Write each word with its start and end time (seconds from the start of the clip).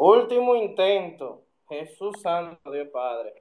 Último 0.00 0.54
intento. 0.54 1.42
Jesús 1.68 2.22
Santo, 2.22 2.70
Dios 2.70 2.86
Padre. 2.92 3.34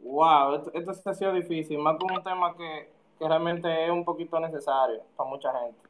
Wow, 0.00 0.56
esto, 0.56 0.92
esto 0.92 1.10
ha 1.10 1.14
sido 1.14 1.32
difícil, 1.32 1.78
más 1.78 1.96
con 1.96 2.10
un 2.10 2.20
tema 2.20 2.56
que, 2.56 2.90
que 3.16 3.28
realmente 3.28 3.84
es 3.84 3.90
un 3.92 4.04
poquito 4.04 4.40
necesario 4.40 5.02
para 5.16 5.30
mucha 5.30 5.52
gente. 5.60 5.85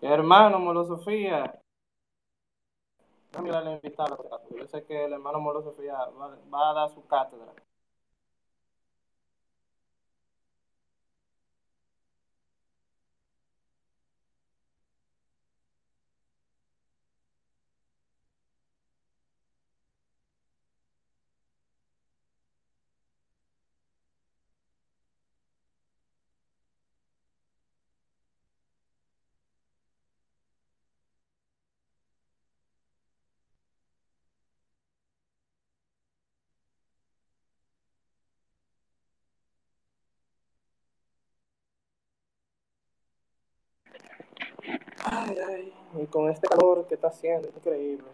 Hermano 0.00 0.58
Molo 0.58 0.84
Sofía. 0.84 1.60
Mira, 3.42 3.60
le 3.62 3.80
Yo 4.56 4.66
sé 4.66 4.84
que 4.84 5.04
el 5.04 5.12
hermano 5.12 5.40
Molo 5.40 5.62
Sofía 5.62 5.94
va, 6.18 6.36
va 6.52 6.70
a 6.70 6.74
dar 6.74 6.90
su 6.90 7.06
cátedra. 7.06 7.52
Ay, 45.18 45.38
ay, 45.48 45.72
y 46.02 46.06
con 46.06 46.28
este 46.28 46.46
calor 46.46 46.86
que 46.86 46.94
está 46.94 47.08
haciendo, 47.08 47.48
increíble. 47.48 48.04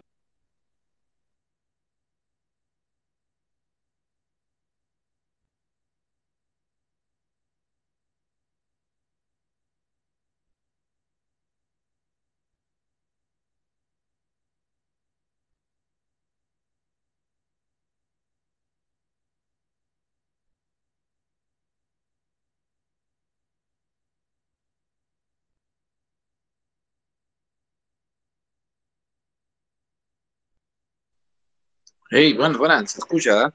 Hey, 32.15 32.35
bueno, 32.35 32.59
buenas, 32.59 32.93
¿se 32.93 32.99
escucha? 32.99 33.55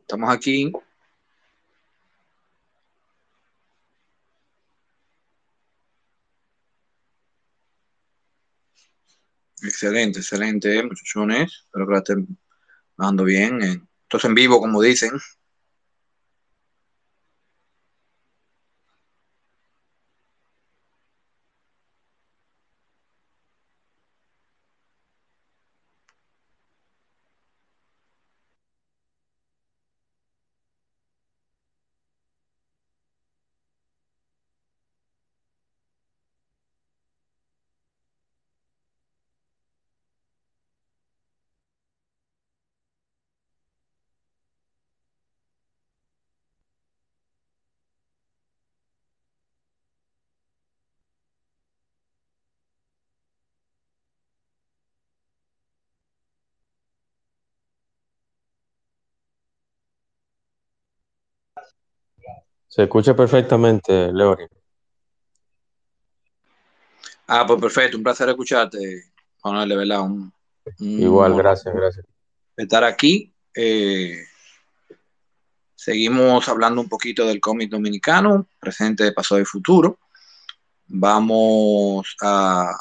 Estamos 0.00 0.30
aquí. 0.30 0.72
Excelente, 9.62 10.20
excelente, 10.20 10.82
muchachones. 10.82 11.64
Espero 11.66 11.86
que 11.86 11.92
la 11.92 11.98
estén 11.98 12.38
dando 12.96 13.24
bien. 13.24 13.62
eh. 13.62 13.82
Esto 14.04 14.16
es 14.18 14.24
en 14.24 14.34
vivo, 14.34 14.60
como 14.60 14.82
dicen. 14.82 15.12
Se 62.68 62.82
escucha 62.82 63.16
perfectamente, 63.16 64.12
Leori. 64.12 64.46
Ah, 67.26 67.46
pues 67.46 67.60
perfecto, 67.60 67.96
un 67.96 68.02
placer 68.02 68.28
escucharte, 68.28 69.04
Manuel, 69.42 69.68
de 69.68 69.76
verdad. 69.76 70.02
Un, 70.02 70.32
un 70.80 71.00
Igual, 71.00 71.36
gracias, 71.36 71.74
gracias. 71.74 72.06
estar 72.56 72.84
aquí. 72.84 73.32
Eh, 73.54 74.22
seguimos 75.74 76.48
hablando 76.48 76.80
un 76.80 76.88
poquito 76.88 77.26
del 77.26 77.40
cómic 77.40 77.70
dominicano, 77.70 78.46
presente, 78.60 79.12
pasado 79.12 79.40
y 79.40 79.44
futuro. 79.44 79.98
Vamos 80.86 82.16
a 82.22 82.74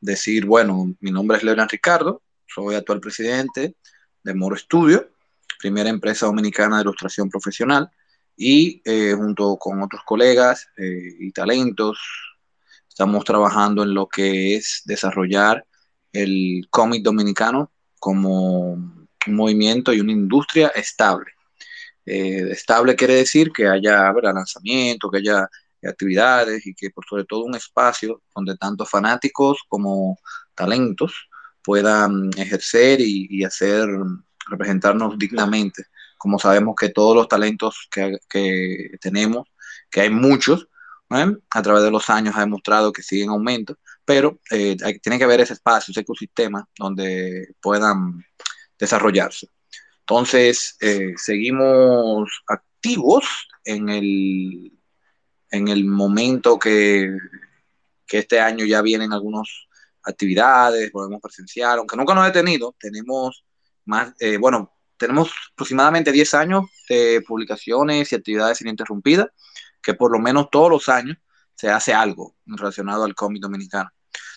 decir, 0.00 0.44
bueno, 0.44 0.94
mi 1.00 1.10
nombre 1.10 1.36
es 1.36 1.42
Leonardo 1.42 1.70
Ricardo, 1.70 2.22
soy 2.46 2.74
actual 2.74 3.00
presidente 3.00 3.76
de 4.22 4.34
Moro 4.34 4.56
Studio, 4.56 5.08
primera 5.58 5.88
empresa 5.88 6.26
dominicana 6.26 6.76
de 6.76 6.82
ilustración 6.82 7.28
profesional, 7.28 7.90
y 8.36 8.82
eh, 8.84 9.14
junto 9.16 9.56
con 9.56 9.82
otros 9.82 10.02
colegas 10.04 10.68
eh, 10.76 11.16
y 11.20 11.30
talentos, 11.32 11.98
estamos 12.88 13.24
trabajando 13.24 13.82
en 13.82 13.94
lo 13.94 14.08
que 14.08 14.56
es 14.56 14.82
desarrollar 14.84 15.64
el 16.12 16.66
cómic 16.70 17.02
dominicano 17.02 17.72
como 17.98 18.72
un 18.72 19.08
movimiento 19.26 19.92
y 19.92 20.00
una 20.00 20.12
industria 20.12 20.68
estable. 20.68 21.32
Eh, 22.06 22.50
estable 22.50 22.96
quiere 22.96 23.14
decir 23.14 23.50
que 23.50 23.66
haya 23.66 24.12
¿verdad? 24.12 24.34
lanzamiento, 24.34 25.10
que 25.10 25.18
haya 25.18 25.48
actividades 25.82 26.66
y 26.66 26.74
que 26.74 26.90
por 26.90 27.04
sobre 27.04 27.24
todo 27.24 27.44
un 27.44 27.54
espacio 27.54 28.22
donde 28.34 28.56
tanto 28.56 28.86
fanáticos 28.86 29.58
como 29.68 30.18
talentos 30.54 31.28
puedan 31.62 32.30
ejercer 32.36 33.00
y, 33.00 33.26
y 33.30 33.44
hacer 33.44 33.88
representarnos 34.48 35.18
dignamente, 35.18 35.84
como 36.24 36.38
sabemos 36.38 36.74
que 36.74 36.88
todos 36.88 37.14
los 37.14 37.28
talentos 37.28 37.86
que, 37.90 38.16
que 38.30 38.96
tenemos, 38.98 39.46
que 39.90 40.00
hay 40.00 40.08
muchos, 40.08 40.68
¿eh? 41.10 41.36
a 41.50 41.62
través 41.62 41.82
de 41.82 41.90
los 41.90 42.08
años 42.08 42.34
ha 42.34 42.40
demostrado 42.40 42.94
que 42.94 43.02
siguen 43.02 43.26
en 43.26 43.32
aumento, 43.32 43.78
pero 44.06 44.40
eh, 44.50 44.74
tiene 45.02 45.18
que 45.18 45.24
haber 45.24 45.42
ese 45.42 45.52
espacio, 45.52 45.92
ese 45.92 46.00
ecosistema 46.00 46.66
donde 46.78 47.54
puedan 47.60 48.24
desarrollarse. 48.78 49.50
Entonces, 50.00 50.78
eh, 50.80 51.12
seguimos 51.18 52.30
activos 52.46 53.26
en 53.62 53.90
el, 53.90 54.72
en 55.50 55.68
el 55.68 55.84
momento 55.84 56.58
que, 56.58 57.18
que 58.06 58.20
este 58.20 58.40
año 58.40 58.64
ya 58.64 58.80
vienen 58.80 59.12
algunas 59.12 59.46
actividades, 60.02 60.90
podemos 60.90 61.20
presenciar, 61.20 61.76
aunque 61.76 61.98
nunca 61.98 62.14
nos 62.14 62.24
he 62.24 62.32
detenido, 62.32 62.74
tenemos 62.80 63.44
más, 63.84 64.14
bueno, 64.40 64.74
tenemos 64.96 65.30
aproximadamente 65.52 66.12
10 66.12 66.34
años 66.34 66.64
de 66.88 67.22
publicaciones 67.26 68.12
y 68.12 68.16
actividades 68.16 68.60
ininterrumpidas, 68.60 69.28
que 69.82 69.94
por 69.94 70.12
lo 70.12 70.18
menos 70.18 70.48
todos 70.50 70.70
los 70.70 70.88
años 70.88 71.16
se 71.54 71.70
hace 71.70 71.94
algo 71.94 72.34
relacionado 72.46 73.04
al 73.04 73.14
cómic 73.14 73.42
dominicano. 73.42 73.90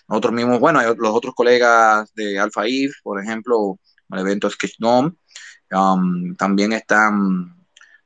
Nosotros 0.07 0.33
mismos, 0.33 0.59
bueno, 0.59 0.81
los 0.81 1.13
otros 1.13 1.36
colegas 1.36 2.13
de 2.13 2.39
Alpha 2.39 2.65
Eve, 2.65 2.94
por 3.04 3.21
ejemplo, 3.21 3.80
el 4.12 4.19
evento 4.19 4.50
Sketchdom, 4.50 5.15
um, 5.71 6.36
también 6.36 6.74
están 6.74 7.57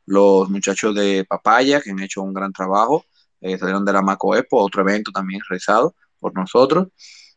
los 0.05 0.49
muchachos 0.49 0.95
de 0.95 1.25
Papaya, 1.27 1.79
que 1.81 1.91
han 1.91 1.99
hecho 1.99 2.21
un 2.21 2.33
gran 2.33 2.51
trabajo, 2.51 3.05
eh, 3.39 3.57
salieron 3.57 3.85
de 3.85 3.93
la 3.93 4.01
Maco 4.01 4.35
Expo, 4.35 4.61
otro 4.63 4.81
evento 4.81 5.11
también 5.11 5.41
realizado 5.47 5.95
por 6.19 6.33
nosotros, 6.35 6.87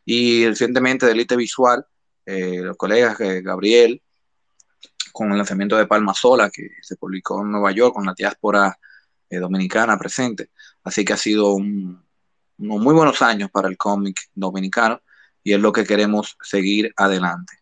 y 0.04 0.46
recientemente 0.46 1.06
de 1.06 1.12
Elite 1.12 1.36
Visual, 1.36 1.84
eh, 2.26 2.60
los 2.62 2.76
colegas 2.76 3.20
eh, 3.20 3.42
Gabriel, 3.42 4.02
con 5.14 5.30
el 5.30 5.36
lanzamiento 5.36 5.76
de 5.76 5.86
Palma 5.86 6.12
Sola, 6.12 6.50
que 6.50 6.70
se 6.82 6.96
publicó 6.96 7.40
en 7.40 7.52
Nueva 7.52 7.70
York 7.70 7.94
con 7.94 8.04
la 8.04 8.14
diáspora 8.14 8.76
dominicana 9.30 9.96
presente. 9.96 10.50
Así 10.82 11.04
que 11.04 11.12
ha 11.12 11.16
sido 11.16 11.54
unos 11.54 12.02
muy 12.58 12.92
buenos 12.92 13.22
años 13.22 13.48
para 13.52 13.68
el 13.68 13.76
cómic 13.76 14.16
dominicano 14.34 15.00
y 15.44 15.52
es 15.52 15.60
lo 15.60 15.72
que 15.72 15.84
queremos 15.84 16.36
seguir 16.42 16.92
adelante. 16.96 17.54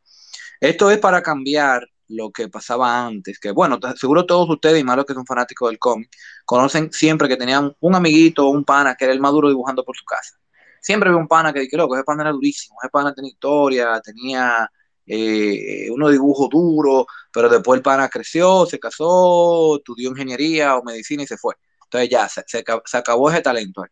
Esto 0.60 0.90
es 0.90 0.98
para 0.98 1.22
cambiar 1.22 1.86
lo 2.08 2.30
que 2.30 2.48
pasaba 2.48 3.06
antes, 3.06 3.38
que 3.38 3.50
bueno, 3.50 3.78
seguro 3.96 4.24
todos 4.24 4.48
ustedes, 4.48 4.80
y 4.80 4.84
más 4.84 4.96
los 4.96 5.04
que 5.04 5.12
son 5.12 5.26
fanáticos 5.26 5.68
del 5.68 5.78
cómic, 5.78 6.10
conocen 6.46 6.90
siempre 6.90 7.28
que 7.28 7.36
tenían 7.36 7.76
un 7.80 7.94
amiguito 7.94 8.46
o 8.46 8.50
un 8.50 8.64
pana 8.64 8.94
que 8.94 9.04
era 9.04 9.12
el 9.12 9.20
maduro 9.20 9.48
dibujando 9.48 9.84
por 9.84 9.94
su 9.94 10.06
casa. 10.06 10.38
Siempre 10.80 11.10
había 11.10 11.20
un 11.20 11.28
pana 11.28 11.52
que 11.52 11.60
dije, 11.60 11.76
loco, 11.76 11.96
ese 11.96 12.04
pana 12.04 12.22
era 12.22 12.32
durísimo, 12.32 12.78
ese 12.82 12.88
pana 12.90 13.14
tenía 13.14 13.30
historia, 13.30 14.00
tenía 14.00 14.70
eh, 15.14 15.90
unos 15.90 16.10
dibujos 16.10 16.48
duros, 16.48 17.04
pero 17.30 17.50
después 17.50 17.76
el 17.76 17.82
pana 17.82 18.08
creció, 18.08 18.64
se 18.64 18.78
casó, 18.78 19.76
estudió 19.76 20.08
ingeniería 20.08 20.76
o 20.76 20.82
medicina 20.82 21.22
y 21.22 21.26
se 21.26 21.36
fue. 21.36 21.54
Entonces 21.84 22.08
ya, 22.08 22.28
se, 22.28 22.64
acabó 22.96 23.30
ese 23.30 23.42
talento. 23.42 23.84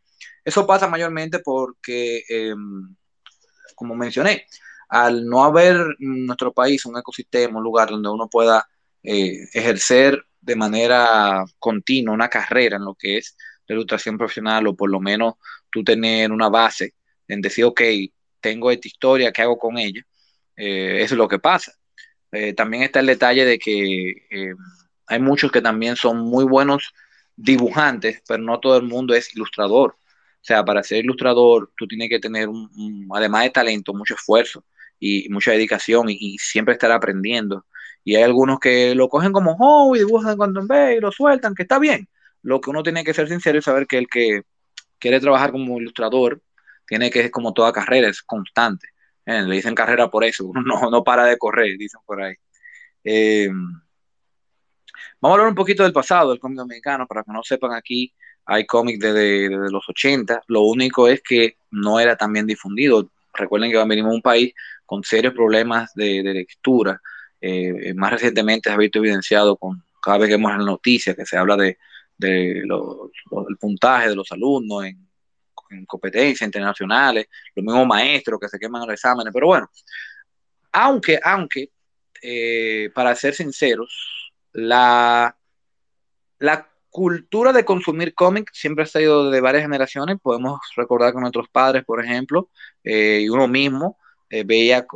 Eso 0.42 0.66
pasa 0.66 0.88
mayormente 0.88 1.40
porque, 1.40 2.22
em, 2.26 2.96
como 3.74 3.94
mencioné, 3.94 4.46
al 4.88 5.26
no 5.26 5.44
haber 5.44 5.76
en 6.00 6.24
nuestro 6.26 6.54
país 6.54 6.86
un 6.86 6.96
ecosistema, 6.96 7.58
un 7.58 7.64
lugar 7.64 7.90
donde 7.90 8.08
uno 8.08 8.28
pueda 8.28 8.66
eh, 9.02 9.46
ejercer 9.52 10.24
de 10.40 10.56
manera 10.56 11.44
continua 11.58 12.14
una 12.14 12.28
carrera 12.28 12.76
en 12.76 12.84
lo 12.86 12.94
que 12.94 13.18
es 13.18 13.36
la 13.66 13.74
ilustración 13.74 14.16
profesional 14.16 14.66
o 14.68 14.74
por 14.74 14.90
lo 14.90 15.00
menos 15.00 15.34
tú 15.70 15.84
tener 15.84 16.32
una 16.32 16.48
base 16.48 16.94
en 17.28 17.42
decir, 17.42 17.66
ok, 17.66 17.82
tengo 18.40 18.70
esta 18.70 18.88
historia, 18.88 19.32
¿qué 19.32 19.42
hago 19.42 19.58
con 19.58 19.76
ella? 19.78 20.02
Eh, 20.60 21.02
es 21.02 21.12
lo 21.12 21.26
que 21.26 21.38
pasa. 21.38 21.72
Eh, 22.32 22.52
también 22.52 22.82
está 22.82 23.00
el 23.00 23.06
detalle 23.06 23.44
de 23.46 23.58
que 23.58 24.54
hay 25.06 25.18
muchos 25.18 25.50
que 25.50 25.62
también 25.62 25.96
son 25.96 26.18
muy 26.18 26.44
buenos 26.44 26.92
dibujantes, 27.34 28.22
pero 28.28 28.42
no 28.42 28.60
todo 28.60 28.76
el 28.76 28.84
mundo 28.84 29.14
es 29.14 29.34
ilustrador. 29.34 29.92
O 29.92 30.44
sea, 30.44 30.64
para 30.64 30.82
ser 30.82 31.04
ilustrador, 31.04 31.72
tú 31.76 31.86
tienes 31.86 32.10
que 32.10 32.18
tener, 32.18 32.48
además 33.14 33.44
de 33.44 33.50
talento, 33.50 33.94
mucho 33.94 34.14
esfuerzo 34.14 34.64
y 34.98 35.28
mucha 35.30 35.52
dedicación 35.52 36.06
y, 36.10 36.36
siempre 36.38 36.74
estar 36.74 36.92
aprendiendo. 36.92 37.66
Y 38.04 38.16
hay 38.16 38.22
algunos 38.22 38.60
que 38.60 38.94
lo 38.94 39.08
cogen 39.08 39.32
como 39.32 39.56
hobby, 39.56 40.00
dibujan 40.00 40.36
cuando 40.36 40.66
ve 40.66 40.96
y 40.96 41.00
lo 41.00 41.10
sueltan, 41.10 41.54
que 41.54 41.62
está 41.62 41.78
bien. 41.78 42.08
Lo 42.42 42.60
que 42.60 42.70
uno 42.70 42.82
tiene 42.82 43.04
que 43.04 43.14
ser 43.14 43.28
sincero 43.28 43.58
y 43.58 43.62
saber 43.62 43.86
que 43.86 43.98
el 43.98 44.08
que 44.08 44.42
quiere 44.98 45.20
trabajar 45.20 45.52
como 45.52 45.78
ilustrador 45.80 46.42
tiene 46.86 47.10
que, 47.10 47.30
como 47.30 47.52
toda 47.54 47.72
carrera, 47.72 48.08
es 48.08 48.22
constante. 48.22 48.88
Eh, 49.30 49.42
le 49.42 49.54
dicen 49.54 49.76
carrera 49.76 50.10
por 50.10 50.24
eso, 50.24 50.50
no, 50.64 50.90
no 50.90 51.04
para 51.04 51.24
de 51.24 51.38
correr, 51.38 51.78
dicen 51.78 52.00
por 52.04 52.20
ahí. 52.20 52.34
Eh, 53.04 53.48
vamos 55.20 55.30
a 55.30 55.30
hablar 55.30 55.48
un 55.48 55.54
poquito 55.54 55.84
del 55.84 55.92
pasado 55.92 56.30
del 56.30 56.40
cómic 56.40 56.58
dominicano, 56.58 57.06
para 57.06 57.22
que 57.22 57.32
no 57.32 57.42
sepan 57.44 57.72
aquí, 57.72 58.12
hay 58.44 58.66
cómics 58.66 58.98
desde, 58.98 59.48
los 59.70 59.88
80, 59.88 60.42
lo 60.48 60.62
único 60.62 61.06
es 61.06 61.22
que 61.22 61.58
no 61.70 62.00
era 62.00 62.16
tan 62.16 62.32
bien 62.32 62.44
difundido. 62.44 63.08
Recuerden 63.32 63.70
que 63.70 63.84
venimos 63.84 64.10
a 64.10 64.16
un 64.16 64.22
país 64.22 64.52
con 64.84 65.04
serios 65.04 65.32
problemas 65.32 65.94
de, 65.94 66.22
lectura. 66.24 67.00
Eh, 67.40 67.94
más 67.94 68.10
recientemente 68.10 68.68
se 68.68 68.74
ha 68.74 68.78
visto 68.78 68.98
evidenciado 68.98 69.56
con 69.56 69.84
cada 70.02 70.18
vez 70.18 70.28
que 70.28 70.34
vemos 70.34 70.52
en 70.52 70.64
noticias 70.64 71.14
que 71.14 71.24
se 71.24 71.36
habla 71.36 71.56
de, 71.56 71.78
de 72.18 72.62
el 72.62 73.56
puntaje 73.60 74.08
de 74.08 74.16
los 74.16 74.32
alumnos 74.32 74.86
en, 74.86 75.09
competencias 75.86 76.46
internacionales, 76.46 77.26
los 77.54 77.64
mismos 77.64 77.86
maestros 77.86 78.40
que 78.40 78.48
se 78.48 78.58
queman 78.58 78.82
los 78.82 78.94
exámenes, 78.94 79.32
pero 79.32 79.46
bueno, 79.46 79.70
aunque, 80.72 81.18
aunque, 81.22 81.70
eh, 82.22 82.90
para 82.94 83.14
ser 83.14 83.34
sinceros, 83.34 84.32
la, 84.52 85.36
la 86.38 86.68
cultura 86.90 87.52
de 87.52 87.64
consumir 87.64 88.14
cómics 88.14 88.52
siempre 88.54 88.84
ha 88.84 88.86
sido 88.86 89.30
de 89.30 89.40
varias 89.40 89.62
generaciones, 89.62 90.18
podemos 90.20 90.60
recordar 90.76 91.12
con 91.12 91.22
nuestros 91.22 91.48
padres, 91.48 91.84
por 91.84 92.04
ejemplo, 92.04 92.50
eh, 92.84 93.20
y 93.22 93.28
uno 93.28 93.48
mismo, 93.48 93.98
eh, 94.28 94.44
veía 94.44 94.86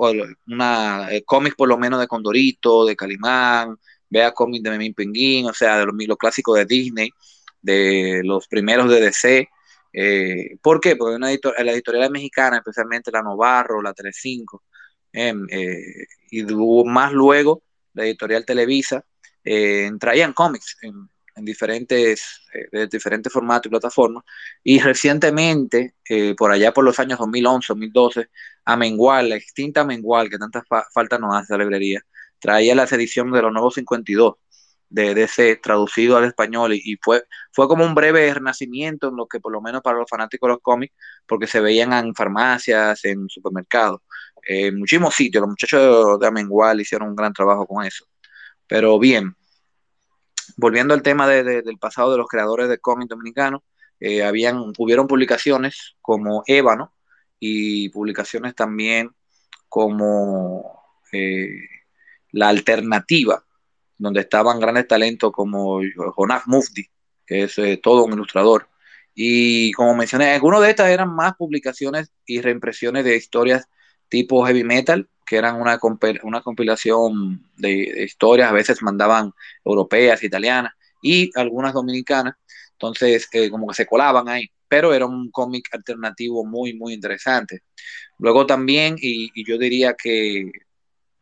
una 0.46 1.08
cómics 1.26 1.56
por 1.56 1.68
lo 1.68 1.76
menos 1.78 2.00
de 2.00 2.06
Condorito, 2.06 2.84
de 2.84 2.94
Calimán, 2.96 3.76
vea 4.14 4.32
cómics 4.32 4.62
de 4.62 4.70
Memín 4.70 4.94
Penguín, 4.94 5.46
o 5.46 5.52
sea, 5.52 5.78
de 5.78 5.86
los, 5.86 6.16
clásicos 6.16 6.56
de 6.56 6.64
Disney, 6.64 7.10
de 7.60 8.22
los 8.24 8.46
primeros 8.46 8.88
de 8.88 9.00
DC. 9.00 9.48
Eh, 9.94 10.56
¿Por 10.60 10.80
qué? 10.80 10.96
Porque 10.96 11.16
una 11.16 11.30
editor 11.30 11.54
la 11.64 11.72
editorial 11.72 12.10
mexicana, 12.10 12.58
especialmente 12.58 13.10
la 13.12 13.22
Novarro, 13.22 13.80
la 13.80 13.94
Telecinco, 13.94 14.64
em, 15.12 15.46
y 16.30 16.42
más 16.84 17.12
luego 17.12 17.62
la 17.94 18.04
editorial 18.04 18.44
Televisa, 18.44 19.04
traían 20.00 20.32
cómics 20.32 20.76
en, 20.82 20.94
en 21.36 21.44
diferentes, 21.44 22.42
de 22.72 22.86
diferentes 22.88 23.32
formatos 23.32 23.66
y 23.66 23.70
plataformas. 23.70 24.24
Y 24.64 24.80
recientemente, 24.80 25.94
por 26.36 26.50
allá 26.50 26.72
por 26.72 26.84
los 26.84 26.98
años 26.98 27.18
2011, 27.18 27.66
2012, 27.68 28.28
a 28.64 28.76
Mengual, 28.76 29.28
la 29.28 29.36
extinta 29.36 29.84
Mengual, 29.84 30.28
que 30.30 30.38
tanta 30.38 30.64
falta 30.92 31.18
nos 31.18 31.34
hace 31.36 31.52
la 31.52 31.64
librería, 31.64 32.00
traía 32.40 32.74
las 32.74 32.92
ediciones 32.92 33.34
de 33.34 33.42
los 33.42 33.52
nuevos 33.52 33.74
52 33.74 34.34
de 34.94 35.14
DC 35.14 35.56
traducido 35.56 36.16
al 36.16 36.24
español 36.24 36.72
y, 36.74 36.96
fue, 37.02 37.24
fue 37.52 37.66
como 37.68 37.84
un 37.84 37.94
breve 37.94 38.32
renacimiento 38.32 39.08
en 39.08 39.16
lo 39.16 39.26
que 39.26 39.40
por 39.40 39.52
lo 39.52 39.60
menos 39.60 39.82
para 39.82 39.98
los 39.98 40.08
fanáticos 40.08 40.48
de 40.48 40.52
los 40.54 40.62
cómics, 40.62 40.94
porque 41.26 41.46
se 41.46 41.60
veían 41.60 41.92
en 41.92 42.14
farmacias, 42.14 43.04
en 43.04 43.28
supermercados, 43.28 44.00
en 44.42 44.78
muchísimos 44.78 45.14
sitios. 45.14 45.42
Los 45.42 45.50
muchachos 45.50 46.20
de, 46.20 46.26
Amengual 46.26 46.80
hicieron 46.80 47.08
un 47.08 47.16
gran 47.16 47.32
trabajo 47.32 47.66
con 47.66 47.84
eso. 47.84 48.06
Pero 48.66 48.98
bien, 48.98 49.34
volviendo 50.56 50.94
al 50.94 51.02
tema 51.02 51.28
del 51.28 51.78
pasado 51.78 52.12
de 52.12 52.18
los 52.18 52.28
creadores 52.28 52.68
de 52.68 52.78
cómics 52.78 53.08
dominicanos, 53.08 53.62
eh, 54.00 54.22
habían, 54.22 54.72
hubieron 54.78 55.06
publicaciones 55.06 55.96
como 56.00 56.42
Ébano, 56.46 56.94
y 57.46 57.90
publicaciones 57.90 58.54
también 58.54 59.10
como 59.68 60.80
eh, 61.12 61.48
La 62.30 62.48
Alternativa, 62.48 63.44
donde 63.98 64.20
estaban 64.20 64.60
grandes 64.60 64.86
talentos 64.88 65.32
como 65.32 65.80
Jonas 66.16 66.42
Mufti, 66.46 66.86
que 67.26 67.44
es 67.44 67.58
eh, 67.58 67.78
todo 67.82 68.04
un 68.04 68.12
ilustrador. 68.12 68.68
Y 69.14 69.72
como 69.72 69.94
mencioné, 69.94 70.32
algunas 70.32 70.60
de 70.62 70.70
estas 70.70 70.88
eran 70.90 71.14
más 71.14 71.34
publicaciones 71.36 72.10
y 72.26 72.40
reimpresiones 72.40 73.04
de 73.04 73.16
historias 73.16 73.66
tipo 74.08 74.44
heavy 74.44 74.64
metal, 74.64 75.08
que 75.26 75.36
eran 75.36 75.60
una, 75.60 75.78
una 76.22 76.42
compilación 76.42 77.48
de, 77.56 78.04
historias, 78.04 78.50
a 78.50 78.52
veces 78.52 78.82
mandaban 78.82 79.32
europeas, 79.64 80.22
italianas 80.22 80.72
y 81.02 81.30
algunas 81.38 81.72
dominicanas, 81.72 82.34
entonces 82.72 83.28
eh, 83.32 83.50
como 83.50 83.66
que 83.68 83.74
se 83.74 83.86
colaban 83.86 84.28
ahí 84.28 84.50
pero 84.74 84.92
era 84.92 85.06
un 85.06 85.30
cómic 85.30 85.68
alternativo 85.72 86.44
muy, 86.44 86.74
muy 86.74 86.94
interesante. 86.94 87.60
Luego 88.18 88.44
también, 88.44 88.96
y, 89.00 89.30
yo 89.48 89.56
diría 89.56 89.94
que 89.94 90.50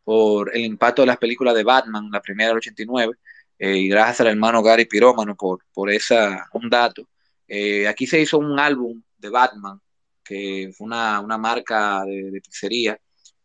por 0.05 0.55
el 0.55 0.65
impacto 0.65 1.03
de 1.03 1.07
las 1.07 1.19
películas 1.19 1.55
de 1.55 1.65
Batman, 1.65 2.09
la 2.11 2.21
primera 2.21 2.49
del 2.49 2.59
89, 2.59 3.15
eh, 3.59 3.77
y 3.77 3.89
gracias 3.89 4.21
al 4.21 4.29
hermano 4.29 4.63
Gary 4.63 4.87
Pirómano 4.87 5.37
por, 5.37 5.65
por 5.73 5.91
esa, 5.91 6.49
un 6.53 6.69
dato, 6.69 7.09
eh, 7.47 7.87
aquí 7.87 8.07
se 8.07 8.21
hizo 8.21 8.39
un 8.39 8.59
álbum 8.59 9.03
de 9.19 9.29
Batman, 9.29 9.81
que 10.25 10.73
fue 10.77 10.87
una, 10.87 11.23
marca 11.39 12.05
de, 12.05 12.41
pizzería, 12.43 12.99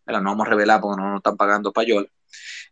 no 0.05 0.23
vamos 0.23 0.47
a 0.47 0.51
revelar 0.51 0.79
porque 0.81 1.01
no 1.01 1.09
nos 1.09 1.17
están 1.17 1.37
pagando 1.37 1.71
payola, 1.71 2.07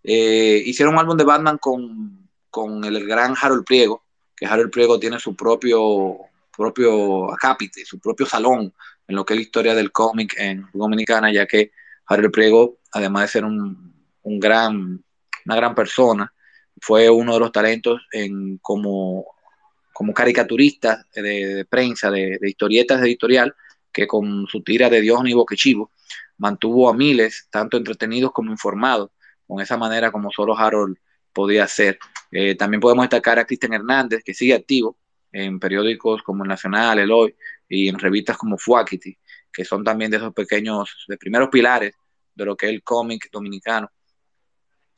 eh, 0.04 0.62
hicieron 0.66 0.94
un 0.94 1.00
álbum 1.00 1.18
de 1.18 1.24
Batman 1.24 1.58
con, 1.58 2.30
con 2.50 2.84
el 2.84 3.06
gran 3.06 3.36
Harold 3.40 3.66
Priego, 3.66 4.04
que 4.36 4.46
Harold 4.46 4.72
Priego 4.72 5.00
tiene 5.00 5.20
su 5.20 5.36
propio 5.36 6.30
propio 6.56 7.32
acápite, 7.34 7.86
su 7.86 8.00
propio 8.00 8.26
salón 8.26 8.74
en 9.08 9.16
lo 9.16 9.26
que 9.26 9.34
es 9.34 9.38
la 9.38 9.44
historia 9.44 9.76
del 9.76 9.92
cómic 9.92 10.36
en 10.38 10.68
Dominicana, 10.74 11.32
ya 11.32 11.46
que 11.46 11.72
Harold 12.08 12.32
Priego, 12.32 12.78
además 12.96 13.24
de 13.24 13.28
ser 13.28 13.44
un, 13.44 13.94
gran, 14.24 15.04
una 15.46 15.56
gran 15.56 15.76
persona, 15.76 16.34
fue 16.80 17.10
uno 17.10 17.34
de 17.34 17.40
los 17.42 17.52
talentos 17.52 18.02
en, 18.12 18.58
como, 18.60 19.26
como 19.94 20.14
caricaturista 20.14 21.06
de, 21.14 21.66
prensa, 21.70 22.10
de, 22.10 22.40
historietas 22.42 23.02
de 23.02 23.08
editorial, 23.08 23.54
que 23.92 24.08
con 24.08 24.48
su 24.48 24.64
tira 24.64 24.90
de 24.90 25.02
Dios 25.02 25.22
ni 25.24 25.34
Boquechivo 25.34 25.92
mantuvo 26.38 26.90
a 26.90 26.94
miles, 26.94 27.50
tanto 27.52 27.76
entretenidos 27.76 28.32
como 28.32 28.52
informados, 28.52 29.12
con 29.46 29.60
esa 29.60 29.76
manera 29.76 30.10
como 30.10 30.32
solo 30.32 30.58
Harold 30.58 30.98
podía 31.34 31.66
hacer. 31.66 32.00
Eh, 32.32 32.56
también 32.56 32.80
podemos 32.80 33.04
destacar 33.04 33.40
a 33.40 33.46
Cristian 33.46 33.74
Hernández, 33.74 34.24
que 34.24 34.34
sigue 34.34 34.54
activo, 34.54 34.98
en 35.34 35.60
periódicos 35.60 36.24
como 36.24 36.46
el 36.46 36.50
Nacional, 36.50 37.00
el 37.00 37.12
Hoy, 37.12 37.36
y 37.68 37.90
en 37.90 38.00
revistas 38.00 38.38
como 38.38 38.58
Fuakity, 38.58 39.18
que 39.52 39.66
son 39.66 39.84
también 39.84 40.12
de 40.12 40.18
esos 40.18 40.34
pequeños, 40.34 41.06
de 41.10 41.18
primeros 41.18 41.50
pilares 41.50 41.94
de 42.36 42.46
lo 42.46 42.56
que 42.56 42.68
es 42.68 42.74
el 42.74 42.84
cómic 42.84 43.30
dominicano. 43.32 43.90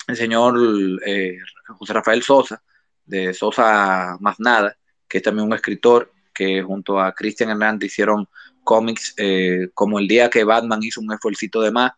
El 0.07 0.15
señor 0.15 0.57
eh, 1.05 1.37
José 1.67 1.93
Rafael 1.93 2.23
Sosa, 2.23 2.61
de 3.05 3.33
Sosa 3.33 4.17
Más 4.19 4.39
Nada, 4.39 4.77
que 5.07 5.17
es 5.17 5.23
también 5.23 5.47
un 5.47 5.53
escritor 5.53 6.11
que 6.33 6.61
junto 6.61 6.99
a 6.99 7.13
Christian 7.13 7.49
Hernández 7.49 7.87
hicieron 7.87 8.27
cómics 8.63 9.13
eh, 9.17 9.69
como 9.73 9.99
el 9.99 10.07
día 10.07 10.29
que 10.29 10.43
Batman 10.43 10.83
hizo 10.83 11.01
un 11.01 11.11
esfuercito 11.13 11.61
de 11.61 11.71
más, 11.71 11.91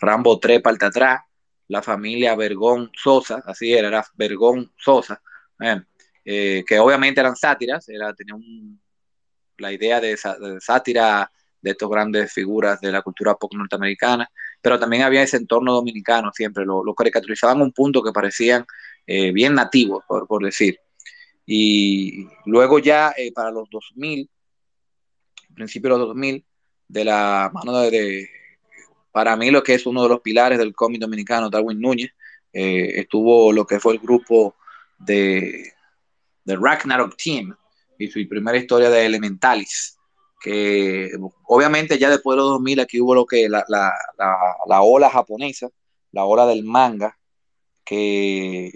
Rambo 0.00 0.38
3 0.38 0.60
parte 0.62 0.86
atrás, 0.86 1.22
la 1.68 1.82
familia 1.82 2.34
Vergón 2.36 2.90
Sosa, 2.94 3.42
así 3.46 3.72
era, 3.72 3.88
era 3.88 4.06
Vergón 4.14 4.72
Sosa, 4.76 5.20
eh, 6.24 6.64
que 6.66 6.78
obviamente 6.78 7.20
eran 7.20 7.36
sátiras, 7.36 7.88
era, 7.88 8.14
tenía 8.14 8.34
la 9.58 9.72
idea 9.72 10.00
de, 10.00 10.10
de, 10.10 10.60
sátira 10.60 11.30
de 11.60 11.70
estas 11.70 11.88
grandes 11.88 12.32
figuras 12.32 12.80
de 12.80 12.92
la 12.92 13.02
cultura 13.02 13.34
pop 13.34 13.52
norteamericana, 13.54 14.28
pero 14.62 14.78
también 14.78 15.02
había 15.02 15.22
ese 15.22 15.36
entorno 15.36 15.72
dominicano 15.72 16.30
siempre, 16.32 16.64
lo, 16.64 16.82
caricaturizaban 16.94 17.60
a 17.60 17.64
un 17.64 17.72
punto 17.72 18.02
que 18.02 18.12
parecían 18.12 18.64
eh, 19.06 19.32
bien 19.32 19.54
nativos, 19.54 20.04
por, 20.06 20.42
decir. 20.42 20.78
Y 21.44 22.28
luego 22.46 22.78
ya 22.78 23.12
eh, 23.16 23.32
para 23.32 23.50
los 23.50 23.68
2000, 23.68 24.30
principio 25.54 25.90
de 25.90 25.98
los 25.98 26.08
2000, 26.08 26.44
de 26.88 27.04
la 27.04 27.50
mano 27.52 27.78
de, 27.80 27.90
de, 27.90 28.30
para 29.10 29.36
mí 29.36 29.50
lo 29.50 29.62
que 29.62 29.74
es 29.74 29.84
uno 29.84 30.04
de 30.04 30.08
los 30.08 30.20
pilares 30.20 30.58
del 30.58 30.74
cómic 30.74 31.00
dominicano, 31.00 31.50
Darwin 31.50 31.80
Núñez, 31.80 32.12
eh, 32.52 33.00
estuvo 33.00 33.52
lo 33.52 33.66
que 33.66 33.80
fue 33.80 33.94
el 33.94 33.98
grupo 33.98 34.54
de, 34.98 35.72
de 36.44 36.56
Ragnarok 36.56 37.16
Team 37.16 37.56
y 37.98 38.08
su 38.08 38.26
primera 38.28 38.56
historia 38.56 38.90
de 38.90 39.06
Elementalis, 39.06 39.98
que 40.42 41.10
obviamente 41.46 41.98
ya 41.98 42.10
después 42.10 42.36
de 42.36 42.42
los 42.42 42.50
2000 42.50 42.80
aquí 42.80 43.00
hubo 43.00 43.14
lo 43.14 43.26
que 43.26 43.48
la, 43.48 43.64
la, 43.68 43.92
la, 44.18 44.36
la 44.66 44.82
ola 44.82 45.08
japonesa, 45.10 45.68
la 46.10 46.24
ola 46.24 46.46
del 46.46 46.64
manga, 46.64 47.16
que 47.84 48.70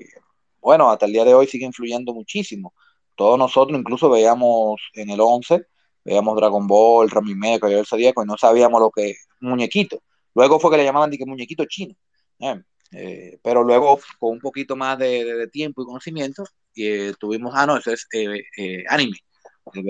bueno, 0.61 0.91
hasta 0.91 1.07
el 1.07 1.13
día 1.13 1.25
de 1.25 1.35
hoy 1.35 1.47
sigue 1.47 1.67
influyendo 1.67 2.15
muchísimo. 2.15 2.75
Todos 3.15 3.39
nosotros 3.39 3.79
incluso 3.79 4.11
veíamos 4.11 4.81
en 4.95 5.11
el 5.11 5.21
11, 5.21 5.67
veíamos 6.05 6.37
Dragon 6.37 6.67
Ball, 6.67 7.11
Rami 7.11 7.35
Mecha, 7.35 7.69
el 7.69 7.87
Zodíaco 7.87 8.23
y 8.23 8.27
no 8.27 8.37
sabíamos 8.37 8.81
lo 8.81 8.91
que 8.91 9.15
muñequito. 9.41 10.03
Luego 10.35 10.61
fue 10.61 10.71
que 10.71 10.79
le 10.79 10.85
llamaban 10.85 11.11
de 11.11 11.19
que 11.19 11.27
muñequito 11.27 11.65
chino. 11.67 11.95
¿eh? 12.41 12.61
Eh, 12.93 13.39
pero 13.43 13.63
luego, 13.65 13.99
con 14.19 14.33
un 14.33 14.41
poquito 14.41 14.77
más 14.77 14.99
de, 14.99 15.25
de, 15.25 15.35
de 15.35 15.49
tiempo 15.49 15.83
y 15.83 15.87
conocimiento, 15.87 16.45
eh, 16.77 17.15
tuvimos, 17.19 17.53
ah, 17.55 17.67
no, 17.67 17.77
eso 17.77 17.93
es 17.93 18.07
eh, 18.13 18.85
anime, 18.89 19.19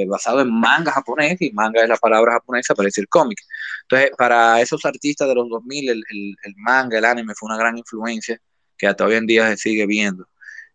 basado 0.08 0.40
en 0.40 0.52
manga 0.52 0.92
japonés, 0.92 1.40
y 1.40 1.52
manga 1.52 1.82
es 1.82 1.88
la 1.88 1.96
palabra 1.96 2.32
japonesa 2.32 2.74
para 2.74 2.86
decir 2.86 3.08
cómic. 3.08 3.38
Entonces, 3.82 4.10
para 4.16 4.60
esos 4.60 4.84
artistas 4.84 5.28
de 5.28 5.34
los 5.34 5.48
2000, 5.48 5.90
el, 5.90 6.04
el, 6.10 6.54
manga, 6.56 6.98
el 6.98 7.04
anime 7.04 7.34
fue 7.34 7.48
una 7.48 7.58
gran 7.58 7.76
influencia 7.78 8.40
que 8.76 8.86
hasta 8.86 9.04
hoy 9.04 9.14
en 9.14 9.26
día 9.26 9.48
se 9.48 9.56
sigue 9.56 9.86
viendo. 9.86 10.28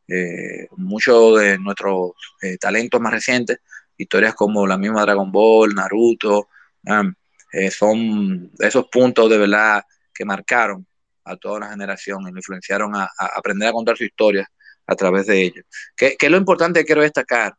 Eh, 0.08 0.68
muchos 0.78 1.40
de 1.40 1.58
nuestros 1.58 2.12
eh, 2.42 2.58
talentos 2.58 3.00
más 3.00 3.14
recientes, 3.14 3.60
historias 3.98 4.36
como 4.36 4.68
la 4.68 4.78
misma 4.78 5.04
Dragon 5.04 5.32
Ball, 5.32 5.74
Naruto, 5.74 6.50
um, 6.86 7.14
eh, 7.54 7.70
son 7.72 8.52
esos 8.60 8.88
puntos 8.88 9.30
de 9.30 9.38
verdad 9.38 9.84
que 10.14 10.26
marcaron 10.26 10.86
a 11.26 11.36
toda 11.36 11.58
una 11.58 11.70
generación 11.70 12.28
y 12.28 12.32
me 12.32 12.40
influenciaron 12.40 12.96
a, 12.96 13.04
a, 13.04 13.26
aprender 13.38 13.70
a 13.70 13.74
contar 13.74 13.98
su 13.98 14.04
historia 14.04 14.50
a 14.88 14.96
través 14.96 15.28
de 15.28 15.44
ellos. 15.44 15.66
¿Qué, 15.96 16.16
qué 16.18 16.26
es 16.26 16.32
lo 16.32 16.38
importante 16.38 16.80
que 16.80 16.86
quiero 16.86 17.02
destacar? 17.02 17.54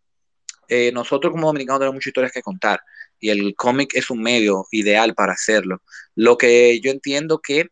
Eh, 0.74 0.90
nosotros 0.90 1.32
como 1.32 1.48
dominicanos 1.48 1.80
tenemos 1.80 1.96
muchas 1.96 2.06
historias 2.06 2.32
que 2.32 2.40
contar 2.40 2.80
y 3.20 3.28
el 3.28 3.54
cómic 3.54 3.90
es 3.94 4.08
un 4.08 4.22
medio 4.22 4.66
ideal 4.70 5.14
para 5.14 5.34
hacerlo. 5.34 5.82
Lo 6.14 6.38
que 6.38 6.80
yo 6.80 6.90
entiendo 6.90 7.40
que 7.40 7.66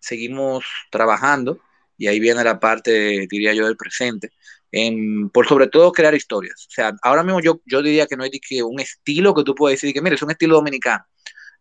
seguimos 0.00 0.64
trabajando 0.90 1.60
y 1.98 2.06
ahí 2.06 2.18
viene 2.18 2.42
la 2.42 2.58
parte, 2.58 3.26
diría 3.28 3.52
yo, 3.52 3.66
del 3.66 3.76
presente, 3.76 4.30
en, 4.72 5.28
por 5.28 5.46
sobre 5.46 5.66
todo 5.66 5.92
crear 5.92 6.14
historias. 6.14 6.66
O 6.66 6.70
sea, 6.70 6.94
ahora 7.02 7.22
mismo 7.22 7.40
yo, 7.42 7.60
yo 7.66 7.82
diría 7.82 8.06
que 8.06 8.16
no 8.16 8.24
hay 8.24 8.30
un 8.62 8.80
estilo 8.80 9.34
que 9.34 9.44
tú 9.44 9.54
puedes 9.54 9.78
decir 9.78 9.92
que, 9.92 10.00
mire, 10.00 10.16
es 10.16 10.22
un 10.22 10.30
estilo 10.30 10.54
dominicano, 10.54 11.04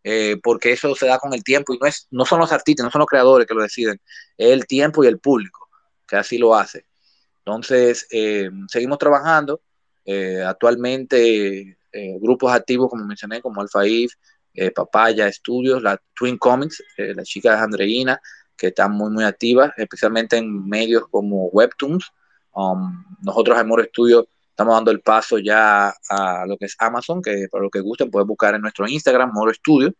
eh, 0.01 0.37
porque 0.41 0.71
eso 0.71 0.95
se 0.95 1.07
da 1.07 1.19
con 1.19 1.33
el 1.33 1.43
tiempo 1.43 1.73
y 1.73 1.77
no, 1.77 1.87
es, 1.87 2.07
no 2.09 2.23
son 2.23 2.39
los 2.39 2.53
artistas, 2.53 2.85
no 2.85 2.91
son 2.91 2.99
los 2.99 3.09
creadores 3.09 3.45
que 3.45 3.53
lo 3.53 3.63
deciden, 3.63 3.99
es 4.37 4.49
el 4.49 4.65
tiempo 4.65 5.03
y 5.03 5.07
el 5.07 5.19
público 5.19 5.67
que 6.07 6.15
así 6.15 6.37
lo 6.37 6.55
hace. 6.55 6.85
Entonces, 7.39 8.07
eh, 8.11 8.49
seguimos 8.69 8.97
trabajando. 8.97 9.61
Eh, 10.05 10.41
actualmente, 10.43 11.77
eh, 11.91 12.17
grupos 12.21 12.53
activos, 12.53 12.89
como 12.89 13.05
mencioné, 13.05 13.41
como 13.41 13.61
Alfa 13.61 13.85
If, 13.85 14.13
Papaya 14.73 15.29
Studios, 15.33 15.83
la 15.83 16.01
Twin 16.13 16.37
Comics, 16.37 16.81
la 16.97 17.23
chica 17.23 17.57
de 17.57 17.61
Andreina, 17.61 18.21
que 18.57 18.67
están 18.67 18.93
muy, 18.93 19.11
muy 19.11 19.23
activas, 19.23 19.71
especialmente 19.77 20.37
en 20.37 20.67
medios 20.67 21.03
como 21.09 21.47
Webtoons. 21.47 22.11
Um, 22.53 23.03
nosotros 23.21 23.59
en 23.59 23.67
Moro 23.67 23.83
Studio 23.83 24.27
estamos 24.49 24.75
dando 24.75 24.91
el 24.91 25.01
paso 25.01 25.37
ya 25.39 25.93
a 26.09 26.45
lo 26.47 26.57
que 26.57 26.65
es 26.65 26.75
Amazon, 26.79 27.21
que 27.21 27.47
para 27.51 27.63
lo 27.63 27.69
que 27.69 27.81
gusten 27.81 28.09
pueden 28.09 28.27
buscar 28.27 28.55
en 28.55 28.61
nuestro 28.61 28.87
Instagram, 28.87 29.33
Moro 29.33 29.53
Studio, 29.53 29.93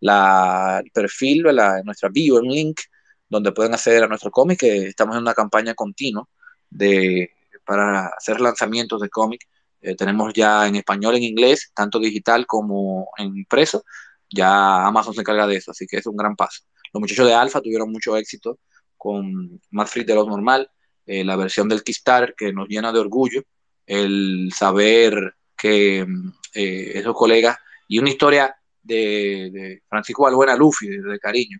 la, 0.00 0.80
el 0.82 0.90
perfil, 0.90 1.42
la, 1.54 1.82
nuestra 1.82 2.08
bio, 2.08 2.36
un 2.36 2.48
link 2.48 2.80
donde 3.28 3.52
pueden 3.52 3.74
acceder 3.74 4.02
a 4.02 4.08
nuestro 4.08 4.30
cómic, 4.30 4.60
que 4.60 4.86
estamos 4.88 5.16
en 5.16 5.22
una 5.22 5.34
campaña 5.34 5.74
continua 5.74 6.26
de, 6.70 7.30
para 7.70 8.08
hacer 8.08 8.40
lanzamientos 8.40 9.00
de 9.00 9.08
cómic. 9.08 9.46
Eh, 9.80 9.94
tenemos 9.94 10.32
ya 10.34 10.66
en 10.66 10.74
español, 10.74 11.14
en 11.14 11.22
inglés, 11.22 11.70
tanto 11.72 12.00
digital 12.00 12.44
como 12.44 13.10
en 13.16 13.28
impreso. 13.36 13.84
Ya 14.28 14.84
Amazon 14.84 15.14
se 15.14 15.20
encarga 15.20 15.46
de 15.46 15.54
eso, 15.54 15.70
así 15.70 15.86
que 15.86 15.98
es 15.98 16.06
un 16.06 16.16
gran 16.16 16.34
paso. 16.34 16.62
Los 16.92 17.00
muchachos 17.00 17.28
de 17.28 17.34
Alfa 17.34 17.60
tuvieron 17.60 17.92
mucho 17.92 18.16
éxito 18.16 18.58
con 18.96 19.60
más 19.70 19.88
free 19.88 20.02
de 20.02 20.16
lo 20.16 20.26
normal, 20.26 20.68
eh, 21.06 21.22
la 21.24 21.36
versión 21.36 21.68
del 21.68 21.84
Kickstarter 21.84 22.34
que 22.36 22.52
nos 22.52 22.68
llena 22.68 22.90
de 22.90 22.98
orgullo, 22.98 23.42
el 23.86 24.50
saber 24.52 25.36
que 25.56 26.00
eh, 26.54 26.92
esos 26.94 27.14
colegas 27.14 27.56
y 27.86 28.00
una 28.00 28.10
historia 28.10 28.52
de, 28.82 29.50
de 29.52 29.82
Francisco 29.88 30.24
Balbuena 30.24 30.56
Luffy, 30.56 30.88
de, 30.88 31.02
de, 31.02 31.18
cariño, 31.20 31.58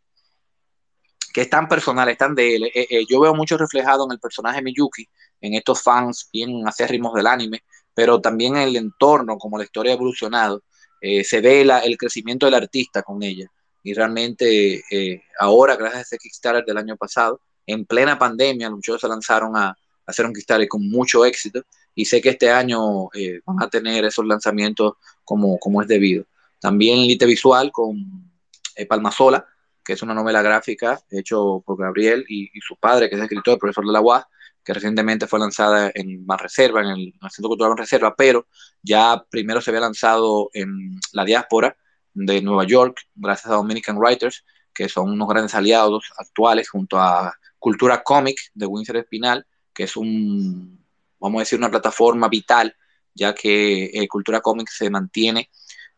que 1.32 1.42
es 1.42 1.50
tan 1.50 1.68
personal, 1.68 2.08
es 2.08 2.18
tan 2.18 2.34
de 2.34 2.56
él. 2.56 2.64
Eh, 2.64 2.86
eh, 2.90 3.04
yo 3.08 3.20
veo 3.20 3.34
mucho 3.34 3.56
reflejado 3.56 4.04
en 4.04 4.12
el 4.12 4.18
personaje 4.18 4.62
Miyuki, 4.62 5.06
en 5.40 5.54
estos 5.54 5.82
fans 5.82 6.28
bien 6.32 6.66
acérrimos 6.66 7.14
del 7.14 7.26
anime, 7.26 7.62
pero 7.94 8.20
también 8.20 8.56
en 8.56 8.62
el 8.62 8.76
entorno, 8.76 9.38
como 9.38 9.58
la 9.58 9.64
historia 9.64 9.92
ha 9.92 9.96
evolucionado, 9.96 10.62
eh, 11.00 11.24
se 11.24 11.40
ve 11.40 11.64
la, 11.64 11.80
el 11.80 11.96
crecimiento 11.96 12.46
del 12.46 12.54
artista 12.54 13.02
con 13.02 13.22
ella 13.22 13.50
y 13.82 13.94
realmente 13.94 14.82
eh, 14.90 15.22
ahora, 15.38 15.76
gracias 15.76 15.98
a 15.98 16.02
ese 16.02 16.18
Kickstarter 16.18 16.64
del 16.64 16.76
año 16.76 16.96
pasado, 16.96 17.40
en 17.66 17.84
plena 17.84 18.18
pandemia, 18.18 18.68
los 18.68 18.76
muchachos 18.76 19.00
se 19.00 19.08
lanzaron 19.08 19.56
a, 19.56 19.68
a, 19.68 19.76
hacer 20.06 20.26
un 20.26 20.32
Kickstarter 20.32 20.68
con 20.68 20.88
mucho 20.88 21.24
éxito 21.24 21.62
y 21.94 22.04
sé 22.04 22.20
que 22.20 22.30
este 22.30 22.50
año 22.50 23.08
eh, 23.14 23.40
van 23.44 23.62
a 23.62 23.68
tener 23.68 24.04
esos 24.04 24.26
lanzamientos 24.26 24.94
como, 25.24 25.58
como 25.58 25.82
es 25.82 25.88
debido. 25.88 26.24
También 26.60 26.98
Lite 27.06 27.26
Visual 27.26 27.70
con 27.72 28.30
eh, 28.76 28.86
Palmasola, 28.86 29.46
que 29.82 29.94
es 29.94 30.02
una 30.02 30.14
novela 30.14 30.42
gráfica 30.42 31.00
hecho 31.10 31.62
por 31.64 31.78
Gabriel 31.78 32.24
y, 32.28 32.50
y, 32.52 32.60
su 32.60 32.76
padre, 32.76 33.08
que 33.08 33.16
es 33.16 33.22
escritor, 33.22 33.58
profesor 33.58 33.86
de 33.86 33.92
la 33.92 34.00
UAS, 34.00 34.24
que 34.64 34.74
recientemente 34.74 35.26
fue 35.26 35.38
lanzada 35.38 35.90
en 35.94 36.24
Más 36.26 36.40
Reserva, 36.40 36.82
en 36.82 36.88
el, 36.88 37.00
en 37.00 37.18
el 37.22 37.30
Centro 37.30 37.48
Cultural 37.48 37.70
Más 37.70 37.80
Reserva, 37.80 38.14
pero 38.16 38.46
ya 38.82 39.24
primero 39.30 39.60
se 39.60 39.70
había 39.70 39.80
lanzado 39.80 40.50
en 40.52 40.98
la 41.12 41.24
diáspora, 41.24 41.76
de 42.14 42.42
Nueva 42.42 42.64
York, 42.64 43.06
gracias 43.14 43.52
a 43.52 43.56
Dominican 43.56 43.96
Writers, 43.98 44.44
que 44.74 44.88
son 44.88 45.10
unos 45.10 45.28
grandes 45.28 45.54
aliados 45.54 46.12
actuales, 46.16 46.68
junto 46.68 46.98
a 46.98 47.34
Cultura 47.58 48.02
Comic 48.02 48.38
de 48.54 48.66
Winsor 48.66 48.96
Espinal, 48.98 49.46
que 49.72 49.84
es 49.84 49.96
un, 49.96 50.84
vamos 51.18 51.38
a 51.38 51.42
decir, 51.42 51.58
una 51.58 51.70
plataforma 51.70 52.28
vital, 52.28 52.74
ya 53.14 53.34
que 53.34 53.90
eh, 53.92 54.08
Cultura 54.08 54.40
Comic 54.40 54.68
se 54.68 54.90
mantiene 54.90 55.50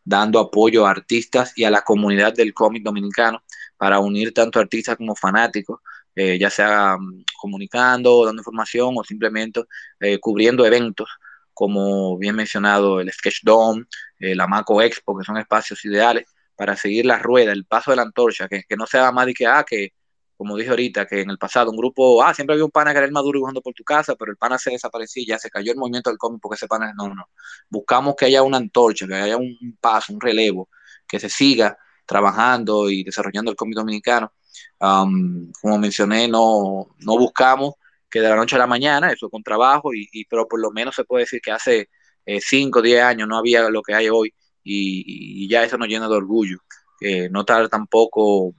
dando 0.03 0.39
apoyo 0.39 0.85
a 0.85 0.91
artistas 0.91 1.53
y 1.55 1.63
a 1.63 1.71
la 1.71 1.81
comunidad 1.81 2.33
del 2.33 2.53
cómic 2.53 2.83
dominicano 2.83 3.41
para 3.77 3.99
unir 3.99 4.33
tanto 4.33 4.59
artistas 4.59 4.97
como 4.97 5.15
fanáticos, 5.15 5.79
eh, 6.15 6.37
ya 6.39 6.49
sea 6.49 6.95
um, 6.97 7.23
comunicando, 7.39 8.25
dando 8.25 8.41
información 8.41 8.93
o 8.97 9.03
simplemente 9.03 9.63
eh, 9.99 10.19
cubriendo 10.19 10.65
eventos 10.65 11.09
como 11.53 12.17
bien 12.17 12.35
mencionado 12.35 12.99
el 12.99 13.11
Sketch 13.11 13.41
Dome, 13.43 13.85
eh, 14.19 14.35
la 14.35 14.47
Maco 14.47 14.81
Expo, 14.81 15.17
que 15.17 15.23
son 15.25 15.37
espacios 15.37 15.83
ideales 15.85 16.25
para 16.55 16.75
seguir 16.75 17.05
la 17.05 17.19
rueda, 17.19 17.51
el 17.51 17.65
paso 17.65 17.91
de 17.91 17.97
la 17.97 18.03
antorcha, 18.03 18.47
que, 18.47 18.63
no 18.77 18.85
sea 18.87 19.11
más 19.11 19.25
de 19.27 19.33
que, 19.33 19.45
ah, 19.45 19.63
que, 19.67 19.93
como 20.37 20.57
dije 20.57 20.69
ahorita, 20.71 21.05
que 21.05 21.21
en 21.21 21.29
el 21.29 21.37
pasado 21.37 21.71
un 21.71 21.77
grupo, 21.77 22.23
ah, 22.23 22.33
siempre 22.33 22.53
había 22.55 22.65
un 22.65 22.71
pana 22.71 22.91
que 22.91 22.97
era 22.97 23.07
el 23.07 23.11
maduro 23.13 23.37
dibujando 23.37 23.61
por 23.61 23.73
tu 23.73 23.83
casa, 23.83 24.15
pero 24.15 24.31
el 24.31 24.37
pana 24.37 24.57
se 24.57 24.71
desapareció 24.71 25.23
ya 25.25 25.39
se 25.39 25.49
cayó 25.49 25.71
el 25.71 25.77
movimiento 25.77 26.09
del 26.09 26.17
cómic 26.17 26.41
porque 26.41 26.55
ese 26.55 26.67
pana, 26.67 26.93
no, 26.95 27.13
no, 27.13 27.25
buscamos 27.69 28.15
que 28.15 28.25
haya 28.25 28.43
una 28.43 28.57
antorcha, 28.57 29.07
que 29.07 29.15
haya 29.15 29.37
un 29.37 29.77
paso, 29.79 30.13
un 30.13 30.21
relevo, 30.21 30.69
que 31.07 31.19
se 31.19 31.29
siga 31.29 31.77
trabajando 32.05 32.89
y 32.89 33.03
desarrollando 33.03 33.51
el 33.51 33.57
cómic 33.57 33.75
dominicano. 33.75 34.33
Um, 34.79 35.51
como 35.61 35.77
mencioné, 35.77 36.27
no, 36.27 36.87
no 36.99 37.17
buscamos 37.17 37.75
que 38.09 38.21
de 38.21 38.29
la 38.29 38.35
noche 38.35 38.55
a 38.55 38.59
la 38.59 38.67
mañana, 38.67 39.11
eso 39.11 39.29
con 39.29 39.41
trabajo, 39.41 39.93
y, 39.93 40.25
pero 40.25 40.47
por 40.47 40.59
lo 40.59 40.71
menos 40.71 40.95
se 40.95 41.03
puede 41.03 41.23
decir 41.23 41.41
que 41.41 41.51
hace 41.51 41.89
5 42.25 42.79
o 42.79 42.81
10 42.81 43.01
años 43.01 43.27
no 43.27 43.37
había 43.37 43.69
lo 43.69 43.81
que 43.81 43.95
hay 43.95 44.09
hoy, 44.09 44.33
y, 44.63 45.47
ya 45.47 45.63
eso 45.63 45.77
nos 45.77 45.87
llena 45.87 46.07
de 46.07 46.15
orgullo. 46.15 46.59
Eh, 47.01 47.27
no 47.29 47.41
estar 47.41 47.67
tampoco 47.69 48.53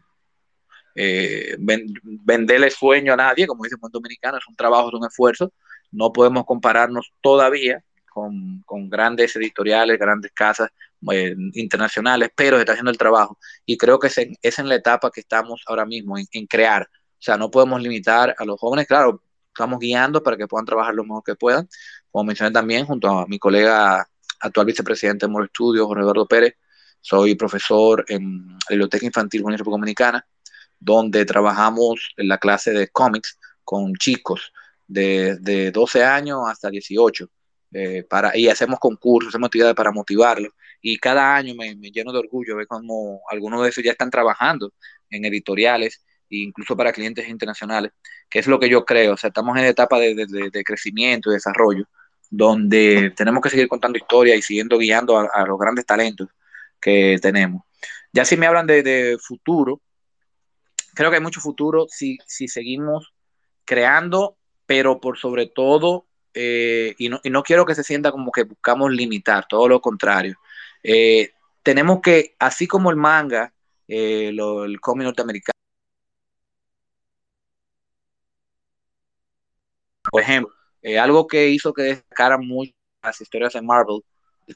eh, 0.95 1.57
ven, 1.59 1.87
venderle 2.03 2.71
sueño 2.71 3.13
a 3.15 3.17
nadie, 3.17 3.47
como 3.47 3.65
dice 3.65 3.77
un 3.81 3.91
dominicano, 3.91 4.39
es 4.39 4.49
un 4.49 4.57
trabajo, 4.57 4.89
es 4.89 4.95
un 4.95 5.07
esfuerzo. 5.07 5.53
no 5.93 6.13
podemos 6.13 6.45
compararnos 6.45 7.13
todavía 7.21 7.83
con, 8.15 8.89
grandes 8.89 9.35
editoriales, 9.37 9.99
grandes 9.99 10.33
casas 10.33 10.71
eh, 11.11 11.35
internacionales, 11.55 12.31
pero 12.35 12.57
se 12.57 12.61
está 12.61 12.73
haciendo 12.73 12.91
el 12.91 12.99
trabajo 12.99 13.39
y 13.67 13.77
creo 13.77 13.99
que 13.99 14.07
es 14.07 14.19
en, 14.19 14.37
es 14.41 14.59
la 14.59 14.77
etapa 14.77 15.11
que 15.11 15.21
estamos 15.21 15.63
ahora 15.67 15.85
mismo, 15.85 16.17
en, 16.19 16.47
crear. 16.47 16.83
O 16.83 17.23
sea, 17.25 17.37
no 17.37 17.51
podemos 17.51 17.83
limitar 17.83 18.35
a 18.39 18.45
los 18.45 18.59
jóvenes, 18.59 18.87
claro, 18.87 19.23
estamos 19.49 19.79
guiando 19.79 20.23
para 20.23 20.37
que 20.37 20.47
puedan 20.47 20.67
trabajar 20.67 20.95
lo 20.95 21.05
mejor 21.05 21.23
que 21.25 21.35
puedan, 21.35 21.69
como 22.11 22.25
mencioné 22.25 22.53
también 22.53 22.87
junto 22.87 23.09
a 23.09 23.27
mi 23.27 23.39
colega 23.39 24.07
actual 24.41 24.67
vicepresidente 24.67 25.27
de 25.27 25.33
Moro 25.33 25.47
Estudios, 25.47 25.87
Jorge 25.87 26.03
Eduardo 26.03 26.27
Pérez, 26.27 26.55
soy 27.01 27.35
profesor 27.35 28.05
en 28.09 28.49
la 28.49 28.59
Biblioteca 28.71 29.05
Infantil 29.07 29.45
Unión 29.45 29.61
Dominicana, 29.63 30.27
donde 30.79 31.25
trabajamos 31.25 32.15
en 32.17 32.29
la 32.29 32.39
clase 32.39 32.73
de 32.73 32.89
cómics 32.89 33.39
con 33.65 33.95
chicos 33.95 34.53
de, 34.87 35.37
de 35.41 35.71
12 35.71 36.05
años 36.05 36.41
hasta 36.47 36.71
18. 36.71 37.29
Eh, 37.77 38.05
para, 38.09 38.37
y 38.39 38.49
hacemos 38.49 38.79
concursos, 38.79 39.31
hacemos 39.31 39.49
actividades 39.49 39.75
para 39.75 39.91
motivarlos. 39.91 40.53
Y 40.81 40.97
cada 40.99 41.35
año 41.35 41.55
me, 41.57 41.75
lleno 41.91 42.13
de 42.13 42.21
orgullo 42.21 42.55
ver 42.57 42.69
cómo 42.69 43.23
algunos 43.29 43.63
de 43.65 43.71
esos 43.71 43.83
ya 43.83 43.91
están 43.91 44.11
trabajando 44.11 44.73
en 45.11 45.25
editoriales, 45.25 46.05
e 46.31 46.37
incluso 46.37 46.77
para 46.77 46.93
clientes 46.93 47.29
internacionales, 47.29 47.91
que 48.31 48.39
es 48.39 48.47
lo 48.47 48.61
que 48.61 48.69
yo 48.69 48.85
creo. 48.85 49.15
O 49.15 49.17
sea, 49.17 49.29
estamos 49.29 49.59
en 49.59 49.65
etapa 49.65 49.99
de, 49.99 50.15
de, 50.15 50.51
de 50.53 50.65
crecimiento 50.65 51.31
y 51.31 51.35
desarrollo, 51.35 51.85
donde 52.31 53.13
tenemos 53.17 53.43
que 53.43 53.51
seguir 53.51 53.67
contando 53.67 53.99
historias 53.99 54.39
y 54.39 54.43
siguiendo 54.43 54.79
guiando 54.79 55.19
a, 55.19 55.29
a, 55.35 55.45
los 55.45 55.59
grandes 55.59 55.85
talentos 55.85 56.29
que 56.81 57.19
tenemos. 57.21 57.65
Ya 58.13 58.25
si 58.25 58.37
me 58.37 58.47
hablan 58.47 58.69
de, 58.69 58.85
de 58.85 59.19
futuro, 59.19 59.81
creo 60.95 61.11
que 61.11 61.17
hay 61.17 61.23
mucho 61.23 61.41
futuro 61.41 61.87
si, 61.89 62.19
si 62.25 62.47
seguimos 62.47 63.13
creando, 63.65 64.37
pero 64.65 65.01
por 65.01 65.19
sobre 65.19 65.47
todo, 65.47 66.07
eh, 66.35 66.95
y, 66.99 67.09
no, 67.09 67.21
y, 67.23 67.31
no, 67.31 67.43
quiero 67.43 67.65
que 67.65 67.75
se 67.75 67.85
sienta 67.85 68.11
como 68.13 68.33
que 68.33 68.45
buscamos 68.45 68.93
limitar, 68.93 69.47
todo 69.49 69.69
lo 69.69 69.81
contrario. 69.81 70.37
Eh, 70.83 71.33
tenemos 71.63 72.01
que, 72.03 72.35
así 72.39 72.67
como 72.67 72.91
el 72.91 72.97
manga, 72.97 73.53
eh, 73.89 74.31
lo, 74.33 74.65
el 74.65 74.81
cómic 74.81 75.05
norteamericano, 75.07 75.55
por 80.11 80.21
ejemplo, 80.23 80.55
algo 81.01 81.27
que 81.27 81.49
hizo 81.49 81.73
que 81.73 81.83
destacaran 81.83 82.47
mucho 82.47 82.73
las 83.03 83.21
historias 83.21 83.55
de 83.55 83.63
Marvel, 83.63 84.01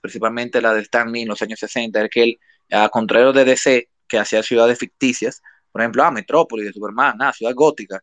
principalmente 0.01 0.61
la 0.61 0.75
de 0.75 0.83
Stan 0.83 1.11
Lee 1.11 1.23
en 1.23 1.29
los 1.29 1.43
años 1.43 1.59
60, 1.61 2.05
es 2.05 2.11
que 2.11 2.23
él, 2.23 2.41
a 2.71 2.89
contrario 2.89 3.33
de 3.33 3.45
DC, 3.45 3.89
que 4.07 4.19
hacía 4.19 4.43
ciudades 4.43 4.79
ficticias, 4.79 5.43
por 5.73 5.83
ejemplo, 5.83 6.03
ah, 6.05 6.11
Metrópolis 6.11 6.67
de 6.67 6.73
Superman, 6.73 7.17
ah, 7.21 7.33
ciudad 7.33 7.55
gótica, 7.55 8.03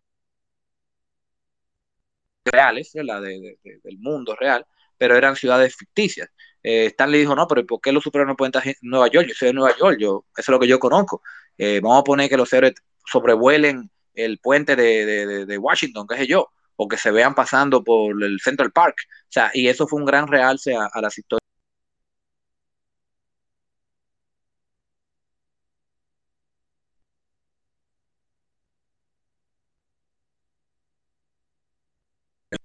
reales, 2.45 2.91
¿verdad? 2.93 3.21
De, 3.21 3.39
de, 3.39 3.60
de, 3.63 3.79
del 3.84 3.97
mundo 3.97 4.36
real, 4.36 4.65
pero 4.97 5.15
eran 5.15 5.36
ciudades 5.36 5.75
ficticias. 5.75 6.29
Eh, 6.63 6.88
Stanley 6.88 7.19
dijo, 7.19 7.36
no, 7.36 7.47
pero 7.47 7.63
¿por 7.65 7.79
qué 7.79 7.91
los 7.91 8.03
superhéroes 8.03 8.34
no 8.34 8.36
pueden 8.36 8.49
estar 8.49 8.67
en 8.67 8.75
Nueva 8.81 9.08
York? 9.08 9.27
Yo 9.27 9.36
soy 9.36 9.49
de 9.49 9.53
Nueva 9.53 9.77
York, 9.77 9.97
yo, 9.99 10.25
eso 10.36 10.41
es 10.41 10.49
lo 10.49 10.60
que 10.60 10.67
yo 10.67 10.79
conozco. 10.79 11.21
Eh, 11.58 11.79
vamos 11.81 12.01
a 12.01 12.03
poner 12.03 12.27
que 12.27 12.38
los 12.38 12.51
héroes 12.53 12.73
sobrevuelen 13.05 13.91
el 14.15 14.39
puente 14.39 14.75
de, 14.75 15.58
Washington, 15.60 16.08
qué 16.08 16.17
sé 16.17 16.27
yo, 16.27 16.49
o 16.75 16.88
que 16.88 16.97
se 16.97 17.12
vean 17.12 17.36
pasando 17.36 17.84
por 17.84 18.23
el 18.23 18.39
Central 18.39 18.71
Park. 18.71 18.95
O 19.08 19.31
sea, 19.31 19.51
y 19.53 19.67
eso 19.67 19.88
fue 19.88 19.99
un 19.99 20.05
gran 20.05 20.27
realce 20.27 20.75
a, 20.75 20.86
a 20.91 21.01
las 21.01 21.15
historias. 21.17 21.44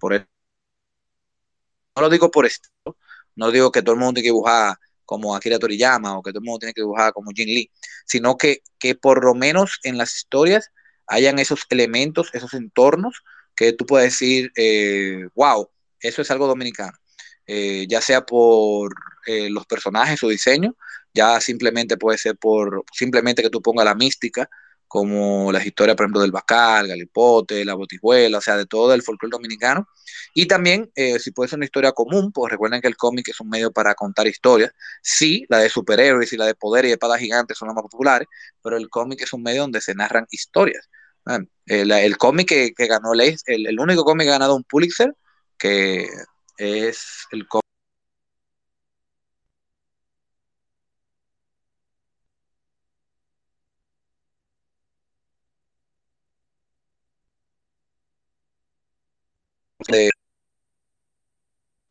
Por 0.01 0.13
él. 0.13 0.27
No 1.95 2.01
lo 2.03 2.09
digo 2.09 2.31
por 2.31 2.45
esto, 2.45 2.69
no 3.35 3.51
digo 3.51 3.71
que 3.71 3.81
todo 3.81 3.93
el 3.93 3.99
mundo 3.99 4.15
tiene 4.15 4.25
que 4.25 4.29
dibujar 4.29 4.77
como 5.05 5.35
Akira 5.35 5.59
Toriyama 5.59 6.17
o 6.17 6.23
que 6.23 6.31
todo 6.31 6.39
el 6.39 6.45
mundo 6.45 6.59
tiene 6.59 6.73
que 6.73 6.81
dibujar 6.81 7.13
como 7.13 7.31
Jin 7.31 7.47
Lee, 7.49 7.71
sino 8.05 8.37
que, 8.37 8.63
que 8.79 8.95
por 8.95 9.23
lo 9.25 9.35
menos 9.35 9.79
en 9.83 9.97
las 9.97 10.15
historias 10.15 10.71
hayan 11.07 11.39
esos 11.39 11.65
elementos, 11.69 12.29
esos 12.33 12.53
entornos 12.53 13.23
que 13.55 13.73
tú 13.73 13.85
puedes 13.85 14.13
decir, 14.13 14.51
eh, 14.55 15.27
wow, 15.35 15.69
eso 15.99 16.21
es 16.21 16.31
algo 16.31 16.47
dominicano. 16.47 16.97
Eh, 17.45 17.85
ya 17.89 17.99
sea 18.01 18.25
por 18.25 18.93
eh, 19.27 19.49
los 19.49 19.65
personajes, 19.65 20.19
su 20.19 20.29
diseño, 20.29 20.75
ya 21.13 21.41
simplemente 21.41 21.97
puede 21.97 22.17
ser 22.17 22.37
por 22.37 22.85
simplemente 22.93 23.41
que 23.41 23.49
tú 23.49 23.61
pongas 23.61 23.85
la 23.85 23.95
mística, 23.95 24.49
como 24.91 25.53
las 25.53 25.65
historias, 25.65 25.95
por 25.95 26.03
ejemplo, 26.03 26.19
del 26.19 26.33
Bacal, 26.33 26.85
Galipote, 26.85 27.63
la 27.63 27.75
Botijuela, 27.75 28.39
o 28.39 28.41
sea, 28.41 28.57
de 28.57 28.65
todo 28.65 28.93
el 28.93 29.01
folclore 29.01 29.31
dominicano. 29.31 29.87
Y 30.33 30.47
también, 30.47 30.91
eh, 30.95 31.17
si 31.17 31.31
puede 31.31 31.47
ser 31.47 31.59
una 31.59 31.65
historia 31.65 31.93
común, 31.93 32.33
pues 32.33 32.51
recuerden 32.51 32.81
que 32.81 32.89
el 32.89 32.97
cómic 32.97 33.29
es 33.29 33.39
un 33.39 33.47
medio 33.47 33.71
para 33.71 33.95
contar 33.95 34.27
historias. 34.27 34.73
Sí, 35.01 35.45
la 35.47 35.59
de 35.59 35.69
superhéroes 35.69 36.33
y 36.33 36.37
la 36.37 36.45
de 36.45 36.55
poder 36.55 36.83
y 36.83 36.89
de 36.89 36.95
espadas 36.95 37.21
gigantes 37.21 37.57
son 37.57 37.69
las 37.69 37.75
más 37.75 37.83
populares, 37.83 38.27
pero 38.61 38.75
el 38.75 38.89
cómic 38.89 39.21
es 39.21 39.31
un 39.31 39.43
medio 39.43 39.61
donde 39.61 39.79
se 39.79 39.95
narran 39.95 40.27
historias. 40.29 40.89
El, 41.67 41.89
el 41.89 42.17
cómic 42.17 42.49
que, 42.49 42.73
que, 42.73 42.87
ganó, 42.87 43.13
el, 43.13 43.67
el 43.67 43.79
único 43.79 44.03
cómic 44.03 44.25
que 44.25 44.31
ha 44.31 44.33
ganado 44.33 44.57
un 44.57 44.65
Pulitzer, 44.65 45.15
que 45.57 46.05
es 46.57 47.27
el 47.31 47.47
cómic 47.47 47.60
de, 59.87 60.09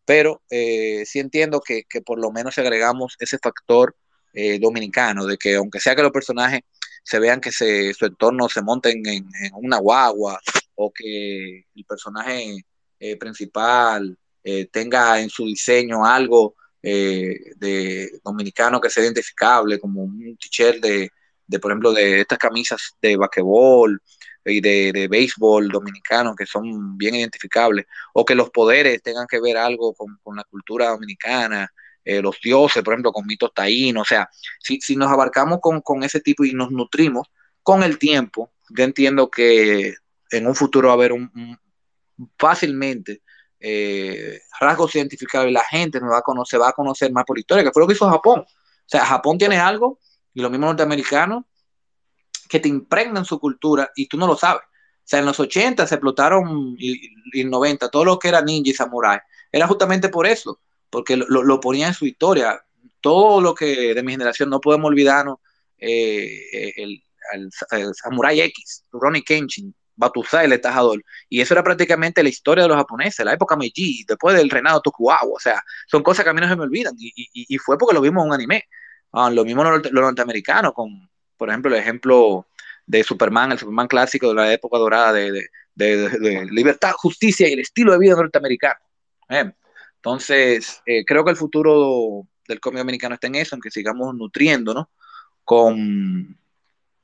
pero 0.05 0.43
eh, 0.51 1.05
sí 1.07 1.19
entiendo 1.21 1.61
que, 1.61 1.85
por 2.05 2.21
lo 2.21 2.31
menos 2.31 2.59
agregamos 2.59 3.17
ese 3.21 3.39
factor 3.39 3.97
eh, 4.35 4.59
dominicano, 4.59 5.27
de 5.27 5.37
que 5.37 5.57
aunque 5.57 5.81
sea 5.81 5.95
que 5.95 6.03
los 6.03 6.13
personajes 6.13 6.61
se 7.03 7.19
vean 7.19 7.41
que 7.41 7.53
se, 7.53 7.95
su 7.95 8.07
entorno 8.07 8.49
se 8.49 8.63
monten 8.63 9.07
en, 9.07 9.29
en 9.43 9.53
una 9.55 9.79
guagua 9.79 10.41
o 10.75 10.93
que 10.93 11.67
el 11.75 11.85
personaje 11.85 12.65
eh, 12.99 13.17
principal 13.17 14.17
eh, 14.43 14.67
tenga 14.67 15.21
en 15.21 15.31
su 15.31 15.45
diseño 15.45 16.05
algo 16.05 16.55
eh, 16.83 17.35
de 17.57 18.21
dominicano 18.25 18.81
que 18.81 18.91
sea 18.91 19.05
identificable, 19.05 19.79
como 19.79 20.03
un 20.03 20.37
t-shirt 20.39 20.83
de, 20.83 21.11
de, 21.47 21.59
por 21.59 21.71
ejemplo, 21.71 21.93
de 21.93 22.21
estas 22.21 22.39
camisas 22.39 22.97
de 23.01 23.17
basquetbol, 23.17 24.01
y 24.45 24.61
de, 24.61 24.93
de 24.93 25.09
béisbol 25.09 25.69
dominicano 25.69 26.35
que 26.35 26.47
son 26.47 26.97
bien 26.97 27.15
identificables, 27.15 27.87
o 28.15 28.25
que 28.25 28.35
los 28.35 28.51
poderes 28.51 29.03
tengan 29.03 29.27
que 29.27 29.41
ver 29.41 29.57
algo 29.57 29.95
con, 29.95 30.19
con 30.23 30.37
la 30.37 30.45
cultura 30.45 30.89
dominicana, 30.91 31.71
eh, 32.05 32.23
los 32.23 32.41
dioses, 32.43 32.83
por 32.83 32.95
ejemplo, 32.95 33.13
con 33.13 33.27
mitos 33.27 33.53
taínos, 33.55 34.03
o 34.03 34.05
sea, 34.05 34.29
si, 34.59 34.81
si 34.81 34.97
nos 34.97 35.11
abarcamos 35.11 35.59
con, 35.61 35.83
con, 35.83 36.03
ese 36.03 36.21
tipo 36.21 36.45
y 36.45 36.53
nos 36.53 36.71
nutrimos 36.71 37.29
con 37.63 37.83
el 37.83 37.99
tiempo, 37.99 38.53
yo 38.71 38.85
entiendo 38.85 39.31
que 39.31 39.95
en 40.31 40.47
un 40.47 40.55
futuro 40.55 40.89
va 40.89 40.95
a 40.95 40.97
haber 40.97 41.13
un, 41.13 41.59
fácilmente 42.39 43.23
eh, 43.59 44.41
rasgos 44.59 44.95
identificables, 44.95 45.53
la 45.53 45.65
gente 45.65 46.01
nos 46.01 46.13
va 46.13 46.19
a 46.19 46.23
conocer, 46.23 46.61
va 46.61 46.71
a 46.71 46.73
conocer 46.73 47.13
más 47.13 47.25
por 47.25 47.39
historia, 47.39 47.65
que 47.65 47.71
fue 47.71 47.83
lo 47.83 47.87
que 47.87 47.95
hizo 47.95 48.09
Japón. 48.09 48.41
O 48.41 48.87
sea, 48.87 49.05
Japón 49.05 49.39
tiene 49.39 49.59
algo, 49.59 49.99
y 50.33 50.41
lo 50.41 50.51
mismo 50.51 50.67
norteamericanos, 50.67 51.45
que 52.51 52.59
te 52.59 52.69
impregnan 52.69 53.25
su 53.25 53.39
cultura 53.39 53.91
y 53.95 54.09
tú 54.09 54.19
no 54.19 54.27
lo 54.27 54.37
sabes. 54.37 54.63
O 54.63 55.11
sea, 55.11 55.21
en 55.21 55.27
los 55.27 55.39
80 55.39 55.87
se 55.87 55.95
explotaron 55.95 56.75
y, 56.77 57.41
en 57.41 57.49
90 57.49 57.89
todo 57.89 58.05
lo 58.05 58.19
que 58.19 58.29
era 58.29 58.43
ninja 58.43 58.71
y 58.71 58.75
samurai. 58.75 59.21
Era 59.53 59.69
justamente 59.69 60.09
por 60.09 60.27
eso, 60.27 60.61
porque 60.91 61.17
lo, 61.17 61.27
lo 61.29 61.61
ponía 61.61 61.87
en 61.87 61.95
su 61.95 62.07
historia. 62.07 62.61
Todo 63.01 63.41
lo 63.41 63.55
que 63.55 63.95
de 63.95 64.03
mi 64.03 64.13
generación 64.13 64.51
no 64.51 64.61
podemos 64.61 64.89
olvidarnos, 64.89 65.39
eh, 65.79 66.73
el, 66.77 67.03
el, 67.33 67.95
Samurai 67.95 68.41
X, 68.41 68.85
Ronnie 68.91 69.23
Kenshin, 69.23 69.73
Batusai, 69.95 70.51
el 70.51 70.61
Tajador. 70.61 71.03
Y 71.29 71.41
eso 71.41 71.55
era 71.55 71.63
prácticamente 71.63 72.23
la 72.23 72.31
historia 72.31 72.65
de 72.65 72.69
los 72.69 72.77
japoneses, 72.77 73.25
la 73.25 73.35
época 73.35 73.57
Meiji, 73.57 74.05
después 74.09 74.37
del 74.37 74.51
reinado 74.51 74.81
Tokugawa. 74.81 75.35
O 75.37 75.39
sea, 75.39 75.63
son 75.87 76.03
cosas 76.03 76.25
que 76.25 76.31
a 76.31 76.35
mí 76.35 76.41
no 76.41 76.49
se 76.49 76.57
me 76.57 76.65
olvidan. 76.65 76.95
Y, 76.99 77.13
y, 77.17 77.55
y 77.55 77.59
fue 77.59 77.79
porque 77.79 77.95
lo 77.95 78.01
vimos 78.01 78.23
en 78.23 78.29
un 78.29 78.35
anime. 78.35 78.65
Ah, 79.13 79.31
lo 79.31 79.45
mismo 79.45 79.63
los 79.63 79.93
norteamericanos, 79.93 80.73
con 80.73 81.11
por 81.41 81.49
ejemplo, 81.49 81.75
el 81.75 81.81
ejemplo 81.81 82.47
de 82.85 83.03
Superman, 83.03 83.53
el 83.53 83.59
Superman 83.59 83.89
clásico 83.89 84.29
de 84.29 84.35
la 84.35 84.53
época 84.53 84.77
dorada 84.77 85.15
de, 85.15 85.49
de, 85.75 86.09
de, 86.11 86.45
libertad, 86.51 86.93
justicia 86.93 87.49
y 87.49 87.55
el 87.55 87.61
estilo 87.61 87.93
de 87.93 87.99
vida 87.99 88.15
norteamericano. 88.15 88.79
¿eh? 89.31 89.51
Entonces, 89.97 90.83
eh, 90.85 91.03
creo 91.07 91.25
que 91.25 91.31
el 91.31 91.39
futuro 91.39 92.27
del 92.47 92.61
cómic 92.61 92.83
americano 92.83 93.15
está 93.15 93.29
en 93.29 93.37
eso, 93.37 93.55
en 93.55 93.63
que 93.63 93.71
sigamos 93.71 94.15
nutriéndonos 94.15 94.89
con, 95.43 96.39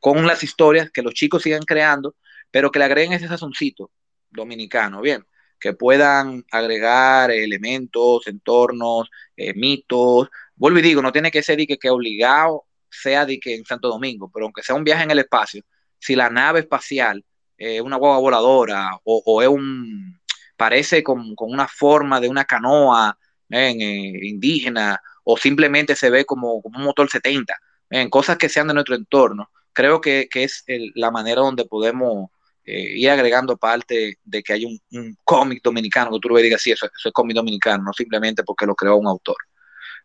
con 0.00 0.26
las 0.26 0.42
historias, 0.42 0.90
que 0.90 1.00
los 1.00 1.14
chicos 1.14 1.42
sigan 1.42 1.62
creando, 1.62 2.14
pero 2.50 2.70
que 2.70 2.78
le 2.78 2.84
agreguen 2.84 3.14
ese 3.14 3.28
sazoncito 3.28 3.90
dominicano, 4.28 5.00
bien, 5.00 5.24
que 5.58 5.72
puedan 5.72 6.44
agregar 6.52 7.30
elementos, 7.30 8.26
entornos, 8.26 9.08
eh, 9.34 9.54
mitos. 9.54 10.28
Vuelvo 10.56 10.78
y 10.80 10.82
digo, 10.82 11.00
no 11.00 11.10
tiene 11.10 11.30
que 11.30 11.42
ser 11.42 11.58
y 11.58 11.66
que, 11.66 11.78
que 11.78 11.88
obligado 11.88 12.65
sea 12.96 13.26
de 13.26 13.38
que 13.38 13.54
en 13.54 13.64
Santo 13.64 13.88
Domingo, 13.88 14.30
pero 14.32 14.46
aunque 14.46 14.62
sea 14.62 14.74
un 14.74 14.84
viaje 14.84 15.04
en 15.04 15.10
el 15.10 15.18
espacio, 15.20 15.62
si 15.98 16.14
la 16.16 16.30
nave 16.30 16.60
espacial 16.60 17.24
es 17.56 17.80
una 17.80 17.96
guagua 17.96 18.18
voladora 18.18 18.90
o, 19.04 19.42
es 19.42 19.48
un, 19.48 20.20
parece 20.56 21.02
con, 21.02 21.34
una 21.38 21.68
forma 21.68 22.20
de 22.20 22.28
una 22.28 22.44
canoa 22.44 23.16
indígena 23.48 25.00
o 25.24 25.36
simplemente 25.36 25.96
se 25.96 26.10
ve 26.10 26.24
como, 26.24 26.54
un 26.56 26.82
motor 26.82 27.08
70, 27.10 27.54
en 27.90 28.10
cosas 28.10 28.36
que 28.36 28.48
sean 28.48 28.68
de 28.68 28.74
nuestro 28.74 28.94
entorno. 28.94 29.50
Creo 29.72 30.00
que, 30.00 30.28
es 30.32 30.64
la 30.94 31.10
manera 31.10 31.40
donde 31.40 31.64
podemos 31.64 32.30
ir 32.64 33.08
agregando 33.10 33.56
parte 33.56 34.18
de 34.24 34.42
que 34.42 34.52
hay 34.52 34.64
un, 34.64 35.16
cómic 35.24 35.62
dominicano, 35.62 36.10
que 36.12 36.20
tú 36.20 36.28
lo 36.28 36.38
digas, 36.38 36.60
sí, 36.62 36.72
eso, 36.72 36.86
eso 36.86 37.08
es 37.08 37.12
cómic 37.12 37.36
dominicano, 37.36 37.84
no 37.84 37.92
simplemente 37.92 38.42
porque 38.44 38.66
lo 38.66 38.74
creó 38.74 38.96
un 38.96 39.06
autor. 39.06 39.36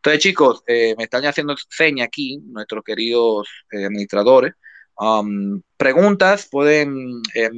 Entonces, 0.04 0.24
chicos, 0.24 0.64
eh, 0.66 0.96
me 0.98 1.04
están 1.04 1.24
haciendo 1.26 1.56
seña 1.70 2.06
aquí 2.06 2.40
nuestros 2.48 2.84
queridos 2.84 3.48
eh, 3.72 3.86
administradores. 3.86 4.56
Um, 4.98 5.62
preguntas, 5.78 6.48
pueden 6.50 7.22
eh, 7.36 7.52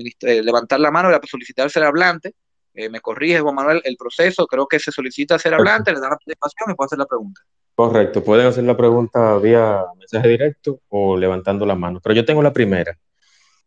levantar 0.43 0.81
la 0.81 0.91
mano 0.91 1.09
y 1.09 1.27
solicitar 1.27 1.69
ser 1.69 1.83
hablante. 1.83 2.35
me 2.73 2.99
corrige, 2.99 3.39
Juan 3.39 3.55
Manuel, 3.55 3.81
el 3.85 3.95
proceso. 3.95 4.45
Creo 4.45 4.67
que 4.67 4.77
se 4.77 4.91
solicita 4.91 5.39
ser 5.39 5.53
hablante, 5.53 5.93
le 5.93 6.01
dan 6.01 6.09
la 6.09 6.17
participación 6.17 6.71
y 6.71 6.73
puede 6.73 6.87
hacer 6.87 6.99
la 6.99 7.05
pregunta. 7.05 7.39
Correcto, 7.75 8.21
pueden 8.21 8.47
hacer 8.47 8.65
la 8.65 8.75
pregunta 8.75 9.37
vía 9.37 9.81
mensaje 9.97 10.27
directo 10.27 10.81
o 10.89 11.15
levantando 11.15 11.65
la 11.65 11.75
mano. 11.75 12.01
Pero 12.03 12.13
yo 12.13 12.25
tengo 12.25 12.43
la 12.43 12.51
primera, 12.51 12.97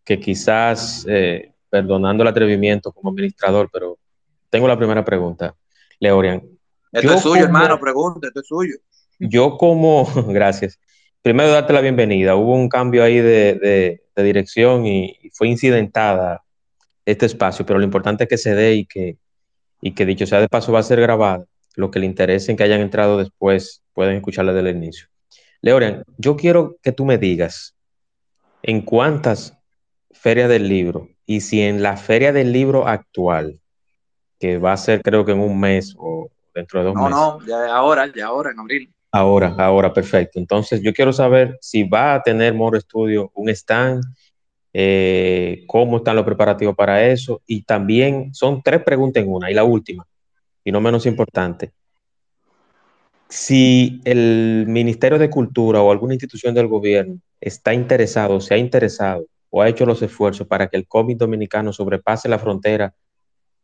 que 0.05 0.21
quizás, 0.21 1.07
perdonando 1.71 2.25
el 2.25 2.29
atrevimiento 2.29 2.93
como 2.93 3.09
administrador, 3.09 3.71
pero 3.73 3.97
tengo 4.51 4.69
la 4.69 4.77
primera 4.77 5.03
pregunta. 5.03 5.55
Leorian, 5.99 6.56
esto 7.01 7.15
es 7.15 7.21
suyo, 7.21 7.45
hermano, 7.45 7.79
pregunta, 7.79 8.29
esto 8.29 8.41
es 8.41 8.47
suyo. 8.47 8.77
Yo 9.19 9.57
como, 9.57 10.07
gracias. 10.29 10.79
Primero 11.23 11.51
darte 11.51 11.73
la 11.73 11.81
bienvenida. 11.81 12.37
Hubo 12.37 12.55
un 12.55 12.69
cambio 12.69 13.03
ahí 13.03 13.21
de, 13.21 14.03
dirección 14.17 14.87
y, 14.87 15.31
fue 15.35 15.49
incidentada 15.49 16.43
este 17.05 17.27
espacio, 17.27 17.67
pero 17.67 17.79
lo 17.79 17.85
importante 17.85 18.25
es 18.25 18.31
que 18.31 18.39
se 18.39 18.55
dé 18.55 18.75
y 18.75 18.87
que, 18.87 19.19
y 19.81 19.93
que 19.93 20.07
dicho 20.07 20.27
sea 20.27 20.41
de 20.41 20.49
paso 20.49 20.73
va 20.73 20.81
a 20.81 20.85
ser 20.85 21.01
grabado. 21.01 21.47
Lo 21.75 21.91
que 21.91 21.99
le 21.99 22.07
interese 22.07 22.51
en 22.51 22.57
que 22.57 22.63
hayan 22.63 22.81
entrado 22.81 23.19
después 23.19 23.83
pueden 23.93 24.17
escucharla 24.17 24.55
desde 24.55 24.71
el 24.71 24.77
inicio. 24.77 25.09
Leorian, 25.61 26.05
yo 26.17 26.37
quiero 26.37 26.77
que 26.83 26.93
tú 26.93 27.05
me 27.05 27.19
digas 27.19 27.77
en 28.63 28.81
cuántas 28.81 29.59
ferias 30.13 30.49
del 30.49 30.69
libro 30.69 31.09
y 31.27 31.43
si 31.43 31.61
en 31.61 31.83
la 31.83 31.97
feria 31.97 32.33
del 32.33 32.53
libro 32.53 32.87
actual, 32.87 33.61
que 34.39 34.59
va 34.59 34.73
a 34.73 34.77
ser 34.77 35.03
creo 35.03 35.25
que 35.25 35.33
en 35.33 35.41
un 35.41 35.59
mes 35.59 35.95
o 35.99 36.31
dentro 36.57 36.81
de 36.81 36.87
dos 36.87 36.95
meses. 36.95 37.11
No, 37.11 37.39
no, 37.39 37.47
ya 37.47 37.75
ahora, 37.75 38.11
ya 38.13 38.27
ahora, 38.27 38.51
en 38.51 38.59
abril. 38.59 38.93
Ahora, 39.13 39.55
ahora, 39.59 39.93
perfecto. 39.93 40.39
Entonces, 40.39 40.83
yo 40.83 40.93
quiero 40.93 41.13
saber 41.13 41.59
si 41.61 41.85
va 41.85 42.15
a 42.15 42.23
tener 42.23 42.55
Moro 42.55 42.81
Studio 42.81 43.31
un 43.35 43.49
stand, 43.51 44.03
eh, 44.73 45.65
cómo 45.67 45.99
están 45.99 46.17
los 46.17 46.25
preparativos 46.25 46.75
para 46.75 47.07
eso, 47.07 47.43
y 47.47 47.63
también 47.63 48.35
son 48.35 48.63
tres 48.63 48.83
preguntas 48.83 49.23
en 49.23 49.31
una, 49.31 49.51
y 49.51 49.55
la 49.55 49.65
última, 49.65 50.07
y 50.65 50.73
no 50.73 50.81
menos 50.81 51.07
importante. 51.07 51.73
Si 53.29 54.01
el 54.05 54.65
Ministerio 54.67 55.19
de 55.19 55.31
Cultura 55.31 55.81
o 55.83 55.91
alguna 55.91 56.15
institución 56.15 56.55
del 56.55 56.69
gobierno 56.69 57.19
está 57.41 57.75
interesado, 57.75 58.41
se 58.41 58.55
ha 58.55 58.59
interesado 58.59 59.27
o 59.51 59.63
ha 59.63 59.69
hecho 59.69 59.85
los 59.85 60.01
esfuerzos 60.03 60.47
para 60.47 60.69
que 60.69 60.77
el 60.77 60.87
cómic 60.87 61.19
dominicano 61.19 61.73
sobrepase 61.73 62.29
la 62.29 62.39
frontera 62.39 62.95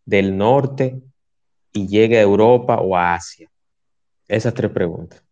del 0.04 0.36
norte 0.36 1.00
y 1.72 1.88
llegue 1.88 2.18
a 2.18 2.22
Europa 2.22 2.76
o 2.76 2.96
a 2.96 3.14
Asia? 3.14 3.50
Esas 4.28 4.54
tres 4.54 4.70
preguntas. 4.70 5.22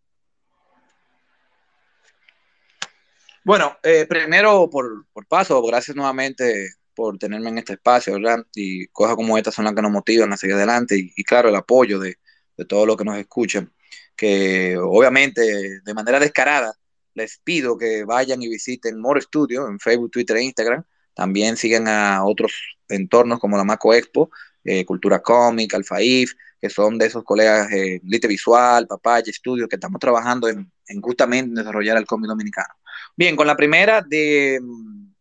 Bueno, 3.42 3.76
eh, 3.82 4.06
primero 4.06 4.68
por, 4.68 5.06
paso, 5.26 5.62
gracias 5.62 5.96
nuevamente 5.96 6.74
por 6.94 7.16
tenerme 7.18 7.48
en 7.48 7.58
este 7.58 7.72
espacio, 7.74 8.14
¿verdad? 8.14 8.44
Y 8.54 8.86
cosas 8.88 9.16
como 9.16 9.38
estas 9.38 9.54
son 9.54 9.64
las 9.64 9.74
que 9.74 9.82
nos 9.82 9.90
motivan 9.90 10.32
a 10.32 10.36
seguir 10.36 10.56
adelante 10.56 10.96
y, 10.98 11.24
claro, 11.24 11.48
el 11.48 11.56
apoyo 11.56 11.98
de, 11.98 12.16
de 12.56 12.64
todos 12.66 12.86
los 12.86 12.96
que 12.96 13.04
nos 13.04 13.16
escuchan, 13.16 13.72
que 14.14 14.76
obviamente 14.76 15.80
de 15.80 15.94
manera 15.94 16.20
descarada 16.20 16.74
les 17.14 17.38
pido 17.38 17.78
que 17.78 18.04
vayan 18.04 18.42
y 18.42 18.48
visiten 18.48 19.00
More 19.00 19.20
Studio 19.20 19.66
en 19.68 19.80
Facebook, 19.80 20.10
Twitter 20.10 20.36
e 20.36 20.44
Instagram. 20.44 20.84
También 21.14 21.56
sigan 21.56 21.88
a 21.88 22.24
otros 22.24 22.52
entornos 22.90 23.38
como 23.38 23.56
la 23.56 23.64
Maco 23.64 23.94
Expo, 23.94 24.30
eh, 24.64 24.84
Cultura 24.84 25.20
Cómic, 25.20 25.74
Alfaif, 25.74 26.34
que 26.60 26.68
son 26.68 26.98
de 26.98 27.06
esos 27.06 27.24
colegas 27.24 27.70
eh, 27.72 28.00
Lite 28.04 28.28
Visual, 28.28 28.86
Papaya 28.86 29.32
Studio, 29.32 29.68
que 29.68 29.76
estamos 29.76 29.98
trabajando 29.98 30.48
en, 30.48 30.70
justamente 31.00 31.54
desarrollar 31.54 31.96
el 31.96 32.04
cómic 32.04 32.28
dominicano. 32.28 32.74
Bien, 33.16 33.36
con 33.36 33.46
la 33.46 33.56
primera 33.56 34.02
de 34.02 34.60
mm, 34.62 35.12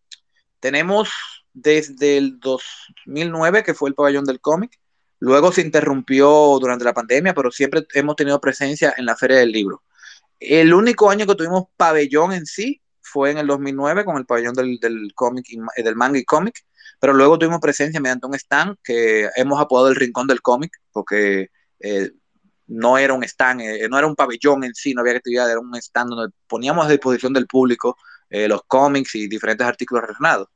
tenemos 0.59 1.09
desde 1.53 2.17
el 2.17 2.39
2009, 2.39 3.63
que 3.63 3.73
fue 3.73 3.89
el 3.89 3.95
pabellón 3.95 4.25
del 4.25 4.41
cómic, 4.41 4.77
luego 5.19 5.51
se 5.51 5.61
interrumpió 5.61 6.57
durante 6.59 6.85
la 6.85 6.93
pandemia, 6.93 7.33
pero 7.33 7.51
siempre 7.51 7.85
hemos 7.93 8.15
tenido 8.15 8.41
presencia 8.41 8.93
en 8.97 9.05
la 9.05 9.15
Feria 9.15 9.37
del 9.37 9.51
Libro. 9.51 9.83
El 10.39 10.73
único 10.73 11.09
año 11.09 11.25
que 11.25 11.35
tuvimos 11.35 11.65
pabellón 11.77 12.33
en 12.33 12.45
sí 12.45 12.81
fue 13.01 13.31
en 13.31 13.37
el 13.37 13.47
2009 13.47 14.05
con 14.05 14.17
el 14.17 14.25
pabellón 14.25 14.53
del, 14.53 14.79
del 14.79 15.13
cómic, 15.15 15.45
del 15.77 15.95
manga 15.95 16.19
y 16.19 16.25
cómic, 16.25 16.63
pero 16.99 17.13
luego 17.13 17.39
tuvimos 17.39 17.59
presencia 17.59 17.99
mediante 17.99 18.27
un 18.27 18.35
stand 18.35 18.75
que 18.83 19.29
hemos 19.35 19.59
apodado 19.59 19.89
el 19.89 19.95
Rincón 19.95 20.27
del 20.27 20.41
Cómic, 20.41 20.73
porque 20.91 21.49
eh, 21.79 22.11
no 22.67 22.97
era 22.97 23.13
un 23.13 23.23
stand, 23.23 23.61
eh, 23.61 23.87
no 23.89 23.97
era 23.97 24.05
un 24.05 24.15
pabellón 24.15 24.63
en 24.63 24.75
sí, 24.75 24.93
no 24.93 25.01
había 25.01 25.13
actividad, 25.13 25.49
era 25.49 25.59
un 25.59 25.73
stand 25.75 26.09
donde 26.09 26.35
poníamos 26.47 26.85
a 26.85 26.89
disposición 26.89 27.33
del 27.33 27.47
público 27.47 27.97
eh, 28.29 28.47
los 28.47 28.61
cómics 28.67 29.15
y 29.15 29.27
diferentes 29.27 29.65
artículos 29.65 30.03
relacionados. 30.03 30.49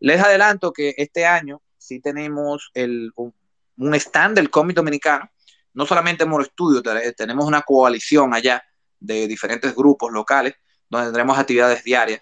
Les 0.00 0.20
adelanto 0.20 0.72
que 0.72 0.94
este 0.96 1.24
año 1.24 1.62
sí 1.78 2.00
tenemos 2.00 2.70
el, 2.74 3.12
un, 3.16 3.94
stand 3.94 4.36
del 4.36 4.50
cómic 4.50 4.76
dominicano, 4.76 5.30
no 5.72 5.86
solamente 5.86 6.24
en 6.24 6.30
Moro 6.30 6.44
Estudio, 6.44 6.82
tenemos 7.16 7.46
una 7.46 7.62
coalición 7.62 8.34
allá 8.34 8.62
de 9.00 9.26
diferentes 9.26 9.74
grupos 9.74 10.12
locales 10.12 10.54
donde 10.88 11.06
tendremos 11.06 11.38
actividades 11.38 11.82
diarias. 11.82 12.20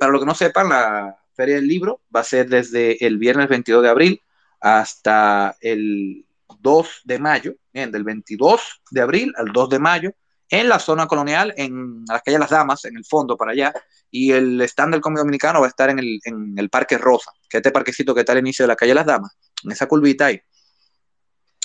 para 0.00 0.10
los 0.10 0.20
que 0.20 0.26
no 0.26 0.34
sepan, 0.34 0.68
la, 0.68 1.16
Feria 1.38 1.54
del 1.54 1.68
Libro 1.68 2.02
va 2.14 2.20
a 2.20 2.24
ser 2.24 2.48
desde 2.48 3.06
el 3.06 3.16
viernes 3.16 3.48
22 3.48 3.84
de 3.84 3.88
abril 3.88 4.22
hasta 4.60 5.56
el 5.60 6.26
2 6.58 7.02
de 7.04 7.20
mayo, 7.20 7.54
bien, 7.72 7.92
del 7.92 8.02
22 8.02 8.60
de 8.90 9.00
abril 9.00 9.32
al 9.36 9.52
2 9.52 9.68
de 9.70 9.78
mayo, 9.78 10.10
en 10.50 10.68
la 10.68 10.80
zona 10.80 11.06
colonial, 11.06 11.54
en 11.56 12.04
la 12.08 12.18
calle 12.18 12.40
Las 12.40 12.50
Damas, 12.50 12.84
en 12.86 12.96
el 12.96 13.04
fondo 13.04 13.36
para 13.36 13.52
allá, 13.52 13.72
y 14.10 14.32
el 14.32 14.60
stand 14.62 14.94
del 14.94 15.00
cómic 15.00 15.18
dominicano 15.18 15.60
va 15.60 15.66
a 15.66 15.68
estar 15.68 15.90
en 15.90 16.00
el, 16.00 16.18
en 16.24 16.58
el 16.58 16.70
Parque 16.70 16.98
Rosa, 16.98 17.30
que 17.48 17.58
es 17.58 17.60
este 17.60 17.70
parquecito 17.70 18.12
que 18.16 18.20
está 18.22 18.32
al 18.32 18.38
inicio 18.38 18.64
de 18.64 18.68
la 18.68 18.76
calle 18.76 18.94
Las 18.94 19.06
Damas, 19.06 19.38
en 19.62 19.70
esa 19.70 19.86
curvita 19.86 20.26
ahí. 20.26 20.40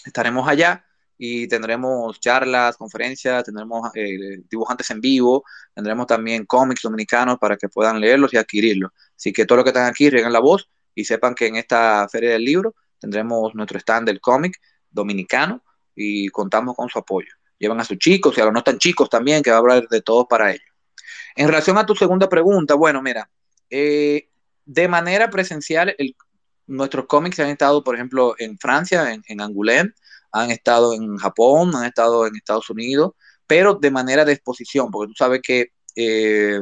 Estaremos 0.06 0.48
allá 0.48 0.86
y 1.18 1.48
tendremos 1.48 2.20
charlas, 2.20 2.78
conferencias, 2.78 3.44
tendremos 3.44 3.90
eh, 3.96 4.42
dibujantes 4.50 4.90
en 4.92 5.00
vivo, 5.00 5.44
tendremos 5.74 6.08
también 6.08 6.46
cómics 6.46 6.82
dominicanos 6.82 7.38
para 7.40 7.58
que 7.58 7.70
puedan 7.70 8.00
leerlos 8.00 8.34
y 8.34 8.38
adquirirlos. 8.38 8.92
Así 9.16 9.32
que 9.32 9.46
todos 9.46 9.58
los 9.58 9.64
que 9.64 9.70
están 9.70 9.88
aquí 9.88 10.10
rieguen 10.10 10.34
la 10.34 10.40
voz 10.40 10.70
y 10.96 11.06
sepan 11.06 11.36
que 11.36 11.48
en 11.48 11.56
esta 11.56 12.08
feria 12.10 12.32
del 12.32 12.44
libro 12.44 12.76
tendremos 13.00 13.54
nuestro 13.56 13.80
stand 13.80 14.08
del 14.08 14.20
cómic 14.22 14.60
dominicano 14.90 15.64
y 15.96 16.28
contamos 16.30 16.76
con 16.76 16.90
su 16.90 17.00
apoyo. 17.00 17.32
Llevan 17.60 17.80
a 17.80 17.86
sus 17.86 17.98
chicos 17.98 18.38
y 18.38 18.42
a 18.42 18.46
los 18.46 18.54
no 18.54 18.64
tan 18.64 18.78
chicos 18.78 19.10
también, 19.10 19.44
que 19.44 19.52
va 19.52 19.58
a 19.58 19.60
hablar 19.60 19.88
de 19.88 20.02
todos 20.02 20.26
para 20.28 20.52
ellos. 20.52 20.66
En 21.36 21.48
relación 21.48 21.78
a 21.78 21.86
tu 21.86 21.96
segunda 21.96 22.28
pregunta, 22.28 22.76
bueno, 22.76 23.02
mira, 23.02 23.30
eh, 23.70 24.30
de 24.66 24.88
manera 24.88 25.30
presencial, 25.30 25.96
nuestros 26.68 27.06
cómics 27.06 27.40
han 27.40 27.50
estado, 27.50 27.84
por 27.84 27.96
ejemplo, 27.96 28.36
en 28.38 28.58
Francia, 28.58 29.14
en 29.14 29.42
Angoulême, 29.42 29.94
han 30.34 30.52
estado 30.52 30.94
en 30.94 31.16
Japón, 31.18 31.76
han 31.76 31.86
estado 31.86 32.28
en 32.28 32.36
Estados 32.36 32.70
Unidos, 32.70 33.12
pero 33.48 33.76
de 33.76 33.92
manera 33.92 34.26
de 34.26 34.34
exposición, 34.34 34.90
porque 34.92 35.10
tú 35.12 35.16
sabes 35.16 35.42
que 35.42 35.72
eh, 35.96 36.60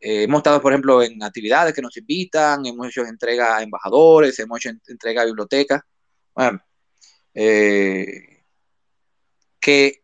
eh, 0.00 0.22
hemos 0.24 0.38
estado, 0.40 0.60
por 0.60 0.72
ejemplo, 0.72 1.02
en 1.02 1.22
actividades 1.22 1.72
que 1.72 1.80
nos 1.82 1.96
invitan, 1.96 2.64
hemos 2.66 2.88
hecho 2.88 3.04
entrega 3.06 3.56
a 3.56 3.62
embajadores, 3.62 4.38
hemos 4.38 4.58
hecho 4.58 4.76
entrega 4.86 5.22
a 5.22 5.24
bibliotecas, 5.24 5.80
bueno, 6.34 6.60
eh, 7.32 8.44
que, 9.58 10.02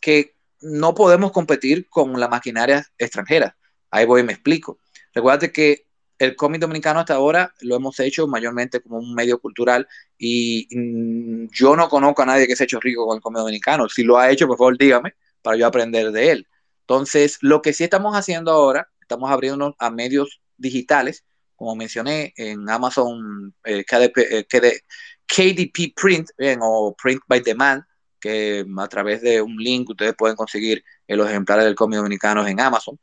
que 0.00 0.34
no 0.62 0.94
podemos 0.94 1.30
competir 1.30 1.88
con 1.88 2.18
la 2.18 2.28
maquinaria 2.28 2.84
extranjera. 2.98 3.56
Ahí 3.90 4.04
voy 4.04 4.22
y 4.22 4.24
me 4.24 4.32
explico. 4.32 4.80
Recuerda 5.14 5.48
que 5.48 5.85
el 6.18 6.36
cómic 6.36 6.60
dominicano 6.60 7.00
hasta 7.00 7.14
ahora 7.14 7.52
lo 7.60 7.76
hemos 7.76 7.98
hecho 8.00 8.26
mayormente 8.26 8.80
como 8.80 8.98
un 8.98 9.14
medio 9.14 9.38
cultural 9.38 9.86
y 10.18 10.66
mm, 10.70 11.48
yo 11.52 11.76
no 11.76 11.88
conozco 11.88 12.22
a 12.22 12.26
nadie 12.26 12.46
que 12.46 12.56
se 12.56 12.64
ha 12.64 12.66
hecho 12.66 12.80
rico 12.80 13.06
con 13.06 13.16
el 13.16 13.22
cómic 13.22 13.38
dominicano. 13.40 13.88
Si 13.88 14.02
lo 14.02 14.18
ha 14.18 14.30
hecho, 14.30 14.46
por 14.46 14.58
favor, 14.58 14.78
dígame 14.78 15.14
para 15.42 15.56
yo 15.56 15.66
aprender 15.66 16.10
de 16.12 16.30
él. 16.30 16.48
Entonces, 16.80 17.38
lo 17.40 17.62
que 17.62 17.72
sí 17.72 17.84
estamos 17.84 18.16
haciendo 18.16 18.52
ahora, 18.52 18.88
estamos 19.00 19.30
abriéndonos 19.30 19.74
a 19.78 19.90
medios 19.90 20.40
digitales, 20.56 21.24
como 21.56 21.74
mencioné 21.74 22.32
en 22.36 22.68
Amazon 22.68 23.54
eh, 23.64 23.84
KDP, 23.84 24.18
eh, 24.18 25.92
Print 25.94 26.30
o 26.60 26.94
Print 27.00 27.22
by 27.26 27.40
Demand, 27.40 27.82
que 28.20 28.64
a 28.78 28.88
través 28.88 29.22
de 29.22 29.42
un 29.42 29.56
link 29.56 29.90
ustedes 29.90 30.14
pueden 30.16 30.36
conseguir 30.36 30.84
los 31.08 31.28
ejemplares 31.28 31.64
del 31.64 31.74
cómic 31.74 31.98
dominicano 31.98 32.46
en 32.46 32.60
Amazon. 32.60 32.98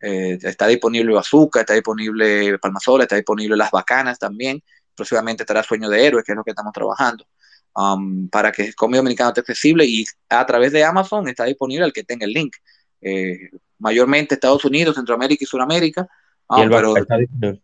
Eh, 0.00 0.38
está 0.42 0.66
disponible 0.66 1.12
Bazooka, 1.12 1.60
está 1.60 1.74
disponible 1.74 2.58
Palmasola, 2.58 3.04
está 3.04 3.16
disponible 3.16 3.56
Las 3.56 3.70
Bacanas 3.70 4.18
también. 4.18 4.62
Próximamente 4.94 5.42
estará 5.42 5.62
Sueño 5.62 5.88
de 5.88 6.06
Héroes, 6.06 6.24
que 6.24 6.32
es 6.32 6.36
lo 6.36 6.44
que 6.44 6.50
estamos 6.50 6.72
trabajando. 6.72 7.26
um, 7.76 8.28
para 8.28 8.50
que 8.50 8.64
el 8.66 8.74
cómic 8.74 8.96
dominicano 8.96 9.30
esté 9.30 9.40
accesible 9.40 9.84
y 9.84 10.04
a 10.28 10.44
través 10.44 10.72
de 10.72 10.82
Amazon 10.82 11.28
está 11.28 11.44
disponible 11.44 11.84
el 11.84 11.92
que 11.92 12.04
tenga 12.04 12.26
el 12.26 12.32
link. 12.32 12.56
Eh, 13.00 13.50
mayormente 13.78 14.34
Estados 14.34 14.64
Unidos, 14.64 14.96
Centroamérica 14.96 15.44
y 15.44 15.46
Sudamérica. 15.46 16.08
y 16.56 16.60
el 16.62 16.72
um, 16.72 16.96
está 16.96 17.16
disponible. 17.16 17.62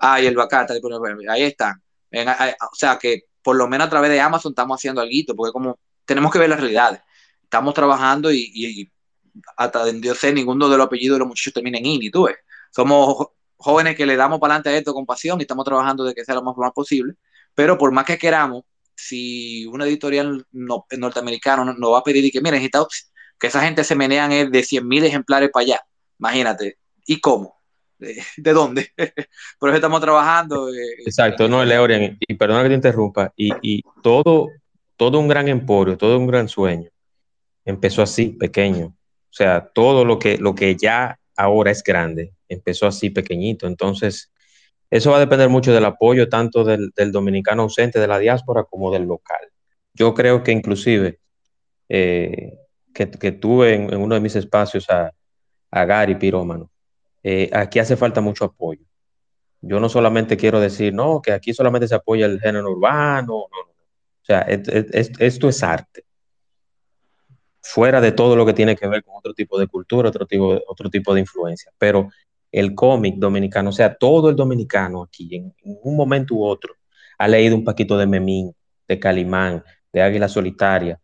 Ah, 0.00 0.20
y 0.20 0.26
el 0.26 0.34
Bacá 0.34 0.62
está 0.62 0.74
disponible. 0.74 1.26
Ahí 1.28 1.42
está. 1.42 1.78
o 2.12 2.74
sea 2.74 2.98
que 2.98 3.24
por 3.42 3.56
lo 3.56 3.68
menos 3.68 3.86
a 3.86 3.90
través 3.90 4.10
de 4.10 4.20
Amazon 4.20 4.52
estamos 4.52 4.78
haciendo 4.78 5.00
algo, 5.00 5.34
porque 5.36 5.52
como 5.52 5.78
tenemos 6.04 6.32
que 6.32 6.38
ver 6.38 6.48
las 6.48 6.60
realidades. 6.60 7.00
Estamos 7.42 7.74
trabajando 7.74 8.32
y, 8.32 8.90
yo 10.02 10.14
sé, 10.14 10.32
ninguno 10.32 10.68
de 10.68 10.76
los 10.76 10.86
apellidos 10.86 11.16
de 11.16 11.18
los 11.20 11.28
muchachos 11.28 11.54
termina 11.54 11.78
en 11.78 11.86
INI, 11.86 12.10
tú 12.10 12.24
ves. 12.24 12.36
Somos 12.70 13.28
jóvenes 13.56 13.96
que 13.96 14.06
le 14.06 14.16
damos 14.16 14.40
para 14.40 14.54
adelante 14.54 14.70
a 14.70 14.78
esto 14.78 14.94
con 14.94 15.04
pasión 15.04 15.38
y 15.38 15.42
estamos 15.42 15.64
trabajando 15.64 16.04
de 16.04 16.14
que 16.14 16.24
sea 16.24 16.34
lo 16.34 16.42
más, 16.42 16.56
más 16.56 16.72
posible, 16.72 17.14
pero 17.54 17.76
por 17.76 17.92
más 17.92 18.06
que 18.06 18.18
queramos, 18.18 18.64
si 18.94 19.66
una 19.66 19.86
editorial 19.86 20.44
norteamericana 20.52 21.64
nos 21.64 21.78
no 21.78 21.90
va 21.90 21.98
a 21.98 22.02
pedir 22.02 22.24
y 22.24 22.30
que, 22.30 22.40
miren, 22.40 22.68
que 23.38 23.46
esa 23.46 23.62
gente 23.62 23.84
se 23.84 23.94
menean 23.94 24.30
de 24.30 24.60
100.000 24.60 25.04
ejemplares 25.04 25.50
para 25.52 25.64
allá, 25.64 25.80
imagínate, 26.18 26.78
¿y 27.06 27.20
cómo? 27.20 27.60
¿De, 27.98 28.52
dónde? 28.52 28.92
por 29.58 29.68
eso 29.68 29.76
estamos 29.76 30.00
trabajando. 30.00 30.70
Eh, 30.70 31.02
Exacto, 31.04 31.48
no, 31.48 31.64
Leorian, 31.64 32.16
y 32.18 32.34
perdona 32.34 32.62
que 32.62 32.70
te 32.70 32.74
interrumpa, 32.74 33.32
y, 33.36 33.52
y 33.60 33.82
todo, 34.02 34.48
todo 34.96 35.18
un 35.18 35.28
gran 35.28 35.48
emporio, 35.48 35.98
todo 35.98 36.18
un 36.18 36.26
gran 36.26 36.48
sueño, 36.48 36.88
empezó 37.64 38.02
así, 38.02 38.28
pequeño. 38.28 38.94
O 39.30 39.32
sea, 39.32 39.70
todo 39.72 40.04
lo 40.04 40.18
que, 40.18 40.38
lo 40.38 40.54
que 40.54 40.76
ya 40.76 41.18
ahora 41.36 41.70
es 41.70 41.82
grande, 41.82 42.34
empezó 42.48 42.86
así 42.86 43.10
pequeñito. 43.10 43.66
Entonces, 43.66 44.32
eso 44.90 45.10
va 45.10 45.18
a 45.18 45.20
depender 45.20 45.48
mucho 45.48 45.72
del 45.72 45.84
apoyo 45.84 46.28
tanto 46.28 46.64
del, 46.64 46.92
dominicano 47.12 47.62
ausente 47.62 48.00
de 48.00 48.08
la 48.08 48.18
diáspora 48.18 48.64
como 48.64 48.90
del 48.90 49.04
local. 49.04 49.40
Yo 49.94 50.14
creo 50.14 50.42
que 50.42 50.52
inclusive 50.52 51.20
eh, 51.88 52.58
que, 52.92 53.06
tuve 53.06 53.74
en, 53.74 53.96
uno 53.96 54.16
de 54.16 54.20
mis 54.20 54.36
espacios 54.36 54.88
a, 54.90 55.12
Gary 55.72 56.16
Pirómano, 56.16 56.70
eh, 57.22 57.48
aquí 57.52 57.78
hace 57.78 57.96
falta 57.96 58.20
mucho 58.20 58.44
apoyo. 58.44 58.84
Yo 59.60 59.78
no 59.78 59.88
solamente 59.88 60.36
quiero 60.36 60.58
decir, 60.58 60.92
no, 60.92 61.20
que 61.22 61.32
aquí 61.32 61.54
solamente 61.54 61.86
se 61.86 61.94
apoya 61.94 62.26
el 62.26 62.40
género 62.40 62.72
urbano, 62.72 63.46
no, 63.50 63.58
no. 63.66 63.70
O 64.22 64.24
sea, 64.24 64.40
esto 64.40 65.48
es 65.48 65.62
arte 65.62 66.04
fuera 67.62 68.00
de 68.00 68.12
todo 68.12 68.36
lo 68.36 68.46
que 68.46 68.52
tiene 68.52 68.76
que 68.76 68.88
ver 68.88 69.02
con 69.04 69.14
otro 69.16 69.34
tipo 69.34 69.58
de 69.58 69.66
cultura, 69.66 70.08
otro 70.08 70.26
tipo, 70.26 70.60
otro 70.66 70.90
tipo 70.90 71.14
de 71.14 71.20
influencia. 71.20 71.72
Pero 71.78 72.08
el 72.52 72.74
cómic 72.74 73.16
dominicano, 73.16 73.70
o 73.70 73.72
sea, 73.72 73.94
todo 73.94 74.30
el 74.30 74.36
dominicano 74.36 75.02
aquí, 75.02 75.36
en, 75.36 75.54
un 75.82 75.96
momento 75.96 76.34
u 76.34 76.44
otro, 76.44 76.74
ha 77.18 77.28
leído 77.28 77.56
un 77.56 77.64
paquito 77.64 77.98
de 77.98 78.06
Memín, 78.06 78.54
de 78.88 78.98
Calimán, 78.98 79.62
de 79.92 80.02
Águila 80.02 80.28
Solitaria, 80.28 81.00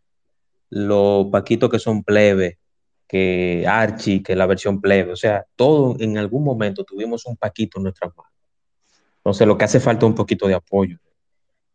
los 0.69 1.27
paquitos 1.27 1.69
que 1.69 1.79
son 1.79 2.03
plebe, 2.03 2.59
que 3.07 3.65
Archie, 3.67 4.21
que 4.21 4.35
la 4.35 4.45
versión 4.45 4.81
plebe, 4.81 5.13
o 5.13 5.15
sea, 5.15 5.45
todo 5.55 5.95
en 5.99 6.17
algún 6.17 6.43
momento 6.43 6.83
tuvimos 6.83 7.25
un 7.25 7.37
paquito 7.37 7.79
en 7.79 7.83
nuestras 7.83 8.11
manos. 8.15 8.33
Entonces, 9.17 9.47
lo 9.47 9.57
que 9.57 9.65
hace 9.65 9.79
falta 9.79 10.05
es 10.05 10.09
un 10.09 10.15
poquito 10.15 10.47
de 10.47 10.55
apoyo 10.55 10.97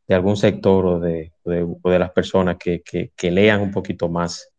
de 0.07 0.15
algún 0.15 0.37
sector 0.37 0.85
o 0.85 1.01
de, 1.01 1.33
de, 1.45 1.99
las 1.99 2.11
personas 2.11 2.57
que, 2.59 2.83
que 2.83 3.31
lean 3.31 3.61
un 3.61 3.71
poquito 3.71 4.09
más 4.09 4.52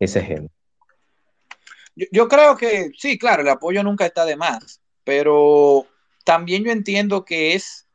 ese 0.00 0.22
género. 0.22 0.50
Yo, 2.10 2.28
creo 2.28 2.56
que 2.56 2.90
sí, 2.96 3.18
claro, 3.18 3.42
el 3.42 3.48
apoyo 3.48 3.82
nunca 3.82 4.06
está 4.06 4.24
de 4.24 4.36
más, 4.36 4.80
pero 5.04 5.86
también 6.24 6.64
yo 6.64 6.72
entiendo 6.72 7.24
que 7.24 7.54
es, 7.54 7.86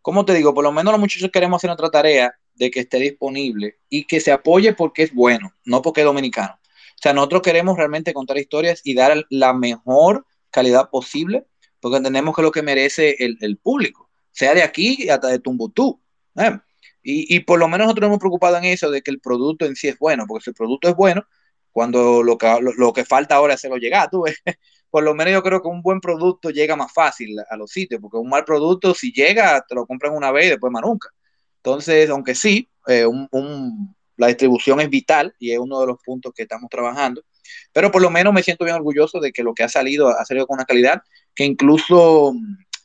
como 0.00 0.24
te 0.24 0.34
digo, 0.34 0.54
por 0.54 0.64
lo 0.64 0.72
menos 0.72 0.92
los 0.92 1.00
muchachos 1.00 1.30
queremos 1.30 1.58
hacer 1.58 1.68
nuestra 1.68 1.90
tarea 1.90 2.34
de 2.54 2.70
que 2.70 2.80
esté 2.80 2.98
disponible 2.98 3.78
y 3.88 4.06
que 4.06 4.20
se 4.20 4.32
apoye 4.32 4.72
porque 4.72 5.02
es 5.02 5.14
bueno, 5.14 5.54
no 5.64 5.82
porque 5.82 6.00
es 6.00 6.06
dominicano. 6.06 6.58
O 6.62 7.02
sea, 7.02 7.12
nosotros 7.12 7.42
queremos 7.42 7.76
realmente 7.76 8.14
contar 8.14 8.38
historias 8.38 8.80
y 8.84 8.94
dar 8.94 9.26
la 9.30 9.52
mejor 9.52 10.26
calidad 10.50 10.90
posible, 10.90 11.46
porque 11.80 11.98
entendemos 11.98 12.34
que 12.34 12.42
es 12.42 12.44
lo 12.44 12.52
que 12.52 12.62
merece 12.62 13.16
el, 13.18 13.56
público, 13.58 14.10
sea 14.32 14.54
de 14.54 14.62
aquí 14.62 15.08
hasta 15.08 15.28
de 15.28 15.38
Tumbutú. 15.38 16.00
¿eh? 16.36 16.58
Y, 17.02 17.34
y, 17.34 17.40
por 17.40 17.58
lo 17.58 17.68
menos 17.68 17.86
nosotros 17.86 18.08
hemos 18.08 18.18
preocupado 18.18 18.58
en 18.58 18.64
eso, 18.64 18.90
de 18.90 19.00
que 19.00 19.10
el 19.10 19.20
producto 19.20 19.64
en 19.64 19.76
sí 19.76 19.88
es 19.88 19.98
bueno, 19.98 20.26
porque 20.28 20.44
si 20.44 20.50
el 20.50 20.54
producto 20.54 20.88
es 20.88 20.94
bueno, 20.94 21.26
cuando 21.72 22.22
lo 22.22 22.36
que, 22.38 22.58
lo, 22.76 22.92
que 22.92 23.04
falta 23.04 23.36
ahora 23.36 23.54
es 23.54 23.60
hacerlo 23.60 23.76
llegar. 23.76 24.10
Tú 24.10 24.24
Por 24.90 25.04
lo 25.04 25.14
menos 25.14 25.32
yo 25.32 25.42
creo 25.42 25.62
que 25.62 25.68
un 25.68 25.82
buen 25.82 26.00
producto 26.00 26.50
llega 26.50 26.74
más 26.74 26.92
fácil 26.92 27.36
a 27.48 27.56
los 27.56 27.70
sitios, 27.70 28.00
porque 28.00 28.16
un 28.16 28.28
mal 28.28 28.44
producto, 28.44 28.92
si 28.92 29.12
llega, 29.12 29.64
te 29.66 29.76
lo 29.76 29.86
compran 29.86 30.12
una 30.12 30.32
vez 30.32 30.46
y 30.46 30.50
después 30.50 30.72
más 30.72 30.82
nunca. 30.82 31.08
Entonces, 31.58 32.10
aunque 32.10 32.34
sí, 32.34 32.68
eh, 32.88 33.06
la 34.16 34.26
distribución 34.26 34.80
es 34.80 34.90
vital 34.90 35.32
y 35.38 35.52
es 35.52 35.58
uno 35.58 35.80
de 35.80 35.86
los 35.86 35.98
puntos 36.04 36.32
que 36.34 36.42
estamos 36.42 36.68
trabajando, 36.68 37.22
pero 37.72 37.90
por 37.90 38.02
lo 38.02 38.10
menos 38.10 38.32
me 38.32 38.42
siento 38.42 38.64
bien 38.64 38.76
orgulloso 38.76 39.20
de 39.20 39.32
que 39.32 39.42
lo 39.42 39.54
que 39.54 39.62
ha 39.62 39.68
salido 39.68 40.08
ha 40.08 40.24
salido 40.24 40.46
con 40.46 40.56
una 40.56 40.64
calidad 40.64 41.02
que 41.34 41.44
incluso, 41.44 42.34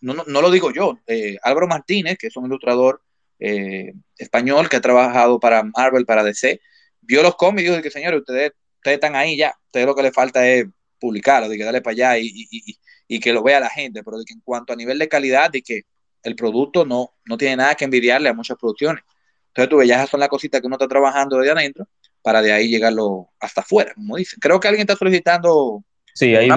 no, 0.02 0.13
no, 0.13 0.41
lo 0.41 0.52
digo 0.52 0.71
yo, 0.71 1.00
eh, 1.08 1.38
Álvaro 1.41 1.67
Martínez, 1.67 2.17
que 2.19 2.28
es 2.28 2.38
un 2.38 2.45
ilustrador 2.45 3.02
eh, 3.39 3.93
español 4.17 4.69
que 4.69 4.78
ha 4.78 4.82
trabajado 4.82 5.39
para 5.39 5.63
Marvel, 5.63 6.06
para 6.06 6.24
DC, 6.24 6.62
vio 7.02 7.24
los 7.24 7.36
cómics 7.36 7.69
y 7.69 7.76
dijo 7.76 7.89
señores, 7.89 8.19
ustedes 8.19 8.54
ustedes 8.86 8.98
están 8.98 9.15
ahí 9.15 9.36
ya, 9.36 9.56
ustedes 9.65 9.88
lo 9.88 9.95
que 9.95 10.04
les 10.04 10.13
falta 10.13 10.48
es 10.48 10.65
publicarlo, 11.00 11.50
de 11.50 11.58
que 11.58 11.63
darle 11.63 11.82
para 11.82 11.93
allá 11.93 12.17
y, 12.19 13.19
que 13.19 13.34
lo 13.34 13.41
vea 13.41 13.60
la 13.60 13.69
gente, 13.69 14.04
pero 14.04 14.19
de 14.19 14.26
que 14.26 14.34
en 14.34 14.41
cuanto 14.41 14.74
a 14.74 14.76
nivel 14.76 15.00
de 15.00 15.08
calidad, 15.08 15.50
de 15.50 15.63
que 15.63 15.82
el 16.21 16.36
producto 16.36 16.86
no, 16.86 17.13
no 17.26 17.38
tiene 17.38 17.56
nada 17.56 17.74
que 17.74 17.86
envidiarle 17.86 18.30
a 18.30 18.34
muchas 18.34 18.58
producciones. 18.58 19.04
Entonces 19.48 19.69
tú 19.69 19.82
esas 19.82 20.10
son 20.10 20.19
las 20.19 20.30
cositas 20.30 20.62
que 20.62 20.67
uno 20.67 20.76
está 20.76 20.88
trabajando 20.88 21.38
desde 21.38 21.52
adentro 21.52 21.88
para 22.21 22.41
de 22.41 22.52
ahí 22.52 22.67
llegarlo 22.67 23.30
hasta 23.39 23.62
afuera, 23.62 23.93
como 23.95 24.17
dicen. 24.17 24.39
Creo 24.39 24.60
que 24.60 24.67
alguien 24.67 24.82
está 24.82 24.95
solicitando. 24.95 25.84
Sí, 26.13 26.36
hay, 26.36 26.50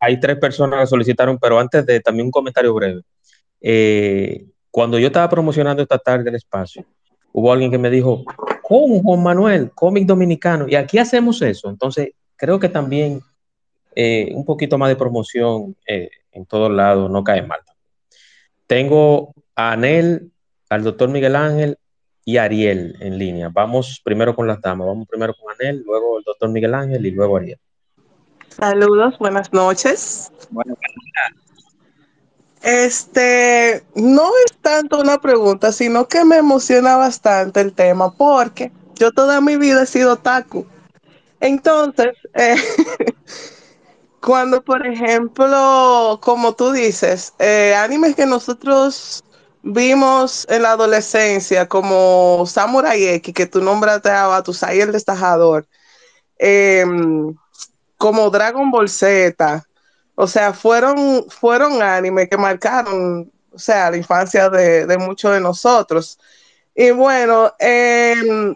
hay, 0.00 0.20
tres 0.20 0.36
personas 0.38 0.80
que 0.80 0.86
solicitaron, 0.86 1.38
pero 1.38 1.58
antes 1.58 1.84
de 1.84 2.00
también 2.00 2.26
un 2.26 2.32
comentario 2.32 2.72
breve. 2.74 3.02
Eh, 3.60 4.46
cuando 4.70 4.98
yo 4.98 5.08
estaba 5.08 5.28
promocionando 5.28 5.82
esta 5.82 5.98
tarde 5.98 6.28
el 6.30 6.36
espacio, 6.36 6.84
hubo 7.32 7.52
alguien 7.52 7.70
que 7.70 7.78
me 7.78 7.90
dijo, 7.90 8.24
¿cómo 8.62 9.02
Juan 9.02 9.22
Manuel? 9.22 9.70
Cómic 9.74 10.06
dominicano. 10.06 10.66
Y 10.68 10.74
aquí 10.74 10.98
hacemos 10.98 11.42
eso. 11.42 11.68
Entonces, 11.68 12.10
creo 12.36 12.58
que 12.58 12.68
también 12.68 13.20
eh, 13.94 14.32
un 14.34 14.44
poquito 14.44 14.78
más 14.78 14.88
de 14.88 14.96
promoción 14.96 15.76
eh, 15.86 16.10
en 16.32 16.46
todos 16.46 16.70
lados 16.70 17.10
no 17.10 17.22
cae 17.22 17.42
mal. 17.42 17.60
Tengo 18.66 19.34
a 19.54 19.72
Anel, 19.72 20.32
al 20.70 20.82
doctor 20.82 21.10
Miguel 21.10 21.36
Ángel 21.36 21.78
y 22.24 22.38
Ariel 22.38 22.96
en 23.00 23.18
línea. 23.18 23.50
Vamos 23.50 24.00
primero 24.02 24.34
con 24.34 24.46
las 24.46 24.60
damas. 24.60 24.86
Vamos 24.86 25.06
primero 25.08 25.34
con 25.34 25.52
Anel, 25.52 25.82
luego 25.84 26.18
el 26.18 26.24
doctor 26.24 26.50
Miguel 26.50 26.74
Ángel 26.74 27.04
y 27.04 27.10
luego 27.10 27.36
Ariel. 27.36 27.58
Saludos, 28.48 29.18
buenas 29.18 29.52
noches. 29.52 30.32
Buenas 30.50 30.76
noches. 30.78 31.51
Este, 32.62 33.84
no 33.96 34.30
es 34.46 34.56
tanto 34.60 35.00
una 35.00 35.20
pregunta, 35.20 35.72
sino 35.72 36.06
que 36.06 36.24
me 36.24 36.36
emociona 36.36 36.96
bastante 36.96 37.60
el 37.60 37.72
tema, 37.72 38.12
porque 38.12 38.70
yo 38.94 39.10
toda 39.10 39.40
mi 39.40 39.56
vida 39.56 39.82
he 39.82 39.86
sido 39.86 40.16
taku. 40.16 40.64
Entonces, 41.40 42.14
eh, 42.34 42.54
cuando, 44.20 44.62
por 44.62 44.86
ejemplo, 44.86 46.20
como 46.22 46.54
tú 46.54 46.70
dices, 46.70 47.34
eh, 47.40 47.74
animes 47.74 48.14
que 48.14 48.26
nosotros 48.26 49.24
vimos 49.62 50.46
en 50.48 50.62
la 50.62 50.72
adolescencia, 50.72 51.68
como 51.68 52.44
Samurai 52.46 53.04
X, 53.16 53.34
que 53.34 53.46
tú 53.46 53.60
nombraste 53.60 54.10
a 54.10 54.28
Batusai 54.28 54.80
el 54.80 54.92
Destajador, 54.92 55.66
em, 56.38 57.34
como 57.98 58.30
Dragon 58.30 58.70
Ball 58.70 58.88
Z, 58.88 59.64
o 60.14 60.26
sea, 60.26 60.52
fueron, 60.52 61.26
fueron 61.30 61.82
animes 61.82 62.28
que 62.28 62.36
marcaron, 62.36 63.30
o 63.52 63.58
sea, 63.58 63.90
la 63.90 63.96
infancia 63.96 64.48
de, 64.50 64.96
muchos 64.98 65.32
de 65.32 65.40
nosotros. 65.40 66.18
Y 66.74 66.90
bueno, 66.90 67.52
em, 67.58 68.54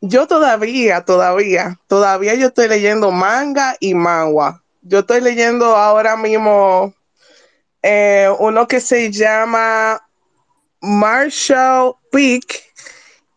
yo 0.00 0.26
todavía, 0.26 1.04
todavía, 1.04 1.78
todavía 1.86 2.34
yo 2.34 2.48
estoy 2.48 2.68
leyendo 2.68 3.10
manga 3.10 3.76
y 3.80 3.94
manga. 3.94 4.62
Yo 4.82 5.00
estoy 5.00 5.20
leyendo 5.20 5.76
ahora 5.76 6.16
mismo 6.16 6.92
eh, 7.82 8.28
uno 8.38 8.66
que 8.68 8.80
se 8.80 9.10
llama 9.10 10.00
Marshall 10.80 11.94
Peak. 12.10 12.62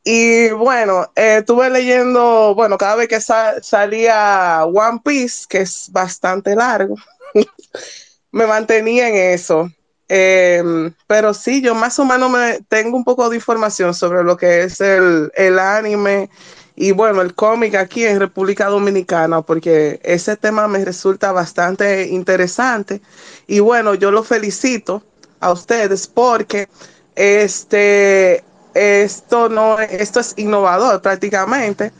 Y 0.10 0.52
bueno, 0.52 1.12
eh, 1.17 1.39
estuve 1.39 1.70
leyendo, 1.70 2.56
bueno, 2.56 2.78
cada 2.78 2.96
vez 2.96 3.10
que 3.10 3.20
salía 3.20 4.63
One 4.63 5.02
Piece, 5.04 5.46
que 5.50 5.58
es 5.58 5.89
bastante 5.91 6.56
largo, 6.56 6.96
me 8.32 8.48
mantenía 8.48 9.10
en 9.10 9.34
eso. 9.34 9.70
Em, 10.08 10.93
pero 11.08 11.34
sí, 11.34 11.62
yo 11.62 11.76
más 11.76 12.00
o 12.00 12.06
menos 12.06 12.32
me 12.32 12.62
tengo 12.70 12.96
un 12.96 13.04
poco 13.04 13.30
de 13.30 13.36
información 13.36 13.93
sobre 13.93 14.24
lo 14.24 14.38
que 14.38 14.63
es 14.63 14.80
el, 14.80 15.30
el 15.36 15.60
anime 15.60 16.30
y 16.78 16.93
bueno, 16.93 17.22
el 17.22 17.36
cómic 17.36 17.76
aquí 17.76 18.06
en 18.06 18.22
República 18.22 18.67
Dominicana, 18.67 19.41
porque 19.41 20.00
ese 20.04 20.38
tema 20.38 20.70
me 20.70 20.86
resulta 20.86 21.34
bastante 21.34 22.08
interesante. 22.08 23.02
Y 23.46 23.60
bueno, 23.60 23.93
yo 23.93 24.12
lo 24.12 24.24
felicito 24.24 25.04
a 25.41 25.52
ustedes 25.52 26.08
porque 26.08 26.70
este 27.13 28.46
esto 28.77 29.49
no, 29.49 29.79
esto 29.79 30.19
es 30.19 30.33
innovador 30.37 31.01
prácticamente 31.01 31.91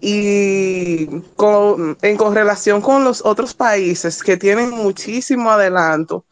y 0.00 1.06
con, 1.36 1.96
en 2.02 2.16
correlación 2.16 2.80
con 2.80 3.04
los 3.04 3.24
otros 3.24 3.54
países 3.54 4.22
que 4.22 4.36
tienen 4.36 4.70
muchísimo 4.70 5.50
adelanto 5.50 6.24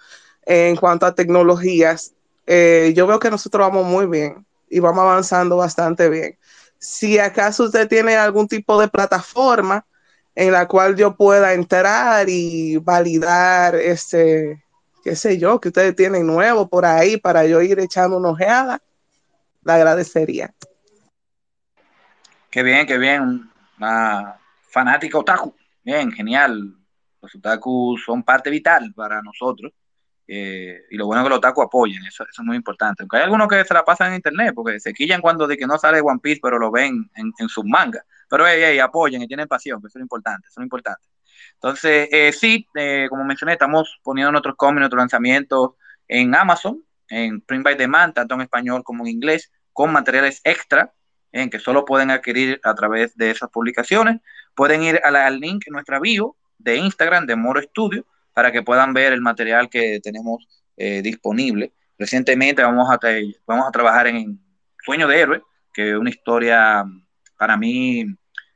en 0.47 0.77
cuanto 0.77 1.07
a 1.07 1.15
tecnologías, 1.15 2.13
eh, 2.47 2.93
yo 2.95 3.07
veo 3.07 3.19
que 3.19 3.31
nosotros 3.31 3.67
vamos 3.67 3.87
muy 3.87 4.07
bien 4.07 4.47
y 4.69 4.81
vamos 4.81 5.03
avanzando 5.03 5.57
bastante 5.57 6.09
bien. 6.09 6.39
Si 6.79 7.19
acaso 7.19 7.65
usted 7.65 7.89
tiene 7.89 8.17
algún 8.17 8.49
tipo 8.49 8.81
de 8.81 8.89
plataforma 8.89 9.87
en 10.35 10.53
la 10.53 10.67
cual 10.69 10.97
yo 10.97 11.17
pueda 11.17 11.55
entrar 11.55 12.29
y 12.29 12.77
validar 12.79 13.77
ese, 13.77 14.63
qué 15.03 15.17
sé 15.17 15.39
yo, 15.39 15.61
que 15.61 15.69
ustedes 15.69 15.97
tienen 15.97 16.27
nuevo 16.27 16.69
por 16.69 16.85
ahí 16.85 17.17
para 17.17 17.47
yo 17.47 17.63
ir 17.63 17.79
echando 17.81 18.19
una 18.19 18.31
ojeada, 18.31 18.83
le 19.65 19.73
agradecería. 19.73 20.55
Qué 22.51 22.63
bien, 22.63 22.87
qué 22.87 22.99
bien. 22.99 23.51
Una 23.79 24.37
fanática 24.69 25.19
otaku. 25.19 25.55
Bien, 25.83 26.13
genial. 26.13 26.75
Los 27.21 27.35
otaku 27.35 27.97
son 27.99 28.23
parte 28.23 28.51
vital 28.51 28.93
para 28.95 29.23
nosotros. 29.23 29.73
Eh, 30.27 30.85
y 30.91 30.97
lo 30.97 31.07
bueno 31.07 31.21
es 31.21 31.27
que 31.27 31.31
los 31.31 31.39
otaku 31.39 31.61
apoyen, 31.61 32.03
eso, 32.07 32.25
eso, 32.25 32.43
es 32.43 32.47
muy 32.47 32.57
importante. 32.57 33.03
Aunque 33.03 33.19
hay 33.19 33.25
algunos 33.25 33.47
que 33.47 33.63
se 33.65 33.75
la 33.75 33.85
pasan 33.85 34.09
en 34.09 34.15
internet 34.15 34.53
porque 34.55 34.81
se 34.81 34.95
quillan 34.95 35.21
cuando 35.21 35.47
de 35.47 35.57
que 35.57 35.67
no 35.67 35.77
sale 35.77 36.01
One 36.01 36.21
Piece, 36.23 36.41
pero 36.43 36.59
lo 36.59 36.71
ven 36.71 37.11
en, 37.15 37.33
en 37.39 37.49
sus 37.49 37.65
mangas. 37.65 38.05
Pero 38.29 38.47
hey, 38.47 38.61
hey, 38.65 38.79
apoyen 38.79 39.23
y 39.23 39.27
tienen 39.27 39.49
pasión, 39.49 39.81
eso 39.85 39.99
es 39.99 40.03
importante, 40.03 40.49
eso 40.49 40.61
es 40.61 40.65
importante. 40.65 41.03
Entonces, 41.55 42.09
eh, 42.11 42.33
sí, 42.33 42.67
eh, 42.75 43.07
como 43.09 43.25
mencioné, 43.25 43.53
estamos 43.53 43.99
poniendo 44.03 44.33
nuestros 44.33 44.57
cómics, 44.57 44.81
nuestros 44.81 45.01
lanzamientos 45.01 45.73
en 46.09 46.35
Amazon, 46.35 46.83
en 47.09 47.41
Print 47.41 47.65
by 47.65 47.77
Demand, 47.77 48.15
tanto 48.15 48.35
en 48.35 48.43
español 48.43 48.83
como 48.83 49.05
en 49.05 49.13
inglés, 49.13 49.51
con 49.73 49.93
materiales 49.93 50.41
extra, 50.45 50.93
en 51.33 51.51
que 51.51 51.59
solo 51.59 51.85
pueden 51.85 52.11
adquirir 52.11 52.61
a 52.63 52.75
través 52.75 53.17
de 53.17 53.31
esas 53.31 53.51
publicaciones. 53.51 54.21
Pueden 54.55 54.83
ir 54.83 55.01
al 55.03 55.41
link 55.41 55.65
en 55.67 55.73
nuestra 55.73 55.99
bio 55.99 56.37
de 56.59 56.77
Instagram 56.77 57.27
de 57.27 57.37
Moro 57.37 57.61
Studio 57.61 58.07
para 58.33 58.53
que 58.53 58.63
puedan 58.63 58.93
ver 58.93 59.13
el 59.13 59.21
material 59.21 59.69
que 59.69 60.01
tenemos 60.01 60.47
eh, 60.77 61.03
disponible. 61.03 61.73
Recientemente 61.99 62.63
vamos 62.63 62.89
a, 62.91 62.99
vamos 63.47 63.69
a 63.69 63.73
trabajar 63.73 64.07
en 64.07 64.41
Sueño 64.85 65.09
de 65.09 65.21
Héroe, 65.21 65.43
que 65.73 65.91
es 65.91 65.97
una 65.97 66.11
historia 66.11 66.85
para 67.37 67.57
mí 67.57 68.05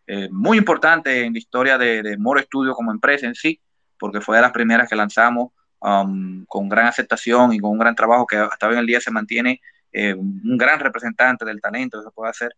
eh, 0.06 0.28
muy 0.30 0.58
importante 0.58 1.24
en 1.24 1.32
la 1.32 1.38
historia 1.38 1.78
de, 1.78 2.02
de, 2.02 2.16
Moro 2.16 2.40
Studio 2.40 2.74
como 2.74 2.92
empresa 2.92 3.26
en 3.26 3.34
sí, 3.34 3.60
porque 3.98 4.20
fue 4.20 4.36
de 4.36 4.42
las 4.42 4.52
primeras 4.52 4.88
que 4.88 4.96
lanzamos 4.96 5.52
um, 5.80 6.44
con 6.46 6.68
gran 6.68 6.86
aceptación 6.86 7.52
y 7.52 7.58
con 7.58 7.70
un 7.70 7.78
gran 7.78 7.94
trabajo 7.94 8.26
que 8.26 8.36
hasta 8.36 8.68
hoy 8.68 8.74
en 8.74 8.80
el 8.80 8.86
día 8.86 9.00
se 9.00 9.10
mantiene 9.10 9.60
eh, 9.92 10.14
un 10.14 10.56
gran 10.58 10.80
representante 10.80 11.44
del 11.44 11.60
talento 11.60 11.98
que 11.98 12.04
se 12.04 12.10
puede 12.10 12.30
hacer. 12.30 12.56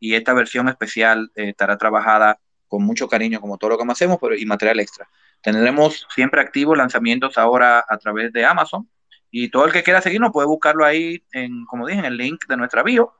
Y 0.00 0.14
esta 0.14 0.32
versión 0.32 0.68
especial 0.68 1.30
eh, 1.34 1.50
estará 1.50 1.76
trabajada 1.78 2.38
con 2.66 2.82
mucho 2.82 3.08
cariño, 3.08 3.40
como 3.40 3.58
todo 3.58 3.70
lo 3.70 3.78
que 3.78 3.90
hacemos, 3.90 4.18
pero 4.20 4.34
y 4.34 4.44
material 4.46 4.80
extra. 4.80 5.08
Tendremos 5.42 6.06
siempre 6.14 6.40
activos 6.40 6.76
lanzamientos 6.76 7.36
ahora 7.36 7.84
a 7.88 7.98
través 7.98 8.32
de 8.32 8.44
Amazon. 8.44 8.88
Y 9.30 9.48
todo 9.48 9.66
el 9.66 9.72
que 9.72 9.82
quiera 9.82 10.00
seguirnos 10.00 10.32
puede 10.32 10.46
buscarlo 10.46 10.84
ahí, 10.84 11.22
en, 11.32 11.64
como 11.66 11.86
dije, 11.86 12.00
en 12.00 12.04
el 12.04 12.16
link 12.16 12.46
de 12.48 12.56
nuestra 12.56 12.82
bio, 12.82 13.14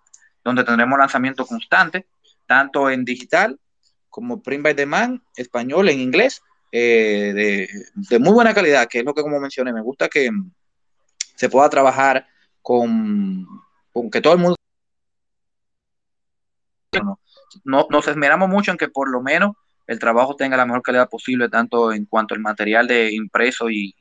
donde 0.45 0.65
tendremos 0.65 0.99
lanzamiento 0.99 1.47
constante, 1.47 2.07
tanto 2.47 2.91
en 2.91 3.05
digital 3.05 3.59
como 4.11 4.43
print 4.43 4.63
by 4.63 4.75
demand, 4.75 5.21
español, 5.37 5.89
en 5.89 6.01
inglés, 6.01 6.43
eh, 6.75 7.69
de, 8.09 8.19
muy 8.19 8.33
buena 8.33 8.55
calidad, 8.55 8.89
que 8.89 9.01
es 9.01 9.05
lo 9.05 9.13
que 9.13 9.21
como 9.21 9.39
mencioné, 9.39 9.75
me 9.75 9.83
gusta 9.83 10.09
que 10.09 10.31
se 11.37 11.51
pueda 11.51 11.69
trabajar 11.69 12.27
con, 12.63 13.47
con 13.93 14.11
que 14.11 14.23
todo 14.23 14.33
el 14.33 14.39
mundo... 14.39 14.57
No, 17.65 17.87
nos 17.91 18.09
esmeramos 18.09 18.49
mucho 18.49 18.71
en 18.71 18.79
que 18.79 18.89
por 18.89 19.11
lo 19.11 19.21
menos 19.21 19.55
el 19.87 19.99
trabajo 19.99 20.35
tenga 20.37 20.57
la 20.57 20.65
mejor 20.65 20.83
calidad 20.83 21.09
posible, 21.11 21.51
tanto 21.51 21.93
en 21.93 22.07
cuanto 22.07 22.35
al 22.35 22.41
material 22.41 22.87
de 22.87 23.13
impreso 23.13 23.69
y, 23.69 23.95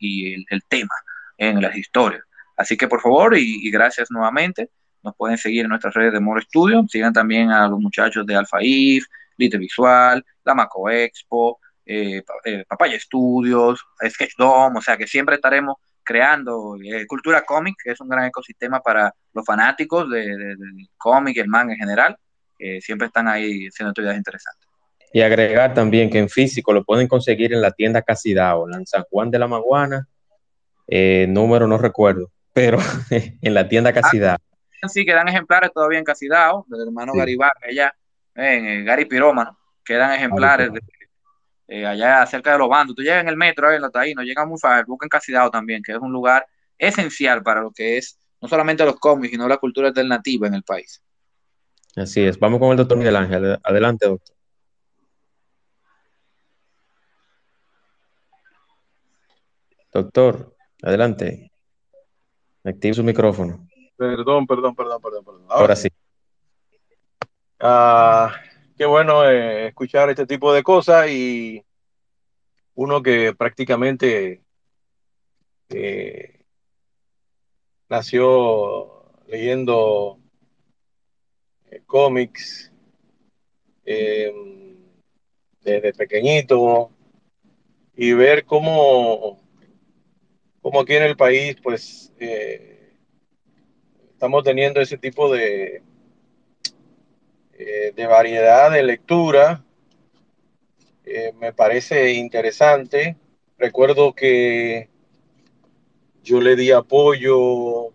el, 0.49 0.63
tema 0.69 0.95
en 1.37 1.61
las 1.61 1.75
historias. 1.75 2.23
Así 2.55 2.77
que 2.77 2.87
por 2.87 3.01
favor 3.01 3.37
y, 3.37 3.67
y, 3.67 3.71
gracias 3.71 4.09
nuevamente. 4.11 4.69
Nos 5.03 5.15
pueden 5.15 5.37
seguir 5.37 5.63
en 5.63 5.69
nuestras 5.69 5.93
redes 5.93 6.13
de 6.13 6.19
Moro 6.21 6.39
Studio. 6.39 6.85
Sigan 6.87 7.11
también 7.11 7.49
a 7.49 7.67
los 7.67 7.79
muchachos 7.79 8.25
de 8.25 8.35
Alpha 8.35 8.59
If, 8.61 9.05
Lite 9.37 9.57
Visual, 9.57 10.23
la 10.43 10.53
Maco 10.53 10.89
Expo, 10.89 11.59
eh, 11.85 12.23
eh, 12.45 12.63
Papaya 12.67 12.99
Studios, 12.99 13.79
Sketch 14.09 14.35
Dome. 14.37 14.79
O 14.79 14.81
sea 14.81 14.97
que 14.97 15.07
siempre 15.07 15.35
estaremos 15.35 15.75
creando 16.03 16.77
eh, 16.83 17.05
cultura 17.07 17.43
cómic, 17.43 17.75
que 17.83 17.91
es 17.91 18.01
un 18.01 18.09
gran 18.09 18.25
ecosistema 18.25 18.79
para 18.79 19.13
los 19.33 19.45
fanáticos 19.45 20.09
del 20.09 20.37
de, 20.37 20.55
de 20.55 20.87
cómic 20.97 21.37
y 21.37 21.39
el 21.39 21.47
manga 21.47 21.73
en 21.73 21.79
general. 21.79 22.17
que 22.57 22.81
siempre 22.81 23.07
están 23.07 23.27
ahí 23.27 23.67
haciendo 23.67 23.89
actividades 23.91 24.17
interesantes. 24.17 24.71
Y 25.13 25.21
agregar 25.21 25.73
también 25.73 26.09
que 26.09 26.19
en 26.19 26.29
físico 26.29 26.71
lo 26.71 26.83
pueden 26.83 27.07
conseguir 27.07 27.53
en 27.53 27.61
la 27.61 27.71
tienda 27.71 28.01
Casidao, 28.01 28.67
en 28.73 28.85
San 28.85 29.03
Juan 29.09 29.29
de 29.29 29.39
la 29.39 29.47
Maguana, 29.47 30.07
eh, 30.87 31.25
número 31.27 31.67
no 31.67 31.77
recuerdo, 31.77 32.31
pero 32.53 32.77
en 33.41 33.53
la 33.53 33.67
tienda 33.67 33.91
Casidao. 33.91 34.37
Ah, 34.81 34.87
sí, 34.87 35.05
quedan 35.05 35.27
ejemplares 35.27 35.71
todavía 35.73 35.99
en 35.99 36.05
Casidao, 36.05 36.65
del 36.67 36.87
hermano 36.87 37.11
sí. 37.11 37.19
Garibar, 37.19 37.51
allá, 37.67 37.93
en 38.35 38.65
eh, 38.65 38.83
Gary 38.83 39.05
Pirómano, 39.05 39.57
quedan 39.83 40.13
ejemplares 40.13 40.71
de, 40.71 40.79
eh, 41.71 41.85
allá 41.85 42.25
cerca 42.25 42.51
de 42.51 42.57
los 42.57 42.67
bandos. 42.67 42.93
Tú 42.97 43.01
llegas 43.01 43.21
en 43.21 43.29
el 43.29 43.37
metro, 43.37 43.71
eh, 43.71 43.77
en 43.77 43.81
la 43.81 43.89
Taíno, 43.89 44.23
llega 44.23 44.45
muy 44.45 44.59
fácil, 44.59 44.83
busquen 44.87 45.07
Casidao 45.07 45.49
también, 45.49 45.81
que 45.81 45.93
es 45.93 45.99
un 45.99 46.11
lugar 46.11 46.45
esencial 46.77 47.41
para 47.41 47.61
lo 47.61 47.71
que 47.71 47.97
es 47.97 48.19
no 48.41 48.49
solamente 48.49 48.83
los 48.83 48.99
cómics, 48.99 49.31
sino 49.31 49.47
la 49.47 49.55
cultura 49.55 49.87
alternativa 49.87 50.47
en 50.47 50.55
el 50.55 50.63
país. 50.63 51.01
Así 51.95 52.21
es. 52.25 52.37
Vamos 52.37 52.59
con 52.59 52.71
el 52.71 52.77
doctor 52.77 52.97
Miguel 52.97 53.15
Ángel. 53.15 53.57
Adelante, 53.63 54.05
doctor. 54.05 54.35
Doctor, 59.93 60.55
adelante. 60.81 61.53
Active 62.65 62.95
su 62.95 63.03
micrófono. 63.03 63.65
Perdón, 63.95 64.45
perdón, 64.45 64.75
perdón, 64.75 65.01
perdón. 65.01 65.23
perdón. 65.23 65.45
Ahora, 65.47 65.61
Ahora 65.61 65.75
sí. 65.77 65.89
Uh, 67.61 68.50
qué 68.81 68.87
bueno 68.87 69.29
eh, 69.29 69.67
escuchar 69.67 70.09
este 70.09 70.25
tipo 70.25 70.51
de 70.51 70.63
cosas 70.63 71.07
y 71.07 71.63
uno 72.73 73.03
que 73.03 73.31
prácticamente 73.35 74.41
eh, 75.69 76.43
nació 77.89 79.05
leyendo 79.27 80.17
eh, 81.69 81.83
cómics 81.85 82.73
eh, 83.85 84.33
desde 85.61 85.93
pequeñito 85.93 86.89
y 87.95 88.13
ver 88.13 88.45
cómo, 88.45 89.43
cómo 90.59 90.79
aquí 90.79 90.95
en 90.95 91.03
el 91.03 91.15
país 91.15 91.55
pues 91.61 92.11
estamos 94.09 94.43
teniendo 94.43 94.81
ese 94.81 94.97
tipo 94.97 95.31
de, 95.31 95.83
eh, 97.57 97.93
de 97.95 98.07
variedad 98.07 98.71
de 98.71 98.83
lectura 98.83 99.63
eh, 101.05 101.33
me 101.39 101.53
parece 101.53 102.13
interesante 102.13 103.17
recuerdo 103.57 104.13
que 104.13 104.89
yo 106.23 106.39
le 106.39 106.55
di 106.55 106.71
apoyo 106.71 107.93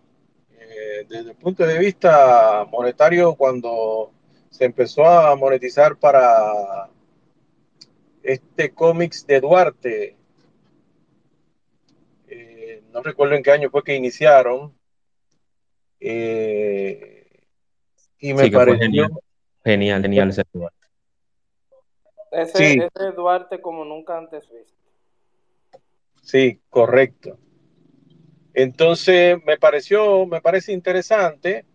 desde 1.07 1.29
el 1.31 1.35
punto 1.37 1.65
de 1.65 1.79
vista 1.79 2.67
monetario 2.69 3.35
cuando 3.35 4.11
se 4.49 4.65
empezó 4.65 5.05
a 5.05 5.35
monetizar 5.35 5.97
para 5.97 6.89
este 8.23 8.73
cómics 8.73 9.25
de 9.25 9.39
Duarte. 9.39 10.15
Eh, 12.27 12.83
no 12.91 13.01
recuerdo 13.01 13.35
en 13.35 13.43
qué 13.43 13.51
año 13.51 13.69
fue 13.69 13.83
que 13.83 13.95
iniciaron. 13.95 14.73
Eh, 15.99 17.25
y 18.19 18.33
me 18.33 18.45
sí, 18.45 18.51
pareció 18.51 19.07
genial. 19.71 20.01
genial, 20.01 20.29
ese 20.29 20.43
Duarte. 20.53 20.87
Ese, 22.31 22.57
sí. 22.57 22.79
ese 22.79 23.11
Duarte 23.11 23.61
como 23.61 23.85
nunca 23.85 24.17
antes 24.17 24.49
visto. 24.49 24.73
Sí, 26.21 26.59
correcto. 26.69 27.37
Entonces 28.53 29.37
me 29.45 29.57
pareció, 29.57 30.25
me 30.25 30.41
parece 30.41 30.73
interesante 30.73 31.65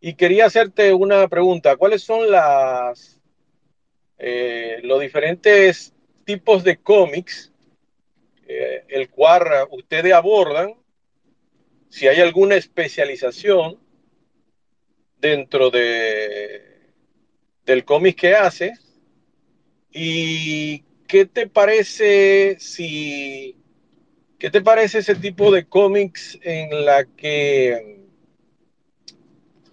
y 0.00 0.14
quería 0.14 0.46
hacerte 0.46 0.94
una 0.94 1.28
pregunta. 1.28 1.76
¿Cuáles 1.76 2.02
son 2.02 2.30
las 2.30 3.20
eh, 4.18 4.78
los 4.82 5.00
diferentes 5.00 5.92
tipos 6.24 6.62
de 6.62 6.76
cómics 6.76 7.52
eh, 8.46 8.84
el 8.88 9.10
cual 9.10 9.44
ustedes 9.70 10.12
abordan? 10.12 10.74
Si 11.88 12.06
hay 12.06 12.20
alguna 12.20 12.54
especialización 12.54 13.78
dentro 15.18 15.70
de 15.70 16.69
del 17.70 17.84
cómic 17.84 18.16
que 18.16 18.34
hace. 18.34 18.74
Y 19.92 20.84
qué 21.06 21.26
te 21.26 21.48
parece 21.48 22.56
si 22.60 23.60
¿Qué 24.40 24.50
te 24.50 24.62
parece 24.62 25.00
ese 25.00 25.16
tipo 25.16 25.52
de 25.52 25.66
cómics 25.66 26.38
en 26.40 26.86
la 26.86 27.04
que 27.04 28.06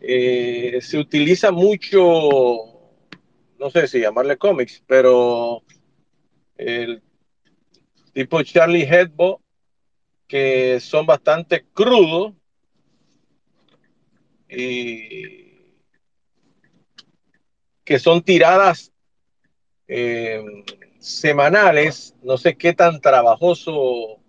eh, 0.02 0.80
se 0.82 0.98
utiliza 0.98 1.54
mucho, 1.54 2.02
no 3.58 3.70
sé 3.72 3.88
si 3.88 4.02
llamarle 4.02 4.36
cómics, 4.36 4.84
pero 4.86 5.64
el 6.58 7.02
tipo 8.12 8.44
Charlie 8.44 8.84
Hebdo, 8.84 9.40
que 10.28 10.82
son 10.82 11.06
bastante 11.06 11.66
crudos 11.74 12.34
y 14.50 15.47
que 17.88 18.00
son 18.00 18.22
tiradas 18.22 18.92
eh, 19.88 20.44
semanales. 21.00 22.14
No 22.22 22.38
sé 22.38 22.58
qué 22.58 22.74
tan 22.74 23.00
trabajoso 23.00 24.20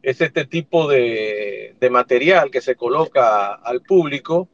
es 0.00 0.22
este 0.22 0.46
tipo 0.46 0.88
de, 0.88 1.76
material 1.90 2.50
que 2.50 2.62
se 2.62 2.76
coloca 2.76 3.52
al 3.52 3.82
público 3.82 4.48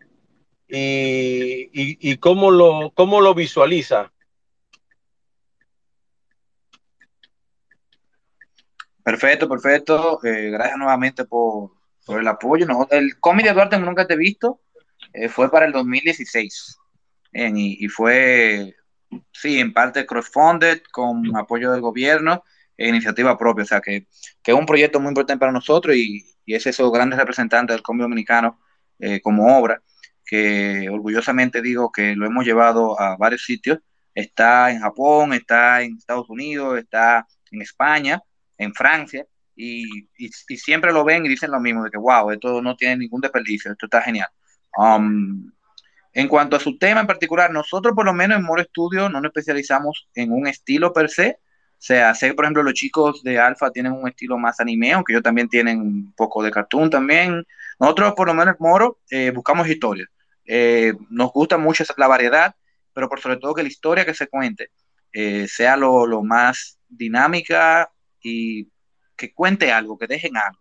y, 0.66 1.70
y, 1.72 2.16
cómo, 2.16 2.50
lo, 2.50 2.90
cómo 2.92 3.20
lo 3.20 3.34
visualiza. 3.34 4.12
Perfecto, 9.04 9.48
perfecto. 9.48 10.18
Eh, 10.24 10.50
gracias 10.50 10.76
nuevamente 10.76 11.24
por, 11.24 11.70
por, 12.04 12.18
el 12.18 12.26
apoyo. 12.26 12.66
El 12.90 13.20
cómic 13.20 13.46
de 13.46 13.52
Duarte 13.52 13.78
Nunca 13.78 14.08
Te 14.08 14.14
He 14.14 14.16
Visto 14.16 14.60
eh, 15.12 15.28
fue 15.28 15.48
para 15.52 15.66
el 15.66 15.72
2016 15.72 16.80
y, 17.34 17.84
y, 17.84 17.88
fue, 17.88 18.74
sí, 19.32 19.58
en 19.58 19.72
parte 19.72 20.06
crowdfunded 20.06 20.82
con 20.92 21.36
apoyo 21.36 21.72
del 21.72 21.80
gobierno 21.80 22.44
e 22.76 22.88
iniciativa 22.88 23.36
propia. 23.36 23.64
O 23.64 23.66
sea, 23.66 23.80
que, 23.80 24.06
que 24.42 24.52
es 24.52 24.56
un 24.56 24.66
proyecto 24.66 25.00
muy 25.00 25.08
importante 25.08 25.40
para 25.40 25.52
nosotros 25.52 25.96
y, 25.96 26.24
y 26.44 26.54
es 26.54 26.66
esos 26.66 26.92
grandes 26.92 27.18
representantes 27.18 27.74
del 27.74 27.82
cómic 27.82 28.02
dominicano 28.02 28.60
eh, 28.98 29.20
como 29.20 29.58
obra 29.58 29.82
que 30.24 30.88
orgullosamente 30.90 31.60
digo 31.60 31.92
que 31.92 32.14
lo 32.16 32.26
hemos 32.26 32.44
llevado 32.44 32.98
a 33.00 33.16
varios 33.16 33.44
sitios. 33.44 33.78
Está 34.14 34.70
en 34.70 34.80
Japón, 34.80 35.32
está 35.32 35.82
en 35.82 35.96
Estados 35.96 36.28
Unidos, 36.30 36.78
está 36.78 37.26
en 37.50 37.62
España, 37.62 38.22
en 38.56 38.72
Francia, 38.74 39.26
y, 39.56 39.84
y, 40.18 40.30
y, 40.48 40.56
siempre 40.56 40.92
lo 40.92 41.04
ven 41.04 41.26
y 41.26 41.28
dicen 41.28 41.50
lo 41.50 41.60
mismo, 41.60 41.84
de 41.84 41.90
que 41.90 41.98
wow, 41.98 42.30
esto 42.30 42.60
no 42.62 42.76
tiene 42.76 42.96
ningún 42.96 43.20
desperdicio, 43.20 43.72
esto 43.72 43.86
está 43.86 44.02
genial. 44.02 44.28
Um, 44.76 45.52
en 46.14 46.28
cuanto 46.28 46.56
a 46.56 46.60
su 46.60 46.78
tema 46.78 47.00
en 47.00 47.06
particular, 47.08 47.50
nosotros 47.50 47.92
por 47.94 48.06
lo 48.06 48.14
menos 48.14 48.38
en 48.38 48.44
More 48.44 48.64
Studio 48.64 49.08
no 49.08 49.20
nos 49.20 49.30
especializamos 49.30 50.08
en 50.14 50.32
un 50.32 50.46
estilo 50.46 50.92
per 50.92 51.10
se, 51.10 51.40
o 51.84 51.86
sea, 51.86 52.14
sé 52.14 52.32
por 52.32 52.44
ejemplo 52.44 52.62
los 52.62 52.72
chicos 52.72 53.22
de 53.24 53.38
Alpha 53.38 53.70
tienen 53.70 53.92
un 53.92 54.08
estilo 54.08 54.38
más 54.38 54.60
anime, 54.60 54.92
aunque 54.92 55.12
ellos 55.12 55.24
también 55.24 55.48
tienen 55.48 55.80
un 55.80 56.14
poco 56.14 56.42
de 56.42 56.50
cartoon 56.50 56.88
también. 56.88 57.44
Nosotros 57.78 58.14
por 58.14 58.28
lo 58.28 58.32
menos 58.32 58.54
en 58.54 58.66
Moro 58.66 59.00
eh, 59.10 59.32
buscamos 59.32 59.68
historias. 59.68 60.08
Eh, 60.46 60.94
nos 61.10 61.32
gusta 61.32 61.58
mucho 61.58 61.84
la 61.96 62.06
variedad, 62.06 62.54
pero 62.92 63.08
por 63.08 63.20
sobre 63.20 63.36
todo 63.36 63.54
que 63.54 63.62
la 63.62 63.68
historia 63.68 64.06
que 64.06 64.14
se 64.14 64.28
cuente 64.28 64.70
eh, 65.12 65.46
sea 65.48 65.76
lo, 65.76 66.06
lo, 66.06 66.22
más 66.22 66.78
dinámica 66.88 67.90
y 68.22 68.68
que 69.16 69.34
cuente 69.34 69.72
algo, 69.72 69.98
que 69.98 70.06
dejen 70.06 70.36
algo. 70.36 70.60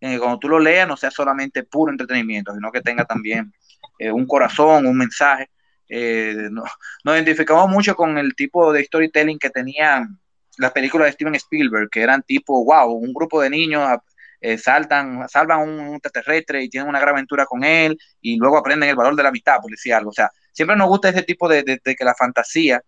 Cuando 0.00 0.38
tú 0.38 0.48
lo 0.48 0.58
leas 0.58 0.86
no 0.86 0.96
sea 0.96 1.10
solamente 1.10 1.62
puro 1.62 1.90
entretenimiento, 1.92 2.52
sino 2.52 2.70
que 2.72 2.82
tenga 2.82 3.04
también 3.04 3.54
eh, 3.98 4.10
un 4.10 4.26
corazón, 4.26 4.86
un 4.86 4.96
mensaje. 4.96 5.50
Eh, 5.88 6.48
no, 6.50 6.64
nos 7.04 7.14
identificamos 7.14 7.68
mucho 7.68 7.94
con 7.94 8.18
el 8.18 8.34
tipo 8.34 8.72
de 8.72 8.84
storytelling 8.84 9.38
que 9.38 9.50
tenían 9.50 10.18
las 10.58 10.72
películas 10.72 11.06
de 11.06 11.12
Steven 11.12 11.34
Spielberg, 11.34 11.90
que 11.90 12.02
eran 12.02 12.22
tipo, 12.22 12.64
wow, 12.64 12.92
un 12.92 13.12
grupo 13.12 13.40
de 13.40 13.50
niños 13.50 13.98
eh, 14.40 14.58
saltan, 14.58 15.28
salvan 15.28 15.60
un, 15.60 15.80
un 15.80 15.94
extraterrestre 15.94 16.62
y 16.62 16.68
tienen 16.68 16.88
una 16.88 17.00
gran 17.00 17.14
aventura 17.14 17.46
con 17.46 17.64
él 17.64 17.98
y 18.20 18.36
luego 18.36 18.58
aprenden 18.58 18.88
el 18.88 18.96
valor 18.96 19.16
de 19.16 19.22
la 19.22 19.30
amistad, 19.30 19.58
algo. 19.94 20.10
O 20.10 20.12
sea, 20.12 20.30
siempre 20.52 20.76
nos 20.76 20.88
gusta 20.88 21.08
ese 21.08 21.22
tipo 21.22 21.48
de, 21.48 21.64
que 21.64 22.04
la 22.04 22.14
fantasía 22.14 22.80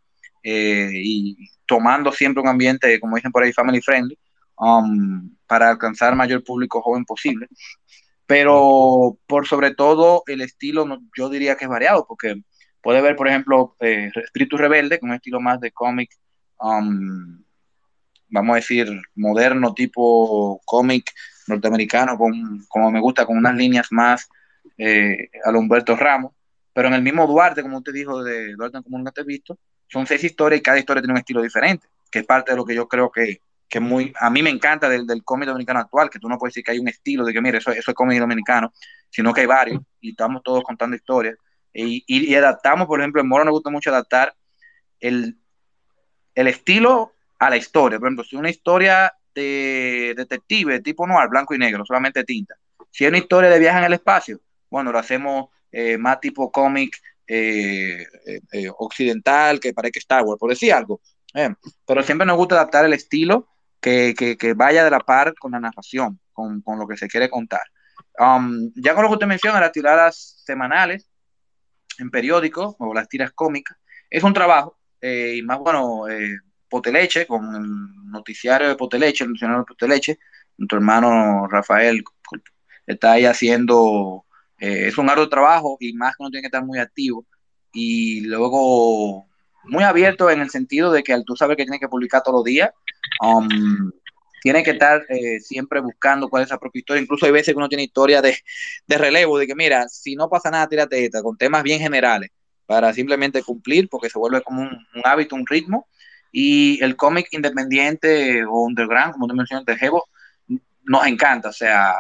y 0.49 1.37
tomando 1.67 2.13
siempre 2.13 2.41
un 2.41 2.49
ambiente, 2.49 3.01
como 3.01 3.17
dicen 3.17 3.33
por 3.33 3.43
ahí, 3.43 3.53
family 3.53 3.81
friendly, 3.81 4.17
um, 4.59 5.35
para 5.47 5.71
alcanzar 5.71 6.15
mayor 6.15 6.43
público 6.45 6.81
joven 6.81 7.05
posible. 7.05 7.49
Pero 8.27 9.19
por 9.27 9.47
sobre 9.47 9.75
todo 9.75 10.23
el 10.27 10.41
estilo, 10.41 10.87
yo 11.17 11.29
diría 11.29 11.57
que 11.57 11.65
es 11.65 11.71
variado, 11.71 12.07
porque 12.07 12.43
puede 12.81 13.01
ver, 13.01 13.17
por 13.17 13.29
ejemplo, 13.29 13.77
eh, 13.81 14.11
Espíritu 14.15 14.57
Rebelde, 14.57 14.99
con 14.99 15.11
un 15.11 15.17
estilo 15.17 15.41
más 15.41 15.61
de 15.61 15.71
cómic, 15.73 16.11
um, 16.61 17.43
vamos 18.29 18.53
a 18.53 18.57
decir, 18.57 18.89
moderno, 19.15 19.75
tipo 19.75 20.61
cómic 20.65 21.13
norteamericano, 21.47 22.19
con, 22.19 22.65
como 22.69 22.91
me 22.91 23.01
gusta, 23.01 23.25
con 23.25 23.37
unas 23.37 23.55
líneas 23.55 23.89
más 23.91 24.29
eh, 24.79 25.31
a 25.45 25.51
Humberto 25.51 25.97
Ramos, 25.97 26.33
pero 26.73 26.89
en 26.89 26.95
el 26.95 27.03
mismo 27.03 27.27
Duarte, 27.27 27.63
como 27.63 27.79
usted 27.79 27.93
dijo, 27.93 28.23
de 28.23 28.55
Duarte 28.55 28.83
como 28.83 28.99
nunca 28.99 29.13
te 29.13 29.23
he 29.23 29.25
visto, 29.25 29.59
son 29.89 30.07
seis 30.07 30.23
historias 30.25 30.61
y 30.61 30.63
cada 30.63 30.79
historia 30.79 31.01
tiene 31.01 31.13
un 31.13 31.19
estilo 31.19 31.43
diferente, 31.43 31.87
que 32.11 32.21
es 32.21 32.27
parte 32.27 32.53
de 32.53 32.57
lo 32.57 32.65
que 32.65 32.75
yo 32.75 32.89
creo 32.89 33.11
que, 33.11 33.41
que 33.69 33.81
muy, 33.81 34.13
a 34.21 34.31
mí 34.31 34.43
me 34.43 34.51
encanta 34.51 34.89
del, 34.89 35.07
del 35.07 35.25
cómic 35.25 35.49
dominicano 35.49 35.81
actual, 35.81 36.09
que 36.09 36.19
tú 36.19 36.29
no 36.29 36.39
puedes 36.39 36.55
decir 36.55 36.65
que 36.65 36.73
hay 36.73 36.79
un 36.79 36.89
estilo 36.89 37.25
de 37.25 37.33
que, 37.33 37.41
mire, 37.41 37.59
eso, 37.59 37.71
eso 37.71 37.91
es 37.91 37.95
cómic 37.95 38.19
dominicano, 38.19 38.73
sino 39.11 39.33
que 39.33 39.41
hay 39.43 39.47
varios 39.47 39.81
y 40.01 40.11
estamos 40.11 40.43
todos 40.43 40.63
contando 40.63 40.97
historias. 40.97 41.37
Y, 41.73 42.05
y, 42.07 42.35
adaptamos, 42.35 42.87
por 42.87 43.01
ejemplo, 43.01 43.21
en 43.21 43.29
Moro 43.29 43.45
nos 43.45 43.53
gusta 43.53 43.71
mucho 43.71 43.91
adaptar 43.91 44.35
el, 45.01 45.37
el 46.35 46.47
estilo 46.47 47.13
a 47.39 47.51
la 47.51 47.57
historia. 47.57 47.99
Por 47.99 48.09
ejemplo, 48.09 48.25
si 48.25 48.37
una 48.37 48.51
historia 48.51 49.13
de 49.35 50.15
detective 50.17 50.81
tipo 50.81 51.07
noir, 51.07 51.29
blanco 51.29 51.55
y 51.55 51.59
negro, 51.59 51.85
solamente 51.85 52.25
tinta. 52.25 52.55
Si 52.91 53.05
es 53.05 53.09
una 53.11 53.19
historia 53.19 53.51
de 53.51 53.59
viaje 53.59 53.79
en 53.79 53.85
el 53.85 53.93
espacio, 53.93 54.41
bueno, 54.71 54.91
lo 54.91 54.99
hacemos 54.99 55.51
eh, 55.71 55.99
más 55.99 56.19
tipo 56.21 56.51
cómic 56.51 56.97
eh, 57.27 58.07
eh, 58.53 58.71
occidental 58.79 59.61
que 59.61 59.75
parezca 59.75 59.99
Star 59.99 60.25
Wars, 60.25 60.39
por 60.39 60.51
decir 60.51 60.73
algo. 60.73 61.01
Pero 61.87 62.03
siempre 62.03 62.27
nos 62.27 62.39
gusta 62.39 62.55
adaptar 62.55 62.87
el 62.87 62.95
estilo 62.95 63.47
que, 63.87 64.55
vaya 64.57 64.85
de 64.85 64.91
la 64.91 65.01
par 65.01 65.35
con 65.35 65.53
la 65.53 65.61
narración, 65.61 66.21
con, 66.33 66.63
lo 66.79 66.87
que 66.87 66.97
se 66.97 67.09
quiere 67.09 67.31
contar. 67.31 67.63
Um, 68.19 68.73
ya 68.75 68.95
con 68.95 69.03
lo 69.03 69.09
que 69.09 69.15
usted 69.15 69.27
menciona, 69.27 69.61
las 69.61 69.73
tiradas 69.73 70.43
semanales 70.45 71.09
en 71.99 72.11
periódicos 72.11 72.75
o 72.79 72.93
las 72.93 73.09
tiras 73.09 73.33
cómicas, 73.33 73.77
es 74.11 74.23
un 74.23 74.33
trabajo, 74.33 74.79
y 75.01 75.41
más 75.43 75.59
bueno, 75.59 76.05
Poteleche, 76.69 77.27
con 77.27 77.55
el 77.55 78.11
noticiario 78.11 78.69
de 78.69 78.77
Poteleche, 78.77 79.25
el 79.25 79.31
noticiario 79.31 79.59
de 79.59 79.65
Poteleche, 79.65 80.19
nuestro 80.59 80.79
hermano 80.79 81.47
Rafael 81.49 82.03
está 82.87 83.13
ahí 83.13 83.25
haciendo, 83.25 84.25
eh, 84.59 84.89
es 84.89 84.99
un 84.99 85.11
arduo 85.11 85.29
trabajo 85.29 85.77
y 85.81 85.93
más 85.93 86.17
que 86.17 86.23
uno 86.23 86.31
tiene 86.31 86.43
que 86.43 86.47
estar 86.47 86.65
muy 86.65 86.79
activo 86.79 87.27
y 87.73 88.23
luego 88.23 89.29
muy 89.65 89.85
abierto 89.85 90.31
en 90.31 90.41
el 90.41 90.51
sentido 90.51 90.93
de 90.93 91.03
que 91.03 91.21
tú 91.25 91.37
saber 91.37 91.57
que 91.57 91.65
tiene 91.65 91.81
que 91.81 91.89
publicar 91.89 92.23
todos 92.23 92.39
los 92.39 92.45
días, 92.45 92.71
um, 93.23 93.91
tiene 94.47 94.63
que 94.63 94.71
estar 94.73 95.05
eh, 95.09 95.41
siempre 95.41 95.81
buscando 95.81 96.29
cuál 96.29 96.45
es 96.45 96.51
la 96.51 96.59
propia 96.59 96.79
historia. 96.79 97.03
Incluso 97.03 97.27
hay 97.27 97.33
veces 97.33 97.53
que 97.53 97.59
uno 97.59 97.69
tiene 97.69 97.83
historia 97.83 98.23
de, 98.23 98.39
de 98.87 98.99
relevo, 98.99 99.39
de 99.39 99.47
que 99.47 99.57
mira, 99.57 99.89
si 99.89 100.15
no 100.15 100.29
pasa 100.29 100.51
nada, 100.51 100.69
tírate 100.69 101.05
esta, 101.05 101.23
con 101.23 101.37
temas 101.37 101.65
bien 101.65 101.81
generales, 101.81 102.31
para 102.65 102.93
simplemente 102.93 103.43
cumplir, 103.43 103.89
porque 103.89 104.11
se 104.11 104.19
vuelve 104.19 104.43
como 104.43 104.63
un, 104.63 104.79
hábito, 105.05 105.35
un 105.35 105.47
ritmo, 105.47 105.89
y 106.31 106.83
el 106.83 106.97
cómic 106.97 107.29
independiente 107.33 108.45
o 108.45 108.65
underground, 108.65 109.15
como 109.15 109.27
tú 109.27 109.35
mencionaste, 109.35 109.77
Jevo, 109.77 110.05
nos 110.85 111.07
encanta, 111.07 111.49
o 111.49 111.53
sea, 111.53 111.95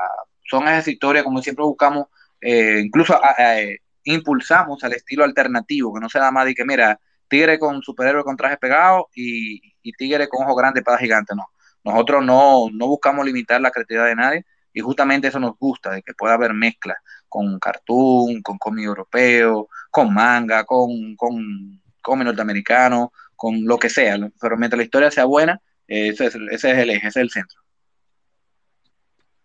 son 0.49 0.69
esas 0.69 0.87
historias 0.87 1.25
como 1.25 1.43
siempre 1.43 1.65
buscamos, 1.65 2.07
eh, 2.41 2.81
incluso 2.85 3.19
eh, 3.39 3.79
impulsamos 4.05 4.85
al 4.85 4.93
estilo 4.93 5.25
alternativo, 5.25 5.95
que 5.95 6.01
no 6.01 6.09
sea 6.09 6.21
nada 6.21 6.33
más 6.33 6.47
de 6.47 6.55
que, 6.55 6.65
mira, 6.65 7.01
tigre 7.29 7.59
con 7.59 7.83
superhéroe 7.83 8.25
con 8.25 8.37
traje 8.37 8.57
pegado 8.57 9.09
y, 9.15 9.61
y 9.83 9.93
tigre 9.93 10.29
con 10.29 10.45
ojos 10.45 10.57
grandes, 10.57 10.81
espada 10.81 10.99
gigante, 10.99 11.35
no. 11.35 11.47
Nosotros 11.85 12.25
no, 12.25 12.67
no 12.73 12.87
buscamos 12.89 13.25
limitar 13.25 13.61
la 13.61 13.71
creatividad 13.71 14.07
de 14.07 14.17
nadie 14.17 14.47
y 14.73 14.81
justamente 14.81 15.29
eso 15.29 15.39
nos 15.39 15.57
gusta, 15.59 15.93
de 15.93 16.03
que 16.03 16.15
pueda 16.15 16.35
haber 16.35 16.53
mezcla 16.53 16.97
con 17.29 17.59
cartoon, 17.59 18.43
con 18.43 18.59
cómic 18.59 18.85
europeo, 18.85 19.69
con 19.91 20.13
manga, 20.13 20.65
con, 20.65 21.17
con 21.17 21.81
cómic 22.03 22.27
norteamericano, 22.27 23.13
con 23.35 23.65
lo 23.65 23.79
que 23.79 23.89
sea, 23.89 24.19
pero 24.41 24.57
mientras 24.57 24.79
la 24.79 24.85
historia 24.85 25.11
sea 25.11 25.25
buena, 25.25 25.61
ese 25.87 26.27
es, 26.27 26.35
ese 26.35 26.73
es 26.73 26.79
el 26.79 26.91
eje, 26.91 27.09
ese 27.09 27.21
es 27.21 27.25
el 27.25 27.31
centro. 27.31 27.61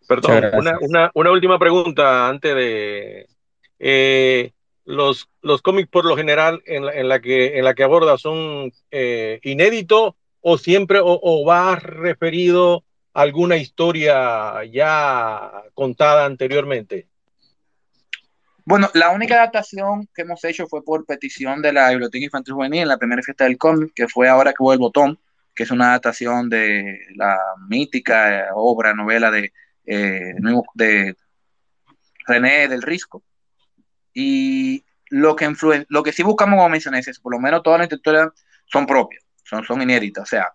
Perdón, 0.07 0.43
una, 0.53 0.77
una, 0.81 1.11
una, 1.13 1.31
última 1.31 1.57
pregunta 1.57 2.27
antes 2.27 2.55
de... 2.55 3.27
Eh, 3.79 4.51
los, 4.91 5.29
cómics 5.61 5.89
por 5.89 6.05
lo 6.05 6.15
general 6.15 6.61
en 6.65 7.07
la, 7.07 7.19
que, 7.19 7.83
aborda 7.83 8.17
son 8.17 8.71
eh, 8.91 9.39
inéditos 9.43 10.13
o 10.41 10.57
siempre 10.57 10.99
o, 10.99 11.19
o, 11.21 11.45
va 11.45 11.75
referido 11.75 12.83
a 13.13 13.21
alguna 13.21 13.57
historia 13.57 14.63
ya 14.65 15.51
contada 15.73 16.25
anteriormente? 16.25 17.07
Bueno, 18.63 18.89
la 18.93 19.09
única 19.09 19.35
adaptación 19.35 20.07
que 20.13 20.21
hemos 20.21 20.43
hecho 20.43 20.67
fue 20.67 20.83
por 20.83 21.05
petición 21.05 21.61
de 21.61 21.73
la 21.73 21.89
Biblioteca 21.89 22.25
Infantil 22.25 22.53
Juvenil 22.53 22.83
en 22.83 22.87
la 22.87 22.97
primera 22.97 23.21
fiesta 23.23 23.45
del 23.45 23.57
cómic, 23.57 23.91
que 23.95 24.07
fue 24.07 24.29
Ahora 24.29 24.51
que 24.51 24.63
voy 24.63 24.73
el 24.73 24.79
botón, 24.79 25.19
que 25.55 25.63
es 25.63 25.71
una 25.71 25.89
adaptación 25.89 26.47
de 26.49 26.99
la 27.15 27.37
mítica 27.67 28.39
eh, 28.39 28.45
obra, 28.53 28.93
novela 28.93 29.31
de, 29.31 29.51
eh, 29.85 30.33
de 30.75 31.15
René 32.27 32.67
del 32.67 32.81
Risco. 32.81 33.23
Y 34.13 34.85
lo 35.09 35.35
que 35.35 35.45
influye, 35.45 35.85
lo 35.89 36.03
que 36.03 36.13
sí 36.13 36.23
buscamos, 36.23 36.57
como 36.57 36.69
mencioné, 36.69 36.99
es 36.99 37.19
por 37.19 37.33
lo 37.33 37.39
menos 37.39 37.63
todas 37.63 37.79
las 37.79 37.91
historias 37.91 38.29
son 38.65 38.85
propias, 38.85 39.23
son, 39.43 39.63
son 39.63 39.81
inéditas, 39.81 40.23
o 40.23 40.25
sea, 40.25 40.51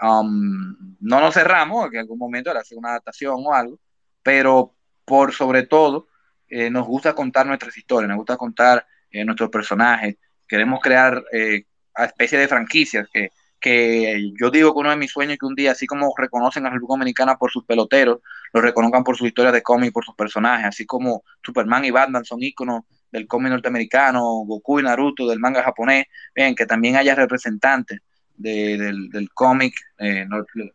um, 0.00 0.96
no 1.00 1.20
nos 1.20 1.34
cerramos, 1.34 1.92
en 1.92 1.98
algún 1.98 2.18
momento 2.18 2.50
era 2.50 2.60
hacer 2.60 2.78
una 2.78 2.90
adaptación 2.90 3.36
o 3.44 3.52
algo, 3.52 3.78
pero 4.22 4.74
por 5.04 5.32
sobre 5.34 5.64
todo, 5.64 6.08
eh, 6.48 6.70
nos 6.70 6.86
gusta 6.86 7.14
contar 7.14 7.46
nuestras 7.46 7.76
historias, 7.76 8.08
nos 8.08 8.16
gusta 8.16 8.36
contar 8.38 8.86
eh, 9.10 9.24
nuestros 9.24 9.50
personajes, 9.50 10.16
queremos 10.46 10.80
crear 10.80 11.22
eh, 11.32 11.64
a 11.94 12.06
especie 12.06 12.38
de 12.38 12.48
franquicias 12.48 13.06
que, 13.12 13.30
que 13.60 14.32
yo 14.40 14.50
digo 14.50 14.72
que 14.72 14.78
uno 14.78 14.90
de 14.90 14.96
mis 14.96 15.10
sueños 15.10 15.34
es 15.34 15.38
que 15.38 15.46
un 15.46 15.54
día, 15.54 15.72
así 15.72 15.86
como 15.86 16.14
reconocen 16.16 16.64
a 16.64 16.68
la 16.68 16.74
República 16.74 16.94
Dominicana 16.94 17.36
por 17.36 17.50
sus 17.50 17.64
peloteros, 17.64 18.20
lo 18.52 18.60
reconozcan 18.60 19.04
por 19.04 19.16
sus 19.16 19.26
historias 19.26 19.52
de 19.52 19.62
cómic, 19.62 19.92
por 19.92 20.04
sus 20.04 20.14
personajes, 20.14 20.66
así 20.66 20.86
como 20.86 21.24
Superman 21.42 21.84
y 21.84 21.90
Batman 21.90 22.24
son 22.24 22.42
íconos 22.42 22.84
del 23.10 23.26
cómic 23.26 23.50
norteamericano, 23.50 24.22
Goku 24.46 24.80
y 24.80 24.82
Naruto 24.82 25.28
del 25.28 25.40
manga 25.40 25.62
japonés, 25.62 26.06
bien, 26.34 26.54
que 26.54 26.66
también 26.66 26.96
haya 26.96 27.14
representantes 27.14 28.00
del, 28.36 29.08
del 29.10 29.30
cómic 29.32 29.74
eh, 29.98 30.26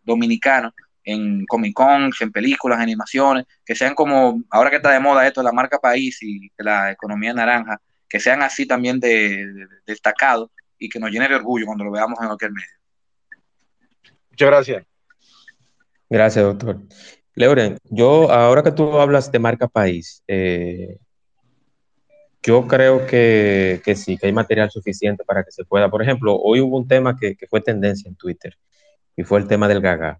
dominicano 0.03 0.73
en 1.03 1.45
Comic 1.45 1.73
Cons, 1.73 2.21
en 2.21 2.31
películas, 2.31 2.79
animaciones, 2.79 3.45
que 3.65 3.75
sean 3.75 3.93
como, 3.93 4.41
ahora 4.49 4.69
que 4.69 4.77
está 4.77 4.91
de 4.91 4.99
moda 4.99 5.27
esto, 5.27 5.43
la 5.43 5.51
marca 5.51 5.79
país 5.79 6.21
y 6.21 6.49
la 6.57 6.91
economía 6.91 7.33
naranja, 7.33 7.81
que 8.07 8.19
sean 8.19 8.41
así 8.41 8.65
también 8.65 8.99
de, 8.99 9.67
destacados 9.85 10.49
y 10.77 10.89
que 10.89 10.99
nos 10.99 11.11
llene 11.11 11.27
de 11.27 11.35
orgullo 11.35 11.65
cuando 11.65 11.83
lo 11.83 11.91
veamos 11.91 12.19
en 12.21 12.27
cualquier 12.27 12.51
medio. 12.51 12.67
Muchas 14.31 14.47
gracias. 14.47 14.85
Gracias, 16.09 16.45
doctor. 16.45 16.79
Leuren, 17.35 17.77
yo 17.85 18.31
ahora 18.31 18.63
que 18.63 18.71
tú 18.71 18.97
hablas 18.99 19.31
de 19.31 19.39
marca 19.39 19.67
país, 19.67 20.23
eh, 20.27 20.97
yo 22.43 22.67
creo 22.67 23.07
que, 23.07 23.81
sí, 23.95 24.17
que 24.17 24.27
hay 24.27 24.33
material 24.33 24.69
suficiente 24.69 25.23
para 25.23 25.43
que 25.43 25.51
se 25.51 25.63
pueda. 25.63 25.89
Por 25.89 26.01
ejemplo, 26.01 26.35
hoy 26.35 26.59
hubo 26.59 26.77
un 26.77 26.87
tema 26.87 27.17
que, 27.17 27.37
fue 27.49 27.61
tendencia 27.61 28.09
en 28.09 28.15
Twitter 28.15 28.57
y 29.15 29.23
fue 29.23 29.39
el 29.39 29.47
tema 29.47 29.67
del 29.67 29.81
gaga. 29.81 30.19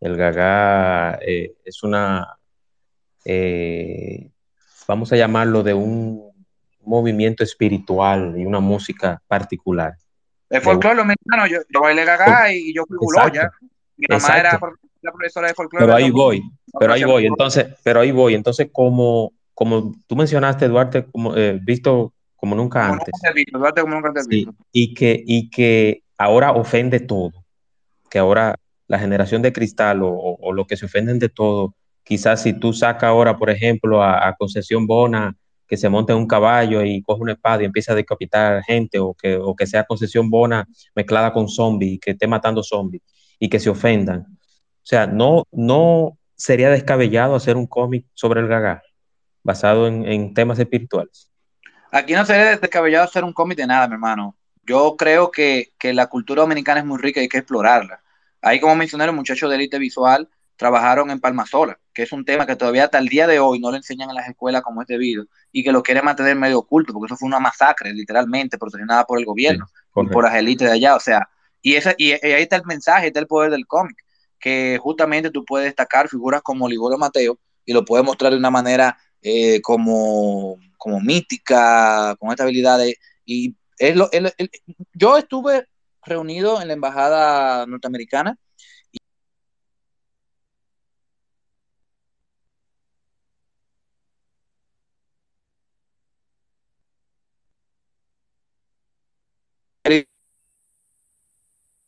El 0.00 0.16
gaga 0.16 1.18
eh, 1.22 1.54
es 1.64 1.82
una, 1.82 2.38
eh, 3.24 4.30
vamos 4.86 5.12
a 5.12 5.16
llamarlo 5.16 5.62
de 5.62 5.74
un 5.74 6.30
movimiento 6.82 7.42
espiritual 7.42 8.34
y 8.38 8.44
una 8.44 8.60
música 8.60 9.20
particular. 9.26 9.94
El 10.48 10.60
folclore 10.60 10.96
dominicano, 10.96 11.46
yo, 11.48 11.58
yo 11.68 11.80
bailé 11.80 12.04
gaga 12.04 12.52
y 12.52 12.72
yo 12.72 12.84
fui 12.86 12.98
ya. 13.34 13.50
Mi 13.96 14.06
mamá 14.08 14.38
era 14.38 14.60
la 15.02 15.12
profesora 15.12 15.48
de 15.48 15.54
folclore. 15.54 15.86
Pero 15.86 15.96
ahí 15.96 16.10
voy, 16.10 16.42
pero 16.78 16.92
ahí 16.92 17.02
voy. 17.02 17.26
Entonces, 17.26 17.66
pero 17.82 18.00
ahí 18.00 18.12
voy. 18.12 18.34
Entonces, 18.34 18.68
como 18.70 19.32
como 19.56 19.94
tú 20.06 20.16
mencionaste, 20.16 20.68
Duarte, 20.68 21.06
como, 21.06 21.34
eh, 21.34 21.58
visto 21.62 22.12
como 22.36 22.54
nunca 22.54 22.88
antes. 22.88 23.14
Duarte 23.50 23.80
como 23.80 23.94
nunca 23.94 24.08
antes 24.08 24.28
visto. 24.28 24.54
Y, 24.70 24.92
que, 24.92 25.24
y 25.26 25.48
que 25.48 26.02
ahora 26.18 26.52
ofende 26.52 27.00
todo. 27.00 27.32
Que 28.10 28.18
ahora 28.18 28.56
la 28.86 28.98
generación 28.98 29.40
de 29.40 29.54
cristal 29.54 30.00
o, 30.02 30.52
lo 30.52 30.66
que 30.66 30.76
se 30.76 30.84
ofenden 30.84 31.18
de 31.18 31.30
todo, 31.30 31.74
quizás 32.04 32.42
si 32.42 32.52
tú 32.52 32.74
sacas 32.74 33.04
ahora, 33.04 33.38
por 33.38 33.48
ejemplo, 33.48 34.02
a, 34.02 34.34
Concesión 34.38 34.86
Bona, 34.86 35.34
que 35.66 35.78
se 35.78 35.88
monte 35.88 36.12
en 36.12 36.18
un 36.18 36.26
caballo 36.26 36.84
y 36.84 37.00
coge 37.00 37.22
una 37.22 37.32
espada 37.32 37.62
y 37.62 37.64
empieza 37.64 37.92
a 37.92 37.96
decapitar 37.96 38.62
gente, 38.62 38.98
o 38.98 39.14
que, 39.14 39.36
o 39.36 39.56
que 39.56 39.66
sea 39.66 39.84
Concesión 39.84 40.28
Bona 40.28 40.68
mezclada 40.94 41.32
con 41.32 41.48
zombies 41.48 41.94
y 41.94 41.98
que 41.98 42.10
esté 42.10 42.26
matando 42.26 42.62
zombies 42.62 43.02
y 43.38 43.48
que 43.48 43.58
se 43.58 43.70
ofendan. 43.70 44.20
O 44.20 44.88
sea, 44.88 45.06
no, 45.06 45.44
no 45.50 46.18
sería 46.34 46.68
descabellado 46.68 47.34
hacer 47.34 47.56
un 47.56 47.66
cómic 47.66 48.04
sobre 48.12 48.40
el 48.40 48.48
gaga 48.48 48.82
basado 49.46 49.86
en, 49.86 50.34
temas 50.34 50.58
espirituales. 50.58 51.30
Aquí 51.92 52.14
no 52.14 52.26
sería 52.26 52.56
descabellado 52.56 53.04
hacer 53.04 53.22
un 53.22 53.32
cómic 53.32 53.56
de 53.56 53.66
nada, 53.66 53.86
mi 53.86 53.94
hermano. 53.94 54.36
Yo 54.64 54.96
creo 54.98 55.30
que, 55.30 55.72
la 55.82 56.08
cultura 56.08 56.42
dominicana 56.42 56.80
es 56.80 56.86
muy 56.86 56.98
rica 56.98 57.20
y 57.20 57.22
hay 57.22 57.28
que 57.28 57.38
explorarla. 57.38 58.02
Ahí, 58.42 58.58
como 58.58 58.74
mencioné, 58.74 59.06
los 59.06 59.14
muchachos 59.14 59.48
de 59.48 59.54
élite 59.54 59.78
visual 59.78 60.28
trabajaron 60.56 61.10
en 61.10 61.20
Palmasola, 61.20 61.78
que 61.94 62.02
es 62.02 62.12
un 62.12 62.24
tema 62.24 62.44
que 62.44 62.56
todavía 62.56 62.84
hasta 62.84 62.98
el 62.98 63.08
día 63.08 63.26
de 63.28 63.38
hoy 63.38 63.60
no 63.60 63.70
lo 63.70 63.76
enseñan 63.76 64.08
en 64.08 64.16
las 64.16 64.28
escuelas 64.28 64.62
como 64.62 64.82
es 64.82 64.88
debido 64.88 65.26
y 65.52 65.62
que 65.62 65.70
lo 65.70 65.82
quieren 65.82 66.04
mantener 66.04 66.34
medio 66.34 66.58
oculto, 66.58 66.92
porque 66.92 67.06
eso 67.06 67.16
fue 67.16 67.28
una 67.28 67.38
masacre, 67.38 67.92
literalmente, 67.92 68.58
protagonizada 68.58 69.04
por 69.04 69.18
el 69.20 69.24
gobierno 69.24 69.66
y 69.94 70.06
por 70.08 70.24
las 70.24 70.34
élites 70.34 70.66
de 70.66 70.74
allá. 70.74 70.96
O 70.96 71.00
sea, 71.00 71.28
y, 71.62 71.74
esa, 71.74 71.94
y, 71.96 72.12
ahí 72.12 72.42
está 72.42 72.56
el 72.56 72.64
mensaje, 72.64 73.08
está 73.08 73.20
el 73.20 73.28
poder 73.28 73.52
del 73.52 73.66
cómic, 73.66 73.96
que 74.40 74.78
justamente 74.82 75.30
tú 75.30 75.44
puedes 75.44 75.66
destacar 75.66 76.08
figuras 76.08 76.42
como 76.42 76.68
Liborio 76.68 76.98
Mateo 76.98 77.38
y 77.66 77.72
lo 77.72 77.84
puedes 77.84 78.06
mostrar 78.06 78.32
de 78.32 78.38
una 78.38 78.50
manera 78.50 78.96
eh, 79.28 79.60
como, 79.60 80.56
como 80.78 81.00
mítica, 81.00 82.14
con 82.20 82.30
esta 82.30 82.44
habilidad 82.44 82.78
y 83.24 83.56
es 83.78 83.96
lo, 83.96 84.08
yo 84.94 85.18
estuve 85.18 85.66
reunido 86.04 86.62
en 86.62 86.68
la 86.68 86.74
embajada 86.74 87.66
norteamericana 87.66 88.38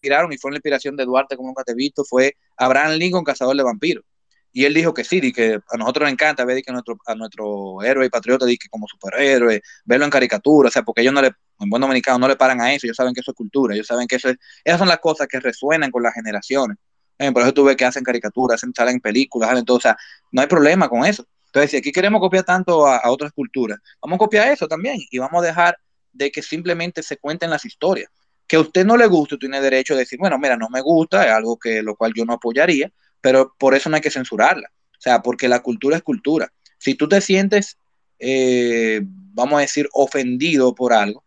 y 0.03 0.39
fue 0.39 0.51
la 0.51 0.57
inspiración 0.57 0.97
de 0.97 1.05
Duarte 1.05 1.37
como 1.37 1.49
nunca 1.51 1.65
te 1.65 1.73
he 1.73 1.75
visto, 1.75 2.05
fue 2.05 2.35
Abraham 2.57 2.93
Lincoln, 2.99 3.25
cazador 3.25 3.57
de 3.57 3.63
vampiros. 3.63 4.05
Y 4.53 4.65
él 4.65 4.75
dijo 4.75 4.95
que 4.95 5.05
sí, 5.05 5.21
y 5.23 5.33
que 5.33 5.61
a 5.69 5.77
nosotros 5.77 6.05
nos 6.05 6.13
encanta 6.13 6.45
ver 6.45 6.63
que 6.63 6.71
a 6.71 6.73
nuestro, 6.73 6.99
a 7.07 7.15
nuestro 7.15 7.83
héroe 7.83 8.07
y 8.07 8.09
patriota 8.09 8.47
que 8.47 8.69
como 8.71 8.87
superhéroe, 8.89 9.63
verlo 9.85 10.05
en 10.05 10.11
caricatura, 10.11 10.69
o 10.69 10.73
sea, 10.73 10.83
porque 10.83 11.03
ellos 11.03 11.13
no 11.13 11.23
le, 11.23 11.33
en 11.61 11.69
buen 11.69 11.81
dominicano 11.81 12.19
no 12.19 12.29
le 12.29 12.37
paran 12.37 12.61
a 12.61 12.73
eso, 12.73 12.87
ellos 12.87 12.97
saben 12.97 13.15
que 13.15 13.21
eso 13.21 13.33
es 13.33 13.37
cultura, 13.37 13.75
ellos 13.75 13.87
saben 13.87 14.09
que 14.09 14.17
eso 14.17 14.31
es, 14.31 14.37
esas 14.65 14.79
son 14.79 14.89
las 14.89 14.99
cosas 14.99 15.29
que 15.29 15.39
resuenan 15.39 15.91
con 15.91 16.03
las 16.03 16.15
generaciones. 16.15 16.79
Por 17.19 17.43
eso 17.43 17.53
tú 17.53 17.65
ves 17.65 17.77
que 17.77 17.85
hacen 17.85 18.05
caricaturas, 18.05 18.57
hacen, 18.57 18.73
salen 18.75 19.01
películas, 19.01 19.49
salen 19.49 19.65
todo, 19.65 19.79
o 19.79 19.81
sea, 19.81 19.97
no 20.31 20.41
hay 20.41 20.47
problema 20.47 20.89
con 20.89 21.05
eso. 21.05 21.27
Entonces, 21.47 21.73
si 21.73 21.77
aquí 21.79 21.91
queremos 21.91 22.21
copiar 22.21 22.45
tanto 22.45 22.87
a, 22.87 22.99
a 22.99 23.11
otras 23.11 23.33
culturas, 23.33 23.79
vamos 24.01 24.17
a 24.17 24.19
copiar 24.19 24.49
eso 24.49 24.69
también 24.69 24.99
y 25.11 25.19
vamos 25.19 25.43
a 25.43 25.47
dejar 25.47 25.77
de 26.13 26.31
que 26.31 26.43
simplemente 26.43 27.03
se 27.03 27.17
cuenten 27.17 27.51
las 27.51 27.65
historias. 27.65 28.09
Que 28.47 28.57
a 28.57 28.61
usted 28.61 28.85
no 28.85 28.97
le 28.97 29.07
guste, 29.07 29.37
tiene 29.37 29.61
derecho 29.61 29.95
a 29.95 29.97
decir, 29.97 30.19
bueno, 30.19 30.39
mira, 30.39 30.57
no 30.57 30.69
me 30.71 30.81
gusta, 30.81 31.27
es 31.27 31.33
algo 31.33 31.59
que 31.59 31.83
lo 31.83 31.97
cual 31.97 32.13
yo 32.15 32.25
no 32.25 32.35
apoyaría, 32.35 32.91
pero 33.21 33.55
por 33.59 33.75
eso 33.75 33.89
no 33.89 33.97
hay 33.97 34.03
que 34.03 34.11
censurarla. 34.11 34.71
O 34.99 35.01
sea, 35.01 35.23
porque 35.23 35.49
la 35.49 35.61
cultura 35.61 35.97
es 35.97 36.03
cultura. 36.03 36.53
Si 36.79 36.95
tú 36.95 37.09
te 37.09 37.21
sientes, 37.21 37.79
eh, 38.19 39.01
vamos 39.05 39.59
a 39.59 39.63
decir, 39.63 39.89
ofendido 39.93 40.75
por 40.75 40.93
algo, 40.93 41.25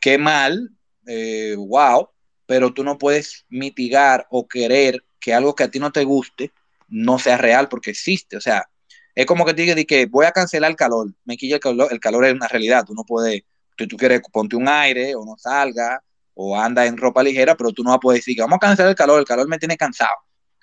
qué 0.00 0.18
mal, 0.18 0.70
eh, 1.06 1.54
wow, 1.56 2.08
pero 2.46 2.72
tú 2.72 2.84
no 2.84 2.98
puedes 2.98 3.44
mitigar 3.48 4.26
o 4.30 4.48
querer 4.48 5.04
que 5.20 5.34
algo 5.34 5.54
que 5.54 5.64
a 5.64 5.70
ti 5.70 5.78
no 5.78 5.92
te 5.92 6.04
guste 6.04 6.52
no 6.88 7.18
sea 7.18 7.38
real 7.38 7.68
porque 7.68 7.90
existe. 7.90 8.36
O 8.36 8.40
sea, 8.40 8.68
es 9.14 9.26
como 9.26 9.44
que 9.44 9.54
te 9.54 9.62
diga 9.62 9.84
que 9.84 10.06
voy 10.06 10.26
a 10.26 10.32
cancelar 10.32 10.70
el 10.70 10.76
calor. 10.76 11.12
Me 11.24 11.36
quilla 11.36 11.56
el 11.56 11.60
calor, 11.60 11.88
el 11.90 12.00
calor 12.00 12.24
es 12.24 12.34
una 12.34 12.48
realidad. 12.48 12.84
Tú 12.84 12.94
no 12.94 13.04
puedes, 13.04 13.42
tú, 13.76 13.86
tú 13.86 13.96
quieres 13.96 14.20
ponte 14.32 14.56
un 14.56 14.68
aire 14.68 15.14
o 15.14 15.24
no 15.24 15.36
salga 15.38 16.02
o 16.34 16.58
anda 16.58 16.86
en 16.86 16.96
ropa 16.96 17.22
ligera, 17.22 17.56
pero 17.56 17.72
tú 17.72 17.82
no 17.82 17.90
vas 17.90 17.98
a 17.98 18.00
poder 18.00 18.18
decir 18.18 18.34
que 18.34 18.42
vamos 18.42 18.56
a 18.56 18.60
cancelar 18.60 18.90
el 18.90 18.96
calor, 18.96 19.18
el 19.18 19.26
calor 19.26 19.48
me 19.48 19.58
tiene 19.58 19.76
cansado. 19.76 20.16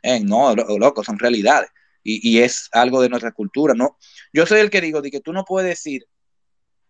No, 0.03 0.55
loco, 0.55 1.03
son 1.03 1.19
realidades. 1.19 1.69
Y, 2.03 2.39
es 2.39 2.69
algo 2.71 3.01
de 3.01 3.09
nuestra 3.09 3.31
cultura, 3.31 3.73
¿no? 3.73 3.97
Yo 4.33 4.45
soy 4.45 4.61
el 4.61 4.69
que 4.69 4.81
digo 4.81 5.01
de 5.01 5.11
que 5.11 5.19
tú 5.19 5.33
no 5.33 5.43
puedes 5.45 5.69
decir 5.69 6.07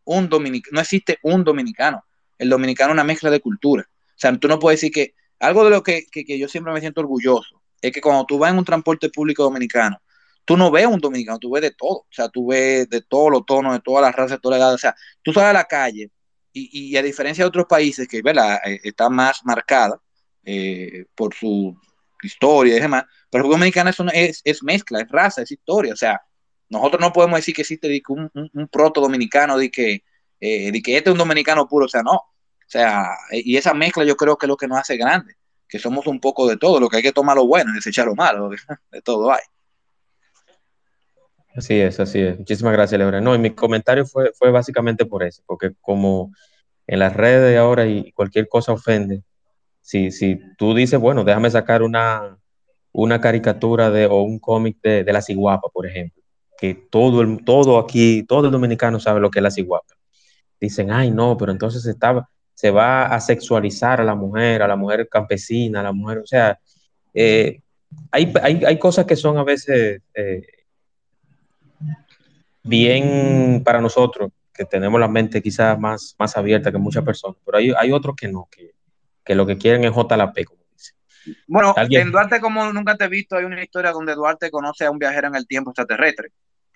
un 0.06 0.30
dominicano, 0.30 0.76
no 0.76 0.82
existe 0.82 1.18
un 1.24 1.44
dominicano. 1.44 2.04
El 2.38 2.50
dominicano 2.50 2.92
es 2.92 2.94
una 2.94 3.04
mezcla 3.04 3.30
de 3.30 3.42
cultura. 3.42 3.90
O 3.92 4.14
sea, 4.16 4.36
tú 4.38 4.48
no 4.48 4.60
puedes 4.60 4.80
decir 4.80 4.94
que 4.94 5.16
algo 5.40 5.64
de 5.64 5.72
lo 5.72 5.84
que, 5.84 6.06
yo 6.14 6.48
siempre 6.48 6.74
me 6.74 6.80
siento 6.80 7.02
orgulloso 7.02 7.62
es 7.82 7.92
que 7.92 8.02
cuando 8.02 8.26
tú 8.26 8.38
vas 8.38 8.52
en 8.52 8.60
un 8.60 8.66
transporte 8.66 9.10
público 9.10 9.44
dominicano, 9.44 10.02
tú 10.46 10.58
no 10.58 10.72
ves 10.72 10.86
un 10.86 11.00
dominicano, 11.00 11.40
tú 11.40 11.52
ves 11.52 11.64
de 11.64 11.72
todo. 11.72 12.00
O 12.00 12.08
sea, 12.12 12.30
tú 12.30 12.48
ves 12.48 12.90
de 12.90 13.02
todos 13.02 13.32
los 13.32 13.46
tonos, 13.46 13.74
de 13.74 13.82
todas 13.82 14.02
las 14.02 14.16
razas, 14.16 14.38
de 14.38 14.40
todas 14.40 14.60
las 14.60 14.66
edades. 14.66 14.76
O 14.76 14.82
sea, 14.82 14.96
tú 15.22 15.34
sales 15.34 15.50
a 15.50 15.54
la 15.54 15.66
calle 15.66 16.12
y, 16.54 16.96
a 16.98 17.02
diferencia 17.02 17.44
de 17.44 17.48
otros 17.48 17.66
países 17.68 18.08
que, 18.08 18.22
¿verdad? 18.22 18.60
Eh, 18.66 18.80
está 18.84 19.10
más 19.10 19.42
marcada 19.46 20.02
eh, 20.44 21.06
por 21.16 21.34
su 21.34 21.78
historia 22.24 22.78
y 22.78 22.80
demás, 22.80 23.06
pero 23.30 23.46
el 23.46 23.52
dominicano 23.52 23.90
es, 24.14 24.42
es, 24.44 24.64
mezcla, 24.64 25.02
es 25.02 25.10
raza, 25.10 25.42
es 25.42 25.52
historia, 25.52 25.94
o 25.94 25.98
sea, 25.98 26.22
nosotros 26.70 27.02
no 27.02 27.14
podemos 27.14 27.38
decir 27.40 27.56
que 27.56 27.62
existe 27.62 28.02
un, 28.10 28.30
un, 28.34 28.68
proto 28.68 29.02
dominicano 29.02 29.58
de 29.58 29.72
que, 29.72 30.04
eh, 30.40 30.72
de 30.72 30.82
que 30.82 30.98
este 30.98 31.10
es 31.10 31.14
un 31.14 31.20
dominicano 31.20 31.68
puro, 31.68 31.86
o 31.86 31.90
sea, 31.90 32.04
no, 32.04 32.14
o 32.14 32.72
sea, 32.72 33.10
y 33.32 33.58
esa 33.58 33.74
mezcla 33.74 34.04
yo 34.04 34.16
creo 34.16 34.38
que 34.38 34.46
es 34.46 34.50
lo 34.50 34.58
que 34.58 34.68
nos 34.68 34.80
hace 34.80 34.98
grande, 34.98 35.36
que 35.68 35.80
somos 35.80 36.08
un 36.08 36.20
poco 36.20 36.48
de 36.48 36.58
todo, 36.58 36.80
lo 36.80 36.90
que 36.90 36.98
hay 36.98 37.04
que 37.04 37.12
tomar 37.12 37.36
lo 37.36 37.48
bueno 37.48 37.72
y 37.72 37.76
desechar 37.76 38.06
lo 38.06 38.16
malo, 38.16 38.50
de 38.92 39.02
todo 39.02 39.32
hay. 39.32 39.42
Así 41.56 41.80
es, 41.80 42.00
así 42.00 42.20
es. 42.20 42.38
Muchísimas 42.38 42.74
gracias, 42.74 42.98
Leora. 42.98 43.22
No, 43.22 43.36
y 43.36 43.40
mi 43.40 43.50
comentario 43.50 44.06
fue, 44.06 44.32
fue 44.34 44.52
básicamente 44.52 45.06
por 45.06 45.24
eso, 45.24 45.44
porque 45.46 45.74
como 45.82 46.32
en 46.88 47.00
las 47.00 47.14
redes 47.16 47.58
ahora 47.58 47.86
y 47.86 48.12
cualquier 48.14 48.48
cosa 48.48 48.72
ofende, 48.72 49.24
si, 49.90 50.12
si 50.12 50.40
tú 50.56 50.76
dices, 50.76 51.00
bueno, 51.00 51.24
déjame 51.24 51.50
sacar 51.50 51.82
una, 51.82 52.38
una 52.92 53.20
caricatura 53.20 53.90
de, 53.90 54.06
o 54.06 54.22
un 54.22 54.38
cómic 54.38 54.78
de, 54.84 55.04
de 55.04 55.14
la 55.14 55.20
ciguapa, 55.20 55.68
por 55.74 55.88
ejemplo, 55.88 56.22
que 56.60 56.76
todo, 56.76 57.22
el, 57.24 57.44
todo 57.44 57.80
aquí, 57.80 58.22
todo 58.22 58.46
el 58.46 58.52
dominicano 58.52 59.00
sabe 59.00 59.20
lo 59.20 59.32
que 59.32 59.40
es 59.40 59.44
la 59.44 59.50
ciguapa. 59.50 59.96
dicen, 60.62 60.92
ay, 60.92 61.10
no, 61.10 61.36
pero 61.38 61.52
entonces 61.52 61.82
se 62.54 62.70
va 62.70 63.08
a 63.08 63.20
sexualizar 63.20 64.00
a 64.00 64.04
la 64.04 64.14
mujer, 64.14 64.62
a 64.62 64.68
la 64.68 64.76
mujer 64.76 65.10
campesina, 65.10 65.80
a 65.80 65.84
la 65.84 65.92
mujer, 65.92 66.20
o 66.20 66.28
sea, 66.28 66.60
eh, 67.16 67.60
hay, 68.12 68.32
hay, 68.44 68.64
hay, 68.66 68.78
cosas 68.78 69.08
que 69.08 69.16
son 69.16 69.40
a 69.40 69.44
veces 69.44 70.04
eh, 70.14 70.44
bien 72.62 73.64
para 73.66 73.82
nosotros, 73.82 74.30
que 74.54 74.66
tenemos 74.66 75.00
la 75.00 75.08
mente 75.08 75.42
quizás 75.42 75.80
más, 75.80 76.16
más 76.20 76.38
abierta 76.38 76.72
que 76.72 76.78
muchas 76.78 77.04
personas, 77.04 77.38
pero 77.44 77.58
hay, 77.58 77.74
hay 77.76 77.92
otros 77.92 78.16
que 78.16 78.28
no, 78.28 78.48
que, 78.52 78.78
que 79.30 79.36
lo 79.36 79.46
que 79.46 79.60
quieren 79.60 79.84
es 79.84 79.92
JLP, 79.92 80.44
como 80.44 80.64
dice. 80.72 80.94
Bueno, 81.46 81.76
en 81.78 82.12
Duarte, 82.12 82.40
como 82.40 82.74
nunca 82.74 82.98
te 82.98 83.06
he 83.06 83.08
visto, 83.08 83.36
hay 83.36 83.46
una 83.46 83.62
historia 83.62 83.92
donde 83.92 84.16
Duarte 84.16 84.50
conoce 84.50 84.86
a 84.86 84.92
un 84.92 84.98
viajero 84.98 85.28
en 85.28 85.36
el 85.36 85.46
tiempo 85.46 85.70
extraterrestre 85.70 86.32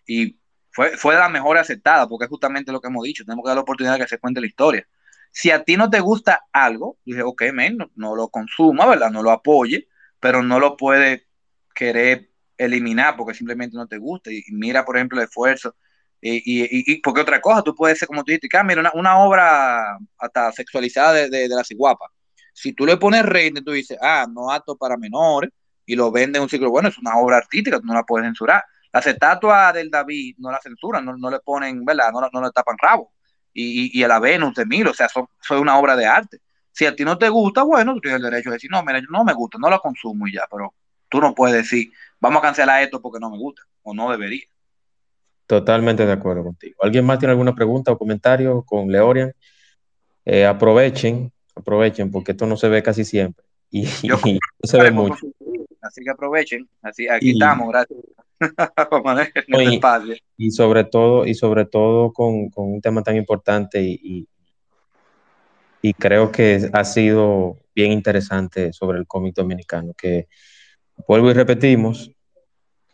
y 0.05 0.37
fue, 0.69 0.95
fue 0.95 1.15
la 1.15 1.29
mejor 1.29 1.57
aceptada, 1.57 2.07
porque 2.07 2.25
es 2.25 2.29
justamente 2.29 2.71
lo 2.71 2.79
que 2.79 2.89
hemos 2.89 3.05
dicho, 3.05 3.25
tenemos 3.25 3.43
que 3.43 3.47
dar 3.47 3.55
la 3.55 3.63
oportunidad 3.63 3.93
de 3.93 4.01
que 4.01 4.07
se 4.07 4.19
cuente 4.19 4.39
la 4.39 4.45
historia. 4.45 4.87
Si 5.31 5.49
a 5.49 5.63
ti 5.63 5.77
no 5.77 5.89
te 5.89 5.99
gusta 5.99 6.45
algo, 6.51 6.99
dije, 7.03 7.23
ok, 7.23 7.41
men, 7.51 7.75
no, 7.75 7.89
no 7.95 8.15
lo 8.15 8.27
consuma, 8.27 8.85
¿verdad? 8.85 9.09
No 9.09 9.23
lo 9.23 9.31
apoye, 9.31 9.87
pero 10.19 10.43
no 10.43 10.59
lo 10.59 10.77
puede 10.77 11.25
querer 11.73 12.29
eliminar 12.55 13.17
porque 13.17 13.33
simplemente 13.33 13.75
no 13.75 13.87
te 13.87 13.97
gusta. 13.97 14.31
Y, 14.31 14.43
mira, 14.51 14.85
por 14.85 14.95
ejemplo, 14.95 15.17
el 15.17 15.25
esfuerzo. 15.27 15.75
Y, 16.21 16.35
y, 16.35 16.67
y, 16.69 17.01
porque 17.01 17.21
otra 17.21 17.41
cosa, 17.41 17.63
tú 17.63 17.73
puedes 17.73 17.97
ser 17.97 18.07
como 18.07 18.23
tú 18.23 18.31
dijiste, 18.31 18.47
ah, 18.55 18.63
mira, 18.63 18.79
una, 18.79 18.91
una, 18.93 19.17
obra 19.17 19.97
hasta 20.19 20.51
sexualizada 20.51 21.13
de, 21.13 21.29
de, 21.31 21.49
de 21.49 21.55
la 21.55 21.63
ciguapa. 21.63 22.05
Si 22.53 22.73
tú 22.73 22.85
le 22.85 22.97
pones 22.97 23.25
rating, 23.25 23.63
tú 23.63 23.71
dices, 23.71 23.97
ah, 24.01 24.27
no 24.29 24.51
apto 24.51 24.75
para 24.75 24.95
menores, 24.95 25.49
y 25.85 25.95
lo 25.95 26.11
vende 26.11 26.37
en 26.37 26.43
un 26.43 26.49
ciclo, 26.49 26.69
bueno, 26.69 26.89
es 26.89 26.97
una 26.97 27.17
obra 27.17 27.37
artística, 27.37 27.79
tú 27.79 27.85
no 27.85 27.93
la 27.93 28.03
puedes 28.03 28.25
censurar. 28.25 28.63
Las 28.91 29.05
estatuas 29.07 29.73
del 29.73 29.89
David 29.89 30.35
no 30.37 30.51
la 30.51 30.59
censuran, 30.61 31.03
no, 31.03 31.17
no 31.17 31.29
le 31.29 31.39
ponen, 31.39 31.83
¿verdad? 31.83 32.11
No, 32.11 32.21
no 32.31 32.41
le 32.41 32.51
tapan 32.51 32.77
rabo. 32.79 33.11
Y, 33.53 33.99
y, 33.99 34.03
a 34.03 34.07
la 34.07 34.19
Venus 34.19 34.55
de 34.55 34.65
Milo, 34.65 34.91
o 34.91 34.93
sea, 34.93 35.09
son, 35.09 35.27
son, 35.41 35.59
una 35.59 35.77
obra 35.77 35.95
de 35.95 36.05
arte. 36.05 36.39
Si 36.71 36.85
a 36.85 36.95
ti 36.95 37.03
no 37.03 37.17
te 37.17 37.29
gusta, 37.29 37.63
bueno, 37.63 37.93
tú 37.95 38.01
tienes 38.01 38.17
el 38.17 38.23
derecho 38.23 38.49
de 38.49 38.55
decir, 38.55 38.71
no, 38.71 38.83
mira, 38.83 39.01
no 39.09 39.23
me 39.23 39.33
gusta, 39.33 39.57
no 39.59 39.69
la 39.69 39.79
consumo 39.79 40.27
y 40.27 40.33
ya, 40.33 40.43
pero 40.49 40.73
tú 41.09 41.19
no 41.19 41.35
puedes 41.35 41.55
decir, 41.55 41.91
vamos 42.19 42.39
a 42.39 42.43
cancelar 42.43 42.81
esto 42.81 43.01
porque 43.01 43.19
no 43.19 43.29
me 43.29 43.37
gusta, 43.37 43.61
o 43.83 43.93
no 43.93 44.09
debería. 44.11 44.45
Totalmente 45.45 46.05
de 46.05 46.11
acuerdo 46.11 46.43
contigo. 46.43 46.75
¿Alguien 46.81 47.05
más 47.05 47.19
tiene 47.19 47.31
alguna 47.31 47.53
pregunta 47.53 47.91
o 47.91 47.97
comentario 47.97 48.63
con 48.63 48.91
Leorian? 48.91 49.33
Eh, 50.25 50.45
aprovechen, 50.45 51.32
aprovechen, 51.55 52.11
porque 52.11 52.31
esto 52.31 52.45
no 52.45 52.57
se 52.57 52.69
ve 52.69 52.83
casi 52.83 53.05
siempre. 53.05 53.43
Y, 53.69 53.85
Yo, 54.03 54.17
y 54.25 54.33
no 54.33 54.39
se 54.63 54.81
ve 54.81 54.91
mucho. 54.91 55.27
Así 55.81 56.01
que 56.03 56.09
aprovechen. 56.09 56.67
Así, 56.81 57.07
aquí 57.07 57.29
y, 57.29 57.33
estamos, 57.33 57.69
gracias. 57.69 57.99
y, 59.47 60.47
y, 60.47 60.51
sobre 60.51 60.83
todo, 60.83 61.25
y 61.25 61.33
sobre 61.33 61.65
todo 61.65 62.11
con, 62.11 62.49
con 62.49 62.73
un 62.73 62.81
tema 62.81 63.01
tan 63.01 63.15
importante 63.15 63.81
y, 63.81 64.27
y, 65.81 65.93
creo 65.93 66.31
que 66.31 66.69
ha 66.73 66.83
sido 66.83 67.57
bien 67.73 67.91
interesante 67.91 68.73
sobre 68.73 68.99
el 68.99 69.07
cómic 69.07 69.35
dominicano, 69.35 69.93
que 69.93 70.27
vuelvo 71.07 71.29
y 71.29 71.33
repetimos, 71.33 72.11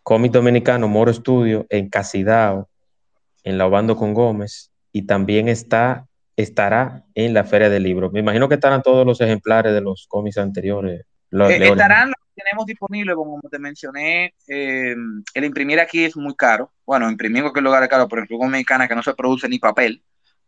cómic 0.03 0.31
dominicano, 0.31 0.87
Moro 0.87 1.09
Estudio, 1.09 1.65
en 1.69 1.89
Casidao, 1.89 2.69
en 3.43 3.57
La 3.57 3.65
Obando 3.65 3.95
con 3.95 4.13
Gómez, 4.13 4.71
y 4.91 5.03
también 5.03 5.47
está, 5.47 6.07
estará 6.41 7.03
en 7.15 7.33
la 7.33 7.43
Feria 7.43 7.69
del 7.69 7.83
Libro. 7.83 8.09
Me 8.11 8.21
imagino 8.21 8.47
que 8.47 8.55
estarán 8.55 8.81
todos 8.81 9.05
los 9.05 9.19
ejemplares 9.19 9.73
de 9.73 9.81
los 9.81 10.05
cómics 10.07 10.37
anteriores. 10.37 11.05
Los 11.29 11.51
eh, 11.51 11.67
estarán 11.67 12.13
tenemos 12.33 12.65
disponible, 12.65 13.13
como 13.15 13.41
te 13.51 13.59
mencioné, 13.59 14.33
eh, 14.47 14.95
el 15.33 15.43
imprimir 15.43 15.79
aquí 15.81 16.05
es 16.05 16.15
muy 16.15 16.33
caro. 16.35 16.71
Bueno, 16.85 17.09
imprimir 17.09 17.39
en 17.39 17.43
cualquier 17.43 17.65
lugar 17.65 17.83
es 17.83 17.89
caro, 17.89 18.07
ejemplo, 18.09 18.45
en 18.45 18.51
Mexicana 18.51 18.87
que 18.87 18.95
no 18.95 19.03
se 19.03 19.13
produce 19.13 19.49
ni 19.49 19.59
papel, 19.59 20.01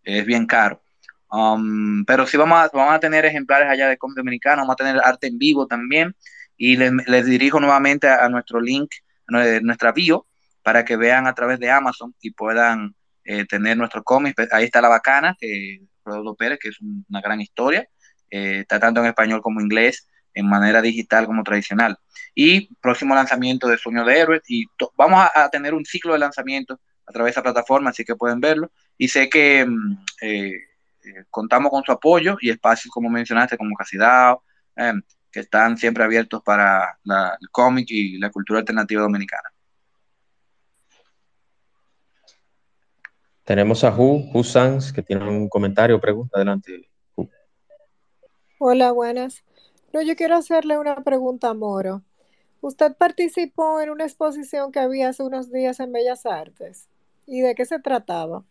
es 0.03 0.25
bien 0.25 0.45
caro. 0.45 0.81
Um, 1.29 2.05
pero 2.05 2.25
sí 2.25 2.37
vamos 2.37 2.57
a, 2.59 2.69
vamos 2.73 2.93
a 2.93 2.99
tener 2.99 3.25
ejemplares 3.25 3.69
allá 3.69 3.89
de 3.89 3.97
cómic 3.97 4.15
dominicano, 4.15 4.61
vamos 4.61 4.73
a 4.73 4.77
tener 4.77 5.01
arte 5.03 5.27
en 5.27 5.37
vivo 5.37 5.67
también. 5.67 6.15
Y 6.55 6.77
les, 6.77 6.93
les 7.07 7.25
dirijo 7.25 7.59
nuevamente 7.59 8.07
a, 8.07 8.23
a, 8.23 8.29
nuestro 8.29 8.61
link, 8.61 8.91
a 9.27 9.59
nuestra 9.61 9.91
bio, 9.91 10.27
para 10.63 10.85
que 10.85 10.95
vean 10.95 11.27
a 11.27 11.33
través 11.33 11.59
de 11.59 11.69
Amazon 11.69 12.15
y 12.21 12.31
puedan 12.31 12.95
eh, 13.25 13.45
tener 13.45 13.77
nuestros 13.77 14.03
cómics. 14.03 14.35
Ahí 14.51 14.65
está 14.65 14.81
La 14.81 14.89
Bacana, 14.89 15.35
que 15.39 15.81
Rodolfo 16.03 16.35
Pérez, 16.35 16.59
que 16.59 16.69
es 16.69 16.77
una 16.81 17.21
gran 17.21 17.41
historia, 17.41 17.87
eh, 18.29 18.59
está 18.61 18.79
tanto 18.79 19.01
en 19.01 19.07
español 19.07 19.41
como 19.41 19.61
inglés 19.61 20.07
en 20.33 20.47
manera 20.47 20.81
digital 20.81 21.25
como 21.25 21.43
tradicional. 21.43 21.97
Y 22.33 22.73
próximo 22.75 23.15
lanzamiento 23.15 23.67
de 23.67 23.77
Sueño 23.77 24.05
de 24.05 24.19
Héroes. 24.19 24.41
Y 24.47 24.65
vamos 24.95 25.27
a, 25.33 25.49
tener 25.49 25.73
un 25.73 25.85
ciclo 25.85 26.13
de 26.13 26.19
lanzamiento 26.19 26.79
a 27.05 27.11
través 27.11 27.31
de 27.31 27.31
esa 27.31 27.43
plataforma, 27.43 27.89
así 27.89 28.05
que 28.05 28.15
pueden 28.15 28.39
verlo. 28.39 28.71
Y 28.97 29.07
sé 29.07 29.29
que 29.29 29.65
mm, 29.65 29.97
eh, 30.21 30.53
eh, 31.03 31.23
contamos 31.29 31.71
con 31.71 31.83
su 31.83 31.91
apoyo 31.91 32.37
y 32.39 32.49
espacios, 32.49 32.91
como 32.93 33.09
mencionaste, 33.09 33.57
como 33.57 33.75
Casidao, 33.75 34.43
eh, 34.75 34.93
que 35.31 35.41
están 35.41 35.77
siempre 35.77 36.03
abiertos 36.03 36.41
para 36.43 36.97
el 37.39 37.49
cómic 37.51 37.87
y 37.89 38.17
la 38.17 38.29
cultura 38.29 38.59
alternativa 38.59 39.01
dominicana. 39.01 39.50
Tenemos 43.43 43.83
a 43.83 43.95
Hu, 43.95 44.29
Hu 44.33 44.43
Sanz, 44.43 44.93
que 44.93 45.01
tiene 45.01 45.27
un 45.27 45.49
comentario 45.49 45.95
o 45.95 46.01
pregunta. 46.01 46.37
Adelante. 46.37 46.89
Hu. 47.15 47.27
Hola, 48.59 48.91
buenas. 48.91 49.43
No, 49.93 50.01
yo 50.01 50.15
quiero 50.15 50.35
hacerle 50.35 50.77
una 50.77 51.03
pregunta 51.03 51.49
a 51.49 51.53
Moro. 51.53 52.03
Usted 52.61 52.95
participó 52.95 53.81
en 53.81 53.89
una 53.89 54.05
exposición 54.05 54.71
que 54.71 54.79
había 54.79 55.09
hace 55.09 55.23
unos 55.23 55.51
días 55.51 55.79
en 55.79 55.91
Bellas 55.91 56.25
Artes. 56.25 56.87
¿Y 57.25 57.41
de 57.41 57.55
qué 57.55 57.65
se 57.65 57.79
trataba? 57.79 58.43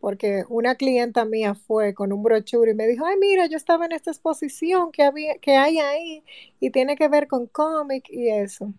Porque 0.00 0.44
una 0.50 0.74
clienta 0.74 1.24
mía 1.24 1.54
fue 1.54 1.94
con 1.94 2.12
un 2.12 2.22
brochure 2.22 2.72
y 2.72 2.74
me 2.74 2.86
dijo, 2.86 3.06
ay, 3.06 3.16
mira, 3.18 3.46
yo 3.46 3.56
estaba 3.56 3.86
en 3.86 3.92
esta 3.92 4.10
exposición 4.10 4.92
que, 4.92 5.02
había, 5.02 5.38
que 5.38 5.56
hay 5.56 5.78
ahí 5.78 6.22
y 6.60 6.70
tiene 6.70 6.94
que 6.94 7.08
ver 7.08 7.26
con 7.26 7.46
cómic 7.46 8.10
y 8.10 8.28
eso. 8.28 8.72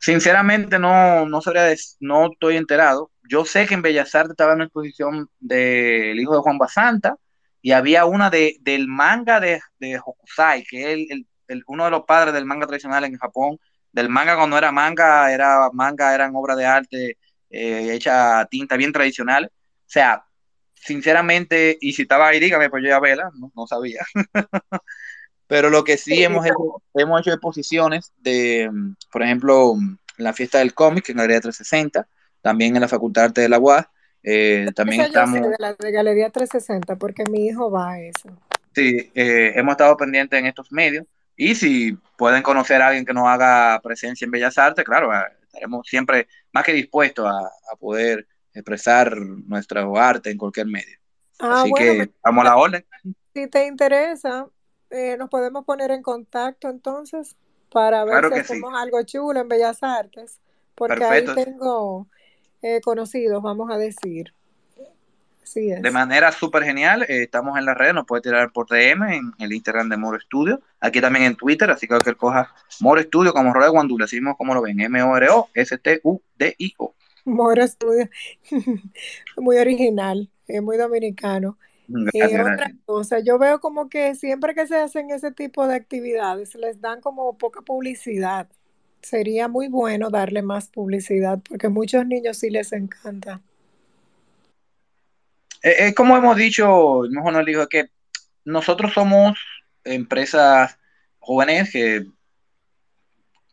Sinceramente 0.00 0.78
no, 0.78 1.26
no, 1.26 1.40
sabría, 1.42 1.74
no 2.00 2.32
estoy 2.32 2.56
enterado. 2.56 3.10
Yo 3.28 3.44
sé 3.44 3.66
que 3.66 3.74
en 3.74 3.82
Bellas 3.82 4.14
Artes 4.14 4.32
estaba 4.32 4.52
en 4.52 4.56
una 4.56 4.64
exposición 4.64 5.28
del 5.38 6.18
hijo 6.18 6.34
de 6.34 6.40
Juan 6.40 6.58
Basanta, 6.58 7.16
y 7.62 7.72
había 7.72 8.04
una 8.06 8.30
de, 8.30 8.56
del 8.60 8.88
manga 8.88 9.40
de, 9.40 9.60
de 9.78 9.98
Hokusai, 9.98 10.64
que 10.64 10.80
es 10.80 10.86
el, 10.88 11.06
el, 11.10 11.26
el, 11.48 11.62
uno 11.66 11.84
de 11.84 11.90
los 11.90 12.04
padres 12.04 12.32
del 12.34 12.46
manga 12.46 12.66
tradicional 12.66 13.04
en 13.04 13.18
Japón. 13.18 13.58
Del 13.92 14.08
manga 14.08 14.36
cuando 14.36 14.56
era 14.56 14.72
manga, 14.72 15.32
era 15.32 15.68
manga, 15.72 16.14
eran 16.14 16.34
obras 16.34 16.56
de 16.56 16.64
arte 16.66 17.18
eh, 17.50 17.92
hecha 17.92 18.40
a 18.40 18.46
tinta 18.46 18.76
bien 18.76 18.92
tradicional. 18.92 19.46
O 19.46 19.50
sea, 19.86 20.24
sinceramente, 20.74 21.76
y 21.80 21.92
si 21.92 22.02
estaba 22.02 22.28
ahí, 22.28 22.40
dígame, 22.40 22.70
pues 22.70 22.82
yo 22.82 22.88
ya 22.90 23.00
vela, 23.00 23.30
no, 23.38 23.52
no 23.54 23.66
sabía. 23.66 24.00
Pero 25.50 25.68
lo 25.68 25.82
que 25.82 25.98
sí, 25.98 26.22
hemos, 26.22 26.46
hecho, 26.46 26.80
hemos 26.94 27.20
hecho 27.20 27.32
exposiciones 27.32 28.12
de, 28.18 28.70
por 29.10 29.20
ejemplo, 29.24 29.74
la 30.16 30.32
fiesta 30.32 30.58
del 30.58 30.74
cómic 30.74 31.08
en 31.08 31.16
Galería 31.16 31.40
360, 31.40 32.06
también 32.40 32.76
en 32.76 32.82
la 32.82 32.86
Facultad 32.86 33.22
de 33.22 33.26
Arte 33.26 33.40
de 33.40 33.48
la 33.48 33.58
UAS, 33.58 33.84
eh, 34.22 34.68
también 34.76 35.00
estamos... 35.00 35.40
De 35.40 35.56
la 35.58 35.74
de 35.74 35.90
Galería 35.90 36.30
360, 36.30 36.94
porque 36.94 37.24
mi 37.28 37.46
hijo 37.46 37.68
va 37.68 37.90
a 37.90 38.00
eso. 38.00 38.28
Sí, 38.76 39.10
eh, 39.12 39.52
hemos 39.56 39.72
estado 39.72 39.96
pendientes 39.96 40.38
en 40.38 40.46
estos 40.46 40.70
medios 40.70 41.04
y 41.34 41.56
si 41.56 41.98
pueden 42.16 42.44
conocer 42.44 42.80
a 42.80 42.86
alguien 42.86 43.04
que 43.04 43.12
nos 43.12 43.26
haga 43.26 43.80
presencia 43.82 44.26
en 44.26 44.30
Bellas 44.30 44.56
Artes, 44.56 44.84
claro, 44.84 45.12
eh, 45.12 45.24
estaremos 45.42 45.84
siempre 45.84 46.28
más 46.52 46.62
que 46.62 46.74
dispuestos 46.74 47.26
a, 47.26 47.38
a, 47.72 47.76
poder 47.76 48.24
expresar 48.54 49.16
nuestro 49.18 49.98
arte 49.98 50.30
en 50.30 50.38
cualquier 50.38 50.68
medio. 50.68 50.96
Ah, 51.40 51.62
Así 51.62 51.70
bueno, 51.70 52.04
que 52.04 52.10
vamos 52.22 52.42
a 52.42 52.48
la 52.50 52.56
orden. 52.56 52.86
Si 53.34 53.48
te 53.48 53.66
interesa, 53.66 54.46
eh, 54.90 55.16
nos 55.16 55.30
podemos 55.30 55.64
poner 55.64 55.90
en 55.90 56.02
contacto 56.02 56.68
entonces 56.68 57.36
para 57.70 58.04
ver 58.04 58.12
claro 58.12 58.34
si 58.34 58.40
hacemos 58.40 58.72
sí. 58.72 58.78
algo 58.78 59.02
chulo 59.04 59.40
en 59.40 59.48
Bellas 59.48 59.82
Artes, 59.82 60.38
porque 60.74 60.98
Perfecto. 60.98 61.32
ahí 61.32 61.44
tengo 61.44 62.06
eh, 62.62 62.80
conocidos, 62.80 63.42
vamos 63.42 63.70
a 63.70 63.78
decir. 63.78 64.34
Así 65.42 65.70
es. 65.70 65.80
De 65.82 65.90
manera 65.90 66.30
súper 66.32 66.62
genial, 66.64 67.02
eh, 67.02 67.22
estamos 67.22 67.58
en 67.58 67.64
la 67.64 67.74
red, 67.74 67.92
nos 67.92 68.06
puede 68.06 68.22
tirar 68.22 68.52
por 68.52 68.68
DM 68.68 69.02
en 69.12 69.32
el 69.38 69.52
Instagram 69.52 69.88
de 69.88 69.96
Moro 69.96 70.20
Studio, 70.20 70.60
aquí 70.80 71.00
también 71.00 71.24
en 71.24 71.36
Twitter, 71.36 71.70
así 71.70 71.88
que 71.88 71.96
que 71.98 72.14
coja 72.14 72.52
Moro 72.80 73.00
Studio 73.02 73.32
como 73.32 73.52
Roy 73.52 73.70
Guandula, 73.70 74.04
así 74.04 74.16
mismo 74.16 74.36
como 74.36 74.54
lo 74.54 74.62
ven, 74.62 74.80
M-O-R-O-S-T-U-D-I-O. 74.80 75.34
Moro 77.24 77.66
Studio, 77.66 78.08
muy 79.36 79.58
original, 79.58 80.30
eh, 80.48 80.60
muy 80.60 80.76
dominicano. 80.76 81.56
Gracias, 81.92 82.30
y 82.30 82.34
otra 82.36 82.72
cosa, 82.84 83.18
yo 83.18 83.38
veo 83.38 83.60
como 83.60 83.88
que 83.88 84.14
siempre 84.14 84.54
que 84.54 84.66
se 84.66 84.76
hacen 84.76 85.10
ese 85.10 85.32
tipo 85.32 85.66
de 85.66 85.74
actividades, 85.74 86.54
les 86.54 86.80
dan 86.80 87.00
como 87.00 87.36
poca 87.36 87.62
publicidad 87.62 88.48
sería 89.02 89.48
muy 89.48 89.68
bueno 89.68 90.10
darle 90.10 90.42
más 90.42 90.68
publicidad 90.68 91.40
porque 91.48 91.66
a 91.66 91.70
muchos 91.70 92.06
niños 92.06 92.38
sí 92.38 92.50
les 92.50 92.72
encanta. 92.72 93.40
Es 95.62 95.80
eh, 95.80 95.94
como 95.94 96.16
hemos 96.16 96.36
dicho, 96.36 97.02
mejor 97.10 97.32
nos 97.32 97.46
dijo 97.46 97.66
que 97.66 97.90
nosotros 98.44 98.92
somos 98.92 99.38
empresas 99.84 100.78
jóvenes 101.18 101.70
que 101.70 102.04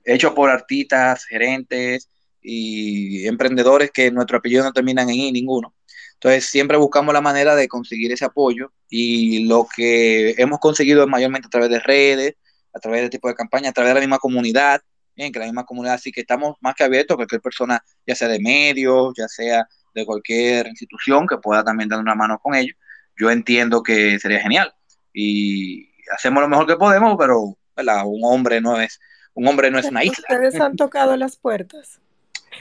hechos 0.06 0.34
por 0.34 0.50
artistas, 0.50 1.26
gerentes 1.26 2.10
y 2.42 3.28
emprendedores 3.28 3.92
que 3.92 4.10
nuestro 4.10 4.38
apellido 4.38 4.64
no 4.64 4.72
terminan 4.72 5.10
en 5.10 5.16
I 5.16 5.32
ninguno. 5.32 5.74
Entonces, 6.18 6.46
siempre 6.46 6.78
buscamos 6.78 7.14
la 7.14 7.22
manera 7.22 7.56
de 7.56 7.68
conseguir 7.68 8.12
ese 8.12 8.26
apoyo 8.26 8.72
y 8.90 9.46
lo 9.46 9.68
que 9.76 10.32
hemos 10.38 10.60
conseguido 10.60 11.04
es 11.04 11.10
mayormente 11.10 11.46
a 11.46 11.50
través 11.50 11.70
de 11.70 11.80
redes, 11.80 12.36
a 12.74 12.80
través 12.80 13.02
de 13.02 13.06
este 13.06 13.18
tipo 13.18 13.28
de 13.28 13.36
campañas, 13.36 13.70
a 13.70 13.74
través 13.74 13.92
de 13.92 13.94
la 13.96 14.00
misma 14.00 14.18
comunidad, 14.18 14.82
bien, 15.16 15.32
que 15.32 15.40
la 15.40 15.46
misma 15.46 15.66
comunidad, 15.66 15.96
así 15.96 16.12
que 16.12 16.22
estamos 16.22 16.56
más 16.60 16.74
que 16.74 16.84
abiertos 16.84 17.14
a 17.14 17.18
cualquier 17.18 17.42
persona, 17.42 17.84
ya 18.06 18.16
sea 18.16 18.28
de 18.28 18.40
medios, 18.40 19.14
ya 19.16 19.28
sea 19.28 19.68
de 19.94 20.06
cualquier 20.06 20.68
institución 20.68 21.28
que 21.28 21.38
pueda 21.38 21.64
también 21.64 21.90
dar 21.90 22.00
una 22.00 22.16
mano 22.16 22.40
con 22.40 22.56
ellos. 22.56 22.76
Yo 23.16 23.30
entiendo 23.30 23.84
que 23.84 24.20
sería 24.20 24.40
genial 24.42 24.74
y 25.14 25.90
hacemos 26.16 26.42
lo 26.42 26.50
mejor 26.50 26.66
que 26.66 26.78
podemos, 26.78 27.16
pero 27.18 27.42
un 27.76 28.22
hombre 28.24 28.60
no 28.60 28.80
es 28.80 29.00
un 29.34 29.48
hombre 29.48 29.70
no 29.70 29.78
es 29.78 29.86
una 29.86 30.04
isla. 30.04 30.26
Ustedes 30.30 30.60
han 30.60 30.76
tocado 30.76 31.16
las 31.16 31.38
puertas. 31.38 32.00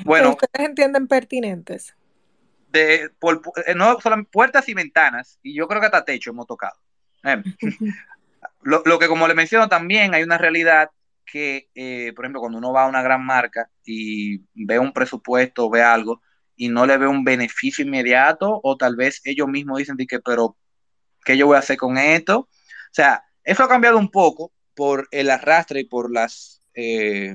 Bueno, 0.04 0.32
ustedes 0.32 0.68
entienden 0.68 1.08
pertinentes. 1.08 1.94
De, 2.76 3.10
por, 3.18 3.40
eh, 3.66 3.74
no 3.74 4.00
solo 4.00 4.24
puertas 4.24 4.68
y 4.68 4.74
ventanas, 4.74 5.38
y 5.42 5.54
yo 5.54 5.66
creo 5.66 5.80
que 5.80 5.86
hasta 5.86 6.04
techo 6.04 6.30
hemos 6.30 6.46
tocado. 6.46 6.76
Eh, 7.24 7.42
lo, 8.62 8.82
lo, 8.84 8.98
que 8.98 9.08
como 9.08 9.26
le 9.26 9.34
menciono 9.34 9.68
también 9.68 10.14
hay 10.14 10.22
una 10.22 10.38
realidad 10.38 10.90
que, 11.26 11.68
eh, 11.74 12.12
por 12.14 12.24
ejemplo, 12.24 12.40
cuando 12.40 12.58
uno 12.58 12.72
va 12.72 12.84
a 12.84 12.88
una 12.88 13.02
gran 13.02 13.24
marca 13.24 13.68
y 13.84 14.38
ve 14.54 14.78
un 14.78 14.92
presupuesto, 14.92 15.68
ve 15.68 15.82
algo, 15.82 16.22
y 16.54 16.68
no 16.68 16.86
le 16.86 16.96
ve 16.96 17.06
un 17.06 17.24
beneficio 17.24 17.84
inmediato, 17.84 18.60
o 18.62 18.76
tal 18.76 18.96
vez 18.96 19.20
ellos 19.24 19.48
mismos 19.48 19.78
dicen 19.78 19.96
que, 19.96 20.20
pero, 20.20 20.56
¿qué 21.24 21.36
yo 21.36 21.46
voy 21.46 21.56
a 21.56 21.60
hacer 21.60 21.76
con 21.76 21.98
esto? 21.98 22.38
O 22.38 22.48
sea, 22.92 23.24
eso 23.44 23.64
ha 23.64 23.68
cambiado 23.68 23.98
un 23.98 24.10
poco 24.10 24.52
por 24.74 25.08
el 25.10 25.28
arrastre 25.30 25.80
y 25.80 25.84
por 25.84 26.10
las, 26.10 26.62
eh, 26.74 27.34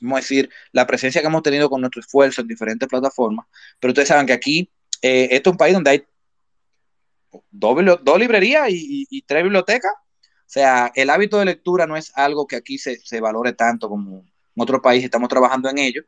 vamos 0.00 0.18
a 0.18 0.20
decir, 0.20 0.50
la 0.72 0.86
presencia 0.86 1.20
que 1.20 1.26
hemos 1.26 1.42
tenido 1.42 1.68
con 1.68 1.80
nuestro 1.80 2.00
esfuerzo 2.00 2.40
en 2.40 2.48
diferentes 2.48 2.88
plataformas, 2.88 3.46
pero 3.78 3.92
ustedes 3.92 4.08
saben 4.08 4.26
que 4.26 4.32
aquí, 4.32 4.70
eh, 5.02 5.28
esto 5.30 5.50
es 5.50 5.52
un 5.52 5.58
país 5.58 5.74
donde 5.74 5.90
hay 5.90 6.06
dos, 7.50 8.18
librerías 8.18 8.68
y, 8.70 9.22
tres 9.22 9.42
bibliotecas, 9.42 9.92
o 9.92 10.48
sea, 10.48 10.92
el 10.94 11.10
hábito 11.10 11.38
de 11.38 11.44
lectura 11.46 11.86
no 11.86 11.96
es 11.96 12.12
algo 12.14 12.46
que 12.46 12.56
aquí 12.56 12.78
se, 12.78 13.20
valore 13.20 13.52
tanto 13.52 13.88
como 13.88 14.20
en 14.20 14.62
otros 14.62 14.80
países, 14.80 15.06
estamos 15.06 15.28
trabajando 15.28 15.68
en 15.68 15.78
ello, 15.78 16.02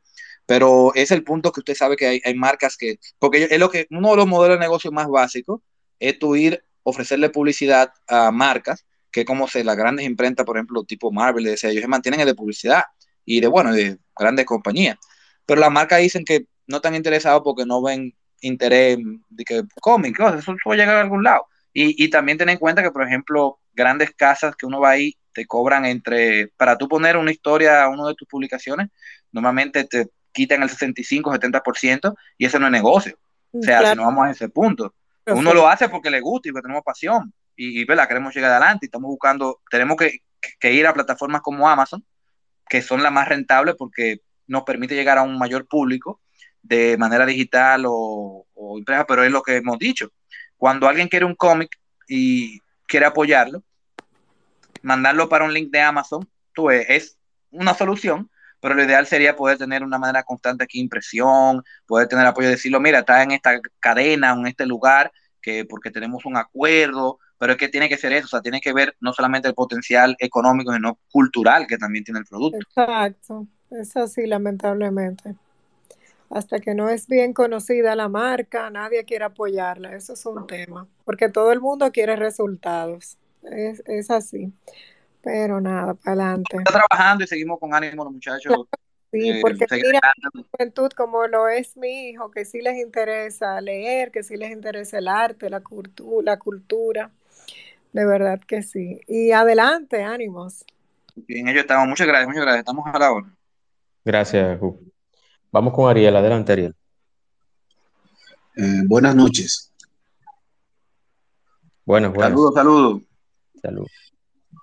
pero 0.47 0.93
es 0.95 1.11
el 1.11 1.25
punto 1.25 1.53
que 1.53 1.61
usted 1.61 1.75
sabe 1.75 1.97
que 1.97 2.21
hay, 2.25 2.35
marcas 2.35 2.77
que, 2.77 2.99
porque 3.19 3.49
es 3.51 3.59
lo 3.59 3.71
que, 3.71 3.87
uno 3.91 4.11
de 4.11 4.17
los 4.17 4.27
modelos 4.27 4.59
de 4.59 4.65
negocio 4.65 4.91
más 4.93 5.09
básicos 5.09 5.61
es 5.99 6.19
tu 6.19 6.37
ir, 6.37 6.65
ofrecerle 6.83 7.31
publicidad 7.31 7.93
a 8.07 8.31
marcas, 8.31 8.87
que 9.11 9.25
como 9.25 9.49
se 9.49 9.65
las 9.65 9.77
grandes 9.77 10.07
imprentas, 10.07 10.47
por 10.47 10.57
ejemplo, 10.57 10.85
tipo 10.85 11.11
Marvel, 11.11 11.45
decía, 11.45 11.71
ellos 11.71 11.83
se 11.83 11.89
mantienen 11.89 12.25
de 12.25 12.35
publicidad 12.35 12.85
y 13.25 13.41
de, 13.41 13.49
bueno, 13.49 13.73
de 13.73 13.99
grandes 14.17 14.47
compañías, 14.47 14.97
pero 15.45 15.61
las 15.61 15.71
marcas 15.71 16.01
dicen 16.01 16.25
que 16.25 16.47
no 16.67 16.77
están 16.77 16.95
interesados 16.95 17.43
porque 17.43 17.67
no 17.67 17.83
ven 17.83 18.15
interés 18.41 18.99
de 19.29 19.45
que 19.45 19.63
cómic, 19.81 20.19
eso 20.21 20.57
puede 20.63 20.81
llegar 20.81 20.97
a 20.97 21.01
algún 21.03 21.23
lado. 21.23 21.47
Y, 21.73 22.03
y 22.03 22.09
también 22.11 22.39
ten 22.39 22.49
en 22.49 22.59
cuenta 22.59 22.83
que, 22.83 22.91
por 22.91 23.05
ejemplo, 23.05 23.59
grandes 23.73 24.13
casas 24.15 24.57
que 24.57 24.67
uno 24.67 24.81
va 24.81 24.91
ahí, 24.91 25.17
te 25.33 25.47
cobran 25.47 25.85
entre, 25.85 26.49
para 26.57 26.77
tú 26.77 26.89
poner 26.89 27.17
una 27.17 27.31
historia 27.31 27.85
a 27.85 27.89
uno 27.89 28.09
de 28.09 28.15
tus 28.15 28.27
publicaciones, 28.27 28.89
normalmente 29.31 29.85
te 29.85 30.09
quitan 30.33 30.63
el 30.63 30.69
65, 30.69 31.33
70% 31.33 32.15
y 32.37 32.47
eso 32.47 32.59
no 32.59 32.67
es 32.67 32.73
negocio. 32.73 33.17
O 33.53 33.63
sea, 33.63 33.79
claro. 33.79 33.93
si 33.93 33.97
no 33.97 34.07
vamos 34.07 34.27
a 34.27 34.31
ese 34.31 34.49
punto. 34.49 34.95
Uno 35.27 35.53
lo 35.53 35.69
hace 35.69 35.89
porque 35.89 36.11
le 36.11 36.21
gusta 36.21 36.49
y 36.49 36.53
porque 36.53 36.63
tenemos 36.63 36.83
pasión 36.83 37.33
y, 37.55 37.81
y 37.81 37.85
¿verdad? 37.85 38.09
queremos 38.09 38.35
llegar 38.35 38.53
adelante 38.53 38.87
y 38.87 38.89
estamos 38.89 39.09
buscando, 39.09 39.61
tenemos 39.71 39.97
que, 39.97 40.21
que 40.59 40.73
ir 40.73 40.87
a 40.87 40.95
plataformas 40.95 41.43
como 41.43 41.69
Amazon, 41.69 42.05
que 42.69 42.81
son 42.81 43.03
las 43.03 43.13
más 43.13 43.29
rentables 43.29 43.75
porque 43.77 44.21
nos 44.47 44.63
permite 44.63 44.95
llegar 44.95 45.19
a 45.19 45.23
un 45.23 45.39
mayor 45.39 45.67
público 45.67 46.21
de 46.63 46.97
manera 46.99 47.25
digital 47.27 47.85
o, 47.87 48.47
o 48.55 48.79
impresa, 48.79 49.07
pero 49.07 49.25
es 49.25 49.31
lo 49.31 49.43
que 49.43 49.57
hemos 49.57 49.79
dicho. 49.79 50.11
Cuando 50.57 50.89
alguien 50.89 51.09
quiere 51.09 51.25
un 51.25 51.35
cómic 51.35 51.71
y 52.09 52.61
quiere 52.87 53.07
apoyarlo, 53.07 53.63
mandarlo 54.83 55.29
para 55.29 55.45
un 55.45 55.53
link 55.53 55.71
de 55.71 55.81
Amazon, 55.81 56.29
tú 56.53 56.67
ves, 56.67 56.87
es 56.89 57.19
una 57.51 57.75
solución, 57.75 58.31
pero 58.61 58.75
lo 58.75 58.83
ideal 58.83 59.07
sería 59.07 59.37
poder 59.37 59.59
tener 59.59 59.85
una 59.85 59.99
manera 59.99 60.23
constante 60.23 60.65
aquí 60.65 60.81
impresión, 60.81 61.63
poder 61.87 62.09
tener 62.09 62.27
apoyo, 62.27 62.49
decirlo, 62.49 62.81
mira, 62.81 63.01
está 63.01 63.23
en 63.23 63.31
esta 63.33 63.61
cadena, 63.79 64.33
en 64.33 64.47
este 64.47 64.67
lugar, 64.67 65.13
que 65.41 65.65
porque 65.65 65.91
tenemos 65.91 66.25
un 66.25 66.37
acuerdo, 66.37 67.19
pero 67.39 67.53
es 67.53 67.59
que 67.59 67.69
tiene 67.69 67.89
que 67.89 67.97
ser 67.97 68.13
eso, 68.13 68.27
o 68.27 68.29
sea, 68.29 68.41
tiene 68.41 68.61
que 68.61 68.73
ver 68.73 68.97
no 69.01 69.13
solamente 69.13 69.49
el 69.49 69.55
potencial 69.55 70.17
económico, 70.19 70.73
sino 70.73 70.99
cultural 71.11 71.67
que 71.67 71.79
también 71.79 72.05
tiene 72.05 72.21
el 72.21 72.27
producto. 72.27 72.59
Exacto, 72.59 73.47
es 73.71 73.97
así, 73.97 74.27
lamentablemente. 74.27 75.37
Hasta 76.31 76.61
que 76.61 76.75
no 76.75 76.91
es 76.91 77.07
bien 77.07 77.33
conocida 77.33 77.97
la 77.97 78.09
marca, 78.09 78.69
nadie 78.71 79.05
quiere 79.05 79.25
apoyarla, 79.25 79.95
eso 79.97 80.13
es 80.13 80.27
un 80.27 80.47
tema, 80.47 80.87
porque 81.05 81.31
todo 81.31 81.53
el 81.53 81.61
mundo 81.61 81.91
quiere 81.91 82.17
resultados. 82.17 83.17
Es, 83.43 83.83
es, 83.87 84.11
así. 84.11 84.53
Pero 85.23 85.61
nada, 85.61 85.95
para 85.95 86.13
adelante. 86.13 86.59
Está 86.59 86.85
trabajando 86.87 87.25
y 87.25 87.27
seguimos 87.27 87.59
con 87.59 87.73
ánimo 87.73 88.05
los 88.05 88.13
muchachos. 88.13 88.43
Claro, 88.43 88.69
sí, 89.11 89.31
eh, 89.31 89.39
porque 89.41 89.67
mira, 89.71 90.01
la 90.03 90.43
juventud 90.51 90.91
como 90.91 91.27
lo 91.27 91.49
es 91.49 91.77
mi 91.77 92.11
hijo, 92.11 92.31
que 92.31 92.45
sí 92.45 92.61
les 92.61 92.77
interesa 92.77 93.61
leer, 93.61 94.11
que 94.11 94.23
sí 94.23 94.37
les 94.37 94.51
interesa 94.51 94.99
el 94.99 95.09
arte, 95.09 95.49
la, 95.49 95.61
cultu 95.61 96.21
la 96.21 96.39
cultura. 96.39 97.11
De 97.93 98.05
verdad 98.05 98.41
que 98.47 98.63
sí. 98.63 99.01
Y 99.07 99.31
adelante, 99.31 100.03
ánimos. 100.03 100.65
Bien, 101.27 101.49
ellos 101.49 101.63
estamos. 101.63 101.89
Muchas 101.89 102.07
gracias, 102.07 102.29
muchas 102.29 102.43
gracias. 102.43 102.61
Estamos 102.61 102.87
a 102.87 102.99
la 102.99 103.13
hora. 103.13 103.27
Gracias, 104.05 104.59
Ju. 104.59 104.98
Vamos 105.51 105.73
con 105.73 105.89
Ariel. 105.89 106.15
Adelante, 106.17 106.53
Ariel. 106.53 106.75
Eh, 108.57 108.83
buenas 108.87 109.15
noches. 109.15 109.73
Buenas, 111.85 112.13
buenas. 112.13 112.31
Saludos, 112.31 112.55
saludos. 112.55 113.03
Salud. 113.63 113.87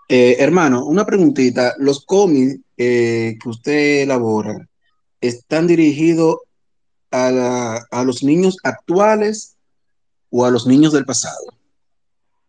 Eh, 0.08 0.36
hermano, 0.40 0.86
una 0.86 1.06
preguntita. 1.06 1.74
¿Los 1.80 2.06
cómics 2.06 2.60
eh, 2.78 3.38
que 3.42 3.50
usted 3.50 4.04
elabora 4.04 4.68
están 5.20 5.66
dirigidos 5.66 6.38
a, 7.10 7.32
la, 7.32 7.86
a, 7.90 8.04
los 8.04 8.22
niños 8.24 8.58
actuales 8.64 9.58
o 10.30 10.46
a 10.46 10.52
los 10.52 10.68
niños 10.68 10.94
del 10.94 11.06
pasado? 11.06 11.46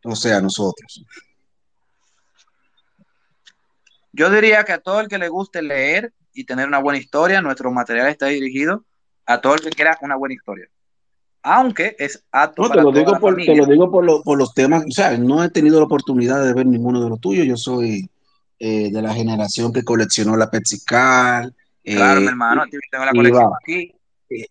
O 0.05 0.15
sea, 0.15 0.39
a 0.39 0.43
nosotros. 0.43 1.05
Yo 4.13 4.31
diría 4.31 4.65
que 4.65 4.73
a 4.73 4.81
todo 4.81 5.01
el 5.01 5.09
que 5.09 5.19
le 5.19 5.29
guste 5.29 5.63
leer 5.63 6.13
y 6.37 6.45
tener 6.45 6.69
una 6.69 6.79
buena 6.79 6.99
historia, 6.99 7.43
nuestro 7.43 7.73
material 7.73 8.09
está 8.09 8.27
dirigido 8.27 8.85
a 9.25 9.41
todo 9.41 9.55
el 9.55 9.61
que 9.61 9.71
quiera 9.71 9.99
una 10.03 10.17
buena 10.17 10.35
historia 10.35 10.69
aunque 11.49 11.95
es 11.99 12.25
apto 12.33 12.63
no, 12.63 12.71
te 12.71 12.83
lo, 12.83 12.91
digo 12.91 13.21
por, 13.21 13.37
te 13.37 13.55
lo 13.55 13.67
digo 13.67 13.89
por, 13.89 14.05
lo, 14.05 14.21
por, 14.23 14.37
los 14.37 14.53
temas, 14.53 14.85
o 14.85 14.91
sea, 14.91 15.17
no 15.17 15.45
he 15.45 15.49
tenido 15.49 15.79
la 15.79 15.85
oportunidad 15.87 16.45
de 16.45 16.53
ver 16.53 16.67
ninguno 16.67 17.01
de 17.01 17.09
los 17.09 17.21
tuyos, 17.21 17.47
yo 17.47 17.57
soy 17.57 18.11
eh, 18.59 18.91
de 18.91 19.03
la 19.03 19.15
generación 19.15 19.73
que 19.73 19.85
coleccionó 19.85 20.37
la 20.37 20.51
Pepsi 20.51 20.81
Car. 20.85 21.53
Claro, 21.85 22.19
eh, 22.19 22.23
mi 22.23 22.29
hermano, 22.29 22.65
tengo 22.91 23.05
la 23.05 23.13
colección 23.13 23.45
iba, 23.45 23.59
aquí. 23.63 23.95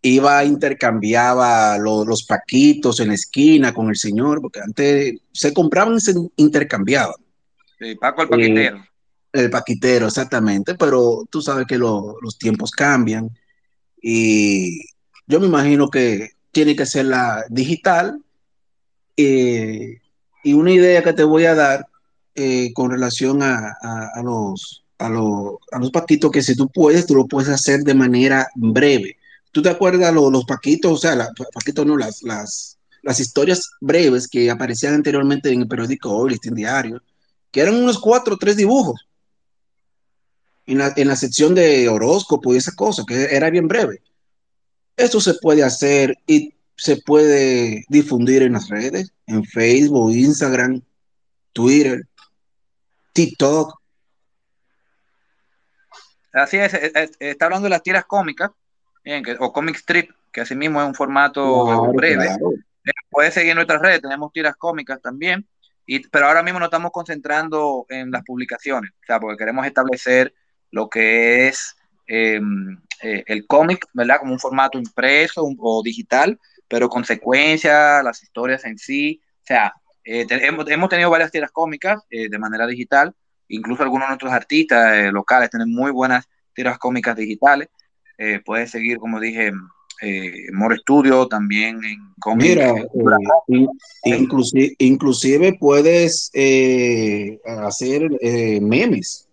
Iba, 0.02 0.46
intercambiaba 0.46 1.78
los, 1.78 2.08
los 2.08 2.24
paquitos 2.24 3.02
en 3.02 3.10
la 3.10 3.16
esquina 3.16 3.74
con 3.74 3.90
el 3.90 3.98
señor, 3.98 4.42
porque 4.42 4.62
antes 4.62 5.20
se 5.34 5.54
compraban 5.54 5.96
y 5.96 6.00
se 6.00 6.14
intercambiaban. 6.38 7.16
Sí, 7.78 7.96
Paco 7.96 8.22
el 8.22 8.30
paquitero. 8.30 8.78
Eh, 8.78 8.90
el 9.36 9.50
paquitero, 9.50 10.08
exactamente, 10.08 10.76
pero 10.76 11.26
tú 11.30 11.42
sabes 11.42 11.66
que 11.68 11.78
lo, 11.78 12.18
los 12.22 12.38
tiempos 12.38 12.72
cambian 12.72 13.30
y 14.02 14.82
yo 15.28 15.40
me 15.40 15.48
imagino 15.48 15.90
que 15.90 16.32
tiene 16.52 16.76
que 16.76 16.86
ser 16.86 17.06
la 17.08 17.44
digital. 17.50 18.22
Eh, 19.18 20.00
y 20.44 20.54
una 20.54 20.72
idea 20.72 21.04
que 21.04 21.14
te 21.14 21.24
voy 21.24 21.46
a 21.46 21.56
dar 21.56 21.88
eh, 22.36 22.72
con 22.74 22.92
relación 22.92 23.42
a, 23.42 23.76
a, 23.82 24.12
a 24.14 24.22
los, 24.22 24.84
a, 25.00 25.10
los, 25.10 25.56
a 25.72 25.80
los 25.80 25.90
paquitos, 25.90 26.32
que 26.32 26.44
si 26.44 26.56
tú 26.56 26.70
puedes, 26.70 27.08
tú 27.08 27.16
lo 27.16 27.26
puedes 27.26 27.50
hacer 27.50 27.82
de 27.82 27.96
manera 27.96 28.48
breve. 28.56 29.18
¿Tú 29.52 29.62
te 29.62 29.70
acuerdas 29.70 30.14
los, 30.14 30.32
los 30.32 30.46
paquitos, 30.46 30.92
o 30.92 30.98
sea, 30.98 31.16
la, 31.16 31.30
paquitos 31.54 31.86
no, 31.86 31.98
las, 31.98 32.22
las, 32.22 32.78
las 33.02 33.20
historias 33.20 33.72
breves 33.82 34.28
que 34.28 34.52
aparecían 34.52 34.94
anteriormente 34.94 35.52
en 35.52 35.62
el 35.62 35.68
periódico 35.68 36.16
hoy, 36.16 36.32
listín 36.32 36.54
diario, 36.54 37.02
que 37.52 37.62
eran 37.62 37.76
unos 37.76 37.98
cuatro 37.98 38.36
o 38.36 38.38
tres 38.38 38.58
dibujos 38.58 39.02
en 40.66 40.78
la, 40.80 40.94
en 40.96 41.08
la 41.08 41.16
sección 41.16 41.56
de 41.56 41.88
horóscopo 41.90 42.54
y 42.54 42.58
esa 42.58 42.74
cosa, 42.76 43.04
que 43.08 43.36
era 43.36 43.50
bien 43.50 43.68
breve. 43.68 44.02
Esto 44.98 45.20
se 45.20 45.34
puede 45.36 45.64
hacer 45.64 46.18
y 46.26 46.54
se 46.76 46.98
puede 46.98 47.86
difundir 47.90 48.44
en 48.44 48.54
las 48.54 48.70
redes, 48.70 49.14
en 49.28 49.44
Facebook, 49.44 50.12
Instagram, 50.12 50.82
Twitter, 51.54 52.08
TikTok. 53.14 53.80
Así 56.34 56.58
es, 56.58 56.74
está 57.20 57.46
hablando 57.46 57.66
de 57.66 57.70
las 57.70 57.84
tiras 57.84 58.06
cómicas, 58.06 58.52
bien, 59.04 59.24
que, 59.24 59.38
o 59.40 59.54
comic 59.54 59.78
strip, 59.78 60.12
que 60.34 60.42
así 60.42 60.54
mismo 60.54 60.82
es 60.82 60.88
un 60.88 60.96
formato 60.96 61.66
claro, 61.66 61.94
breve. 61.94 62.26
Claro. 62.26 62.52
Puede 63.10 63.32
seguir 63.32 63.52
en 63.52 63.56
nuestras 63.56 63.82
redes, 63.82 64.02
tenemos 64.02 64.34
tiras 64.34 64.56
cómicas 64.58 65.02
también, 65.02 65.48
y, 65.86 66.06
pero 66.10 66.28
ahora 66.28 66.44
mismo 66.44 66.60
nos 66.60 66.68
estamos 66.68 66.92
concentrando 66.92 67.86
en 67.88 68.12
las 68.12 68.24
publicaciones, 68.24 68.92
o 68.92 69.06
sea, 69.06 69.20
porque 69.20 69.38
queremos 69.38 69.66
establecer 69.66 70.34
lo 70.76 70.90
que 70.90 71.48
es 71.48 71.78
eh, 72.06 72.42
eh, 73.02 73.24
el 73.28 73.48
cómic, 73.48 73.86
¿verdad? 73.94 74.20
Como 74.20 74.34
un 74.34 74.40
formato 74.40 74.78
impreso 74.78 75.46
un, 75.46 75.56
o 75.58 75.82
digital, 75.82 76.38
pero 76.68 76.90
consecuencias, 76.90 78.04
las 78.04 78.22
historias 78.22 78.66
en 78.66 78.78
sí, 78.78 79.22
o 79.24 79.48
sea, 79.48 79.74
eh, 80.04 80.28
hemos, 80.30 80.70
hemos, 80.70 80.90
tenido 80.90 81.10
varias 81.10 81.32
tiras 81.32 81.50
cómicas 81.52 82.04
eh, 82.10 82.28
de 82.28 82.38
manera 82.40 82.68
digital, 82.68 83.16
incluso 83.48 83.84
algunos 83.84 84.08
de 84.08 84.10
nuestros 84.10 84.34
artistas 84.34 84.98
eh, 84.98 85.12
locales 85.14 85.50
tienen 85.50 85.72
muy 85.72 85.92
buenas 85.92 86.26
tiras 86.54 86.78
cómicas 86.78 87.16
digitales. 87.16 87.70
puedes 88.46 88.72
seguir, 88.72 88.98
como 88.98 89.20
dije, 89.20 89.52
More 90.52 90.78
Studio 90.78 91.28
también 91.28 91.82
en 91.84 92.00
Mira, 92.38 92.74
inclusive, 94.04 94.76
inclusive 94.80 95.58
puedes 95.60 96.32
hacer 97.46 98.10
memes, 98.62 99.25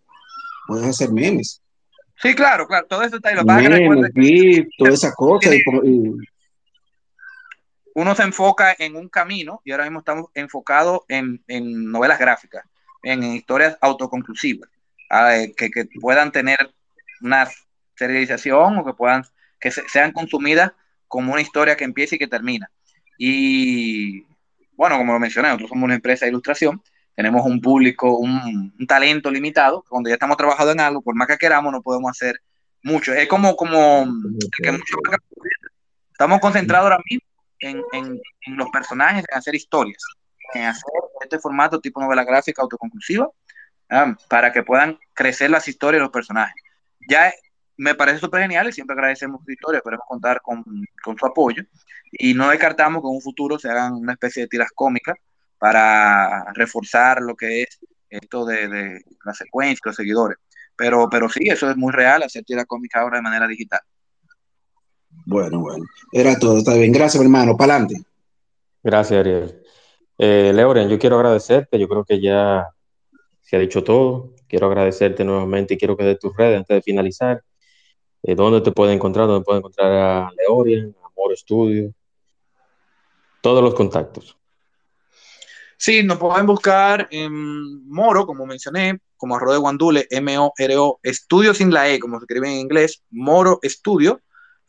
puedes 0.66 0.86
hacer 0.86 1.10
memes. 1.12 1.60
Sí, 2.20 2.34
claro, 2.34 2.66
claro, 2.66 2.86
todo 2.86 3.02
eso 3.02 3.16
está 3.16 3.30
ahí. 3.30 3.36
Lo 3.36 3.44
memes, 3.44 4.12
que 4.14 4.68
toda 4.78 4.90
esa 4.90 5.12
cosa. 5.12 5.50
Y, 5.54 5.62
uno 7.94 8.14
se 8.14 8.22
enfoca 8.22 8.74
en 8.78 8.96
un 8.96 9.08
camino 9.08 9.60
y 9.64 9.72
ahora 9.72 9.84
mismo 9.84 9.98
estamos 9.98 10.26
enfocados 10.34 11.00
en, 11.08 11.42
en 11.46 11.90
novelas 11.90 12.18
gráficas, 12.18 12.64
en, 13.02 13.22
historias 13.22 13.76
autoconclusivas, 13.80 14.70
que, 15.56 15.70
que, 15.70 15.88
puedan 16.00 16.32
tener 16.32 16.56
una 17.20 17.48
serialización 17.96 18.78
o 18.78 18.84
que 18.84 18.94
puedan 18.94 19.24
que 19.60 19.70
sean 19.70 20.12
consumidas 20.12 20.72
como 21.06 21.32
una 21.32 21.42
historia 21.42 21.76
que 21.76 21.84
empieza 21.84 22.16
y 22.16 22.18
que 22.18 22.26
termina. 22.26 22.70
Y 23.16 24.24
bueno, 24.72 24.98
como 24.98 25.12
lo 25.12 25.20
mencioné, 25.20 25.48
nosotros 25.48 25.70
somos 25.70 25.84
una 25.84 25.94
empresa 25.94 26.24
de 26.24 26.30
ilustración, 26.30 26.82
tenemos 27.14 27.44
un 27.44 27.60
público, 27.60 28.16
un, 28.16 28.72
talento 28.86 29.30
limitado, 29.30 29.84
cuando 29.88 30.08
ya 30.08 30.14
estamos 30.14 30.36
trabajando 30.36 30.72
en 30.72 30.80
algo, 30.80 31.02
por 31.02 31.14
más 31.14 31.28
que 31.28 31.36
queramos, 31.36 31.72
no 31.72 31.82
podemos 31.82 32.10
hacer 32.10 32.40
mucho. 32.82 33.12
Es 33.12 33.28
como, 33.28 33.54
como 33.56 34.06
estamos 36.12 36.40
concentrados 36.40 36.90
ahora 36.90 37.02
mismo 37.08 37.26
en, 37.60 37.82
en, 37.92 38.56
los 38.56 38.68
personajes, 38.70 39.24
en 39.30 39.38
hacer 39.38 39.54
historias, 39.54 40.02
en 40.54 40.64
hacer 40.64 40.90
este 41.20 41.38
formato 41.38 41.80
tipo 41.80 42.00
novela 42.00 42.24
gráfica 42.24 42.62
autoconclusiva, 42.62 43.28
para 44.28 44.52
que 44.52 44.62
puedan 44.62 44.98
crecer 45.12 45.50
las 45.50 45.68
historias 45.68 45.98
de 45.98 46.04
los 46.04 46.10
personajes. 46.10 46.54
Ya 47.08 47.30
me 47.76 47.94
parece 47.94 48.20
súper 48.20 48.42
genial 48.42 48.68
y 48.68 48.72
siempre 48.72 48.94
agradecemos 48.94 49.42
su 49.44 49.52
historia, 49.52 49.80
podemos 49.80 50.06
contar 50.08 50.40
con, 50.40 50.64
con, 51.02 51.18
su 51.18 51.26
apoyo 51.26 51.62
y 52.12 52.32
no 52.32 52.48
descartamos 52.48 53.02
que 53.02 53.08
en 53.08 53.14
un 53.14 53.20
futuro 53.20 53.58
se 53.58 53.68
hagan 53.68 53.94
una 53.94 54.12
especie 54.12 54.42
de 54.42 54.48
tiras 54.48 54.70
cómicas 54.74 55.16
para 55.62 56.52
reforzar 56.54 57.22
lo 57.22 57.36
que 57.36 57.62
es 57.62 57.78
esto 58.10 58.44
de, 58.44 58.66
de 58.66 59.00
la 59.24 59.32
secuencia, 59.32 59.78
los 59.84 59.94
seguidores. 59.94 60.36
Pero, 60.74 61.08
pero 61.08 61.28
sí, 61.28 61.44
eso 61.48 61.70
es 61.70 61.76
muy 61.76 61.92
real, 61.92 62.24
hacer 62.24 62.42
tiras 62.42 62.66
cómicas 62.66 63.00
ahora 63.00 63.18
de 63.18 63.22
manera 63.22 63.46
digital. 63.46 63.78
Bueno, 65.24 65.60
bueno. 65.60 65.84
Era 66.10 66.36
todo. 66.36 66.58
Está 66.58 66.74
bien. 66.74 66.90
Gracias, 66.90 67.22
hermano. 67.22 67.56
Para 67.56 67.76
adelante. 67.76 68.02
Gracias, 68.82 69.20
Ariel. 69.20 69.62
Eh, 70.18 70.50
Leoren, 70.52 70.88
yo 70.88 70.98
quiero 70.98 71.14
agradecerte. 71.14 71.78
Yo 71.78 71.86
creo 71.86 72.04
que 72.04 72.20
ya 72.20 72.66
se 73.40 73.54
ha 73.54 73.60
dicho 73.60 73.84
todo. 73.84 74.34
Quiero 74.48 74.66
agradecerte 74.66 75.24
nuevamente 75.24 75.74
y 75.74 75.78
quiero 75.78 75.96
que 75.96 76.02
de 76.02 76.16
tus 76.16 76.36
redes 76.36 76.58
antes 76.58 76.74
de 76.74 76.82
finalizar. 76.82 77.40
Eh, 78.24 78.34
¿Dónde 78.34 78.62
te 78.62 78.72
puede 78.72 78.94
encontrar? 78.94 79.28
¿Dónde 79.28 79.44
puede 79.44 79.60
encontrar 79.60 79.92
a 79.92 80.32
Leorian, 80.36 80.92
a 81.04 81.08
Moro 81.16 81.36
Studio? 81.36 81.92
Todos 83.40 83.62
los 83.62 83.74
contactos. 83.74 84.36
Sí, 85.84 86.04
nos 86.04 86.18
pueden 86.18 86.46
buscar 86.46 87.08
en 87.10 87.88
Moro, 87.88 88.24
como 88.24 88.46
mencioné, 88.46 89.00
como 89.16 89.34
arroba 89.34 89.54
de 89.54 89.58
Guandule, 89.58 90.06
M-O-R-O, 90.10 91.00
Estudio 91.02 91.52
sin 91.54 91.72
la 91.72 91.88
E, 91.88 91.98
como 91.98 92.20
se 92.20 92.22
escribe 92.22 92.46
en 92.46 92.60
inglés, 92.60 93.02
Moro 93.10 93.58
Studio 93.64 94.20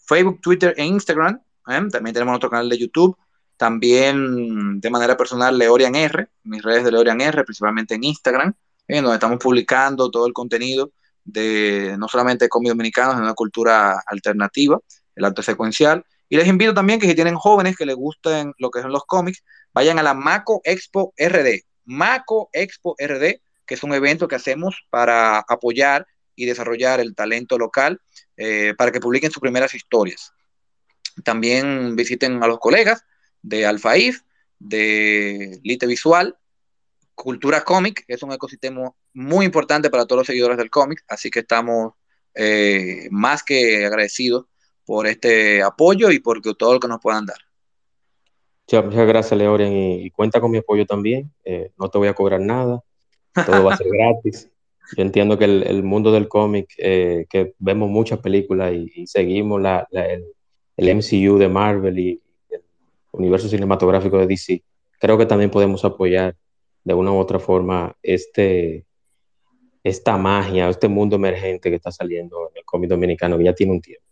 Facebook, 0.07 0.41
Twitter 0.41 0.73
e 0.75 0.83
Instagram. 0.83 1.39
¿eh? 1.67 1.81
También 1.91 2.15
tenemos 2.15 2.35
otro 2.35 2.49
canal 2.49 2.67
de 2.67 2.79
YouTube. 2.79 3.15
También 3.57 4.81
de 4.81 4.89
manera 4.89 5.15
personal, 5.15 5.55
Leorian 5.55 5.93
R, 5.93 6.29
mis 6.45 6.63
redes 6.63 6.83
de 6.83 6.91
Leorian 6.91 7.21
R, 7.21 7.43
principalmente 7.43 7.93
en 7.93 8.05
Instagram, 8.05 8.51
¿eh? 8.87 8.99
donde 8.99 9.13
estamos 9.13 9.37
publicando 9.37 10.09
todo 10.09 10.25
el 10.25 10.33
contenido 10.33 10.93
de 11.23 11.95
no 11.99 12.07
solamente 12.07 12.49
cómics 12.49 12.71
dominicanos, 12.71 13.13
sino 13.13 13.25
una 13.25 13.35
cultura 13.35 14.01
alternativa, 14.07 14.79
el 15.13 15.25
arte 15.25 15.43
secuencial. 15.43 16.03
Y 16.33 16.37
les 16.37 16.47
invito 16.47 16.73
también 16.73 16.99
que 16.99 17.07
si 17.07 17.13
tienen 17.13 17.35
jóvenes 17.35 17.77
que 17.77 17.85
les 17.85 17.95
gusten 17.95 18.53
lo 18.57 18.71
que 18.71 18.81
son 18.81 18.91
los 18.91 19.05
cómics, 19.05 19.43
vayan 19.71 19.99
a 19.99 20.01
la 20.01 20.15
Maco 20.15 20.61
Expo 20.63 21.13
RD. 21.15 21.61
Maco 21.85 22.49
Expo 22.53 22.95
RD, 22.99 23.39
que 23.67 23.75
es 23.75 23.83
un 23.83 23.93
evento 23.93 24.27
que 24.27 24.33
hacemos 24.33 24.83
para 24.89 25.45
apoyar 25.47 26.07
y 26.35 26.47
desarrollar 26.47 26.99
el 26.99 27.13
talento 27.13 27.59
local 27.59 28.01
eh, 28.35 28.73
para 28.75 28.91
que 28.91 28.99
publiquen 28.99 29.29
sus 29.29 29.41
primeras 29.41 29.75
historias. 29.75 30.33
También 31.23 31.95
visiten 31.95 32.41
a 32.41 32.47
los 32.47 32.57
colegas 32.57 33.05
de 33.43 33.67
Alfaif, 33.67 34.21
de 34.57 35.59
Lite 35.61 35.85
Visual, 35.85 36.35
Cultura 37.13 37.63
Cómic, 37.63 38.05
que 38.07 38.15
es 38.15 38.23
un 38.23 38.31
ecosistema 38.31 38.91
muy 39.13 39.45
importante 39.45 39.91
para 39.91 40.07
todos 40.07 40.21
los 40.21 40.25
seguidores 40.25 40.57
del 40.57 40.71
cómic, 40.71 41.03
así 41.07 41.29
que 41.29 41.41
estamos 41.41 41.93
eh, 42.33 43.07
más 43.11 43.43
que 43.43 43.85
agradecidos 43.85 44.47
por 44.85 45.07
este 45.07 45.61
apoyo 45.63 46.11
y 46.11 46.19
por 46.19 46.41
todo 46.41 46.73
lo 46.73 46.79
que 46.79 46.87
nos 46.87 46.99
puedan 46.99 47.25
dar. 47.25 47.37
Muchas, 48.71 49.07
gracias, 49.07 49.37
Leorian, 49.37 49.73
y, 49.73 50.09
cuenta 50.11 50.39
con 50.39 50.51
mi 50.51 50.57
apoyo 50.57 50.85
también. 50.85 51.31
Eh, 51.43 51.71
no 51.77 51.89
te 51.89 51.97
voy 51.97 52.07
a 52.07 52.13
cobrar 52.13 52.39
nada, 52.39 52.81
todo 53.45 53.63
va 53.63 53.73
a 53.73 53.77
ser 53.77 53.87
gratis. 53.91 54.49
Yo 54.95 55.03
entiendo 55.03 55.37
que 55.37 55.45
el, 55.45 55.63
el 55.63 55.83
mundo 55.83 56.11
del 56.11 56.27
cómic, 56.27 56.73
eh, 56.77 57.25
que 57.29 57.53
vemos 57.59 57.89
muchas 57.89 58.19
películas 58.19 58.73
y, 58.73 58.91
y 58.95 59.07
seguimos 59.07 59.61
la, 59.61 59.87
la, 59.91 60.05
el, 60.05 60.25
el, 60.77 60.95
MCU 60.95 61.37
de 61.37 61.49
Marvel 61.49 61.99
y 61.99 62.21
el 62.49 62.61
universo 63.11 63.47
cinematográfico 63.47 64.17
de 64.17 64.27
DC, 64.27 64.63
creo 64.99 65.17
que 65.17 65.25
también 65.25 65.51
podemos 65.51 65.83
apoyar 65.85 66.35
de 66.83 66.93
una 66.93 67.11
u 67.11 67.17
otra 67.17 67.39
forma 67.39 67.95
este, 68.01 68.85
esta 69.83 70.17
magia, 70.17 70.69
este 70.69 70.87
mundo 70.87 71.15
emergente 71.15 71.69
que 71.69 71.75
está 71.75 71.91
saliendo 71.91 72.49
en 72.49 72.57
el 72.57 72.65
cómic 72.65 72.89
dominicano, 72.89 73.37
que 73.37 73.43
ya 73.45 73.53
tiene 73.53 73.73
un 73.73 73.81
tiempo. 73.81 74.05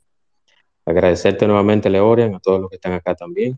Agradecerte 0.92 1.48
nuevamente, 1.48 1.90
Leorian, 1.90 2.36
a 2.36 2.42
todos 2.42 2.60
los 2.60 2.70
que 2.70 2.76
están 2.76 2.92
acá 2.92 3.16
también. 3.16 3.58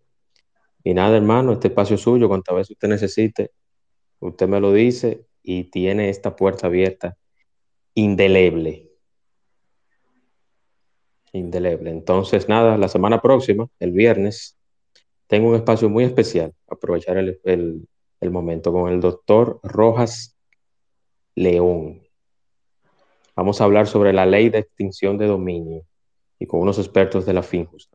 Y 0.84 0.94
nada, 0.94 1.18
hermano, 1.18 1.54
este 1.54 1.70
espacio 1.70 1.96
es 1.96 2.02
suyo, 2.02 2.28
cuantas 2.28 2.56
veces 2.56 2.72
usted 2.72 2.88
necesite, 2.88 3.52
usted 4.20 4.48
me 4.48 4.60
lo 4.60 4.72
dice 4.72 5.26
y 5.42 5.64
tiene 5.64 6.10
esta 6.10 6.36
puerta 6.36 6.68
abierta 6.68 7.18
indeleble. 7.96 8.88
Indeleble. 11.32 11.90
Entonces, 11.90 12.48
nada, 12.48 12.78
la 12.78 12.88
semana 12.88 13.20
próxima, 13.20 13.68
el 13.80 13.94
viernes, 13.94 14.56
tengo 15.26 15.50
un 15.50 15.56
espacio 15.56 15.90
muy 15.90 16.04
especial, 16.04 16.54
aprovechar 16.68 17.18
el, 17.18 17.40
el, 17.46 17.88
el 18.20 18.30
momento 18.30 18.72
con 18.72 18.94
el 18.94 19.02
doctor 19.02 19.60
Rojas 19.64 20.38
León. 21.34 22.04
Vamos 23.36 23.60
a 23.60 23.64
hablar 23.64 23.88
sobre 23.88 24.14
la 24.14 24.28
ley 24.28 24.50
de 24.50 24.60
extinción 24.60 25.18
de 25.18 25.26
dominio 25.26 25.84
y 26.40 26.46
con 26.46 26.60
unos 26.62 26.78
expertos 26.78 27.26
de 27.26 27.34
la 27.34 27.44
FINJUS. 27.44 27.90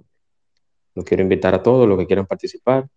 Los 0.95 1.05
quiero 1.05 1.23
invitar 1.23 1.55
a 1.55 1.63
todos 1.63 1.89
los 1.89 1.99
que 1.99 2.07
quieran 2.07 2.27
participar. 2.27 2.89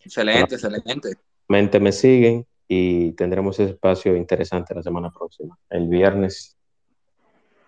Excelente, 0.00 0.54
excelente. 0.54 1.16
Mente 1.48 1.80
me 1.80 1.92
siguen 1.92 2.46
y 2.68 3.12
tendremos 3.12 3.58
ese 3.58 3.72
espacio 3.72 4.16
interesante 4.16 4.74
la 4.74 4.82
semana 4.82 5.10
próxima, 5.10 5.58
el 5.70 5.88
viernes 5.88 6.56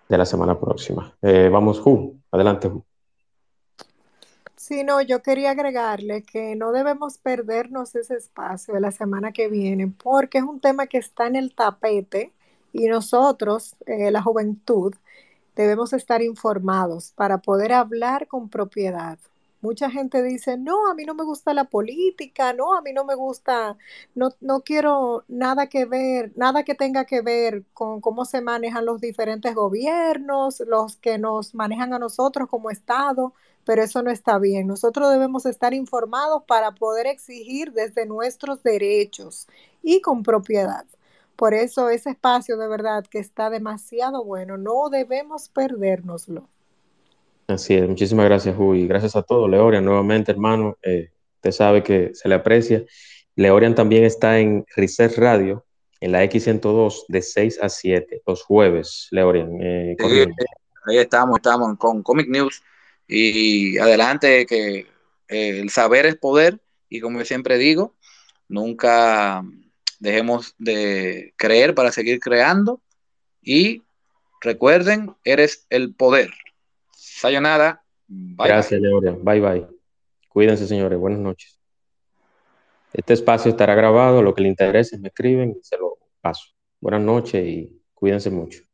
de 0.07 0.17
la 0.17 0.25
semana 0.25 0.59
próxima. 0.59 1.15
Eh, 1.21 1.49
vamos, 1.51 1.79
Ju, 1.79 2.19
adelante, 2.31 2.67
Ju. 2.67 2.83
Sí, 4.55 4.83
no, 4.83 5.01
yo 5.01 5.21
quería 5.21 5.51
agregarle 5.51 6.23
que 6.23 6.55
no 6.55 6.71
debemos 6.71 7.17
perdernos 7.17 7.95
ese 7.95 8.15
espacio 8.15 8.73
de 8.73 8.81
la 8.81 8.91
semana 8.91 9.31
que 9.31 9.47
viene, 9.47 9.87
porque 9.87 10.39
es 10.39 10.43
un 10.43 10.59
tema 10.59 10.87
que 10.87 10.97
está 10.97 11.27
en 11.27 11.35
el 11.35 11.55
tapete 11.55 12.33
y 12.73 12.87
nosotros, 12.87 13.75
eh, 13.85 14.11
la 14.11 14.21
juventud, 14.21 14.93
debemos 15.59 15.91
estar 15.91 16.21
informados 16.21 17.11
para 17.17 17.39
poder 17.39 17.73
hablar 17.73 18.27
con 18.29 18.47
propiedad. 18.47 19.19
Mucha 19.59 19.91
gente 19.91 20.23
dice, 20.23 20.57
no, 20.57 20.89
a 20.89 20.93
mí 20.93 21.03
no 21.03 21.13
me 21.13 21.25
gusta 21.25 21.53
la 21.53 21.65
política, 21.65 22.53
no, 22.53 22.75
a 22.77 22.81
mí 22.81 22.93
no 22.93 23.03
me 23.03 23.13
gusta, 23.13 23.75
no, 24.15 24.29
no 24.39 24.61
quiero 24.61 25.25
nada 25.27 25.67
que 25.67 25.83
ver, 25.83 26.31
nada 26.37 26.63
que 26.63 26.75
tenga 26.75 27.03
que 27.03 27.21
ver 27.21 27.65
con 27.73 27.99
cómo 27.99 28.23
se 28.23 28.39
manejan 28.39 28.85
los 28.85 29.01
diferentes 29.01 29.53
gobiernos, 29.53 30.61
los 30.65 30.95
que 30.95 31.17
nos 31.17 31.53
manejan 31.53 31.93
a 31.93 31.99
nosotros 31.99 32.47
como 32.47 32.69
Estado, 32.69 33.33
pero 33.65 33.83
eso 33.83 34.01
no 34.01 34.11
está 34.11 34.39
bien. 34.39 34.65
Nosotros 34.65 35.11
debemos 35.11 35.45
estar 35.45 35.73
informados 35.73 36.43
para 36.47 36.71
poder 36.71 37.05
exigir 37.07 37.73
desde 37.73 38.05
nuestros 38.05 38.63
derechos 38.63 39.45
y 39.83 39.99
con 39.99 40.23
propiedad. 40.23 40.85
Por 41.39 41.53
eso 41.53 41.89
ese 41.89 42.09
espacio 42.09 42.57
de 42.57 42.67
verdad 42.67 43.05
que 43.09 43.17
está 43.17 43.49
demasiado 43.49 44.25
bueno, 44.25 44.57
no 44.57 44.89
debemos 44.89 45.47
perdérnoslo. 45.47 46.49
Así 47.47 47.75
es, 47.75 47.87
muchísimas 47.87 48.25
gracias, 48.25 48.57
Huy. 48.59 48.85
Gracias 48.87 49.15
a 49.15 49.21
todos. 49.21 49.49
Leorian, 49.49 49.85
nuevamente, 49.85 50.33
hermano, 50.33 50.77
eh, 50.83 51.11
usted 51.35 51.51
sabe 51.51 51.81
que 51.81 52.11
se 52.13 52.27
le 52.27 52.35
aprecia. 52.35 52.83
Leorian 53.37 53.73
también 53.73 54.03
está 54.03 54.37
en 54.37 54.65
Reset 54.75 55.17
Radio, 55.17 55.65
en 56.01 56.11
la 56.11 56.25
X102, 56.25 57.05
de 57.07 57.21
6 57.21 57.59
a 57.61 57.69
7, 57.69 58.21
los 58.27 58.43
jueves, 58.43 59.07
Leorian. 59.11 59.61
Eh, 59.61 59.95
sí, 59.97 60.25
ahí 60.87 60.97
estamos, 60.97 61.37
estamos 61.37 61.77
con 61.77 62.03
Comic 62.03 62.27
News. 62.27 62.61
Y 63.07 63.77
adelante, 63.77 64.45
que 64.45 64.87
eh, 65.29 65.59
el 65.61 65.69
saber 65.69 66.05
es 66.05 66.17
poder 66.17 66.59
y 66.89 66.99
como 66.99 67.19
yo 67.19 67.23
siempre 67.23 67.57
digo, 67.57 67.95
nunca 68.49 69.41
dejemos 69.99 70.55
de 70.57 71.33
creer 71.37 71.75
para 71.75 71.91
seguir 71.91 72.19
creando 72.19 72.81
y 73.41 73.83
recuerden, 74.41 75.15
eres 75.23 75.65
el 75.69 75.93
poder. 75.93 76.31
Sayonara. 76.91 77.83
Bye 78.07 78.47
Gracias, 78.47 78.81
Leoria. 78.81 79.15
Bye 79.19 79.39
bye. 79.41 79.67
Cuídense, 80.29 80.67
señores. 80.67 80.97
Buenas 80.97 81.19
noches. 81.19 81.59
Este 82.93 83.13
espacio 83.13 83.51
estará 83.51 83.75
grabado. 83.75 84.21
Lo 84.21 84.33
que 84.33 84.41
le 84.41 84.49
interese 84.49 84.97
me 84.97 85.09
escriben 85.09 85.55
y 85.59 85.63
se 85.63 85.77
lo 85.77 85.97
paso. 86.21 86.45
Buenas 86.79 87.01
noches 87.01 87.45
y 87.45 87.81
cuídense 87.93 88.29
mucho. 88.29 88.68